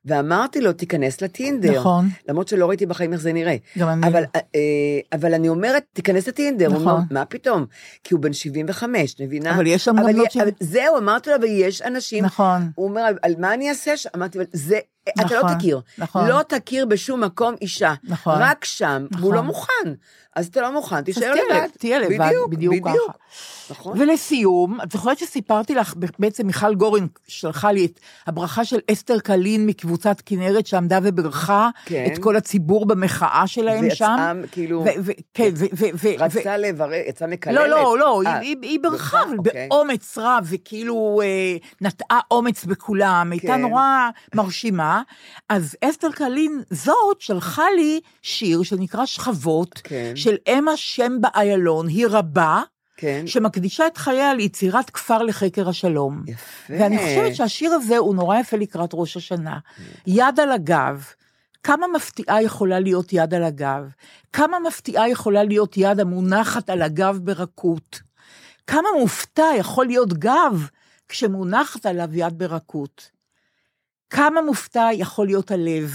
ואמרתי 0.07 0.61
לו, 0.61 0.73
תיכנס 0.73 1.21
לטינדר. 1.21 1.79
נכון. 1.79 2.05
למרות 2.29 2.47
שלא 2.47 2.65
ראיתי 2.69 2.85
בחיים 2.85 3.13
איך 3.13 3.21
זה 3.21 3.33
נראה. 3.33 3.55
גם 3.77 3.89
אני. 3.89 4.07
אבל, 4.07 4.23
אה, 4.35 4.59
אבל 5.13 5.33
אני 5.33 5.49
אומרת, 5.49 5.83
תיכנס 5.93 6.27
לטינדר. 6.27 6.69
נכון. 6.69 6.87
אומר, 6.87 6.97
מה 7.11 7.25
פתאום? 7.25 7.65
כי 8.03 8.13
הוא 8.13 8.21
בן 8.21 8.33
75, 8.33 9.13
את 9.13 9.21
מבינה? 9.21 9.55
אבל 9.55 9.67
יש 9.67 9.85
שם 9.85 9.91
גם 9.91 9.97
אבל 10.41 10.49
זהו, 10.59 10.97
אמרתי 10.97 11.29
לו, 11.29 11.35
אבל 11.35 11.45
יש 11.49 11.81
אנשים... 11.81 12.25
נכון. 12.25 12.71
הוא 12.75 12.87
אומר, 12.89 13.01
"על- 13.01 13.17
על 13.21 13.33
מה 13.39 13.53
אני 13.53 13.69
אעשה 13.69 13.97
שם? 13.97 14.09
אמרתי, 14.15 14.37
אבל 14.37 14.47
זה... 14.53 14.79
אתה 15.09 15.35
לא 15.35 15.43
נכון, 15.43 15.57
תכיר. 15.57 15.81
נכון. 15.97 16.27
לא 16.27 16.41
תכיר 16.47 16.85
בשום 16.85 17.23
מקום 17.23 17.55
אישה. 17.61 17.93
נכון. 18.03 18.35
רק 18.37 18.65
שם, 18.65 19.05
והוא 19.11 19.19
נכון. 19.19 19.35
לא 19.35 19.43
מוכן. 19.43 19.93
אז 20.35 20.47
אתה 20.47 20.61
לא 20.61 20.73
מוכן, 20.73 21.01
תישאר 21.01 21.33
לבד. 21.33 21.67
תהיה 21.77 21.99
לבד, 21.99 22.31
בדיוק 22.49 22.75
ככה. 22.85 22.93
נכון. 23.69 24.01
ולסיום, 24.01 24.81
את 24.83 24.91
זוכרת 24.91 25.19
שסיפרתי 25.19 25.75
לך, 25.75 25.93
בעצם 26.19 26.47
מיכל 26.47 26.75
גורן 26.75 27.05
שלחה 27.27 27.71
לי 27.71 27.85
את 27.85 27.99
הברכה 28.27 28.65
של 28.65 28.79
אסתר 28.91 29.19
קלין 29.19 29.65
מקבוצת 29.65 30.21
כנרת 30.25 30.67
שעמדה 30.67 30.99
וברכה 31.03 31.69
כן. 31.85 32.09
את 32.13 32.17
כל 32.17 32.35
הציבור 32.35 32.85
במחאה 32.85 33.43
שלהם 33.47 33.89
שם. 33.89 34.05
ויצאה, 34.19 34.33
כאילו, 34.51 34.81
ו- 34.81 34.99
ו- 35.05 35.11
כן, 35.33 35.49
ו- 35.55 35.65
ו- 35.73 35.85
ו- 35.93 35.97
ו- 36.03 36.23
רצתה 36.23 36.57
לברך, 36.57 37.07
יצאה 37.09 37.27
מקללת. 37.27 37.55
לא, 37.55 37.67
לא, 37.67 37.99
לא, 37.99 38.21
אה, 38.25 38.37
היא, 38.37 38.55
היא, 38.61 38.79
ברכה, 38.83 39.23
אבל 39.23 39.37
אוקיי. 39.37 39.67
באומץ 39.69 40.17
רב, 40.17 40.47
וכאילו 40.49 41.21
אה, 41.23 41.55
נטעה 41.81 42.19
אומץ 42.31 42.65
בכולם, 42.65 43.29
הייתה 43.31 43.47
כן. 43.47 43.61
נורא 43.61 44.09
מרשימה. 44.35 44.96
אז 45.49 45.75
אסתר 45.85 46.11
קלין 46.11 46.61
זאת 46.71 47.21
שלחה 47.21 47.65
לי 47.75 47.99
שיר 48.21 48.63
שנקרא 48.63 49.05
שכבות, 49.05 49.81
כן. 49.83 50.11
של 50.15 50.35
אמה 50.49 50.77
שם 50.77 51.17
באיילון, 51.21 51.87
היא 51.87 52.07
רבה, 52.09 52.61
כן. 52.97 53.27
שמקדישה 53.27 53.87
את 53.87 53.97
חייה 53.97 54.33
ליצירת 54.33 54.89
כפר 54.89 55.23
לחקר 55.23 55.69
השלום. 55.69 56.23
יפה. 56.27 56.73
ואני 56.79 56.97
חושבת 56.97 57.35
שהשיר 57.35 57.73
הזה 57.73 57.97
הוא 57.97 58.15
נורא 58.15 58.37
יפה 58.39 58.57
לקראת 58.57 58.89
ראש 58.93 59.17
השנה. 59.17 59.59
יד 60.07 60.39
על 60.39 60.51
הגב. 60.51 61.05
כמה 61.63 61.87
מפתיעה 61.87 62.41
יכולה 62.41 62.79
להיות 62.79 63.13
יד 63.13 63.33
על 63.33 63.43
הגב? 63.43 63.89
כמה 64.33 64.59
מפתיעה 64.59 65.09
יכולה 65.09 65.43
להיות 65.43 65.77
יד 65.77 65.99
המונחת 65.99 66.69
על 66.69 66.81
הגב 66.81 67.19
ברכות? 67.23 67.99
כמה 68.67 68.87
מופתע 68.99 69.47
יכול 69.57 69.85
להיות 69.85 70.13
גב 70.13 70.67
כשמונחת 71.09 71.85
עליו 71.85 72.09
יד 72.13 72.37
ברכות? 72.37 73.09
כמה 74.09 74.41
מופתע 74.41 74.89
יכול 74.93 75.25
להיות 75.25 75.51
הלב 75.51 75.93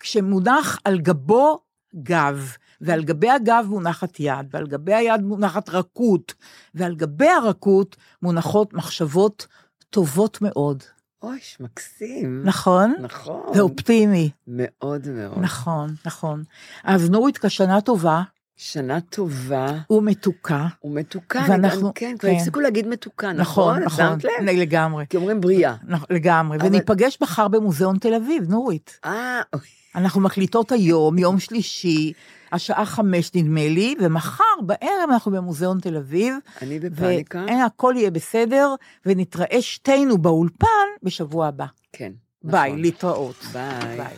כשמונח 0.00 0.78
על 0.84 1.00
גבו 1.00 1.60
גב, 1.94 2.56
ועל 2.80 3.04
גבי 3.04 3.30
הגב 3.30 3.66
מונחת 3.68 4.20
יד, 4.20 4.46
ועל 4.50 4.66
גבי 4.66 4.94
היד 4.94 5.22
מונחת 5.22 5.68
רכות, 5.68 6.34
ועל 6.74 6.94
גבי 6.94 7.28
הרכות 7.28 7.96
מונחות 8.22 8.74
מחשבות 8.74 9.46
טובות 9.90 10.42
מאוד. 10.42 10.82
אוי, 11.22 11.38
מקסים. 11.60 12.42
נכון? 12.44 12.94
נכון. 13.00 13.42
ואופטימי. 13.54 14.30
מאוד 14.46 15.08
מאוד. 15.08 15.38
נכון, 15.38 15.94
נכון. 16.06 16.44
אז 16.84 17.10
נורית, 17.10 17.38
כשנה 17.38 17.80
טובה 17.80 18.22
שנה 18.62 19.00
טובה 19.00 19.72
ומתוקה. 19.90 20.66
ומתוקה. 20.84 21.44
ואנחנו- 21.48 21.80
אני- 21.86 21.92
כן, 21.94 22.14
כבר 22.18 22.28
כן. 22.30 22.36
הפסיקו 22.36 22.60
להגיד 22.60 22.86
מתוקה, 22.88 23.32
נכון, 23.32 23.82
נכון? 23.82 24.08
נכון. 24.18 24.18
לגמרי. 24.56 25.04
כי 25.10 25.16
אומרים 25.16 25.40
בריאה. 25.40 25.74
נכון, 25.88 26.06
לגמרי. 26.10 26.58
אבל- 26.58 26.66
וניפגש 26.66 27.18
מחר 27.22 27.48
במוזיאון 27.48 27.98
תל 27.98 28.14
אביב, 28.14 28.50
נורית. 28.50 28.98
אה, 29.04 29.40
אנחנו 29.94 30.20
מקליטות 30.20 30.72
היום, 30.72 31.18
יום 31.18 31.38
שלישי, 31.38 32.12
השעה 32.52 32.86
חמש 32.86 33.30
נדמה 33.34 33.68
לי, 33.68 33.94
ומחר 34.00 34.44
בערב 34.62 35.10
אנחנו 35.12 35.32
במוזיאון 35.32 35.80
תל 35.80 35.96
אביב. 35.96 36.34
אני 36.62 36.78
בפאניקה. 36.80 37.44
והכל 37.48 37.94
יהיה 37.96 38.10
בסדר, 38.10 38.74
ונתראה 39.06 39.62
שתינו 39.62 40.18
באולפן 40.18 40.66
בשבוע 41.02 41.46
הבא. 41.46 41.66
כן. 41.92 42.12
ביי, 42.42 42.70
נכון. 42.70 42.82
להתראות. 42.82 43.44
ביי. 43.52 43.96
ביי. 43.96 44.16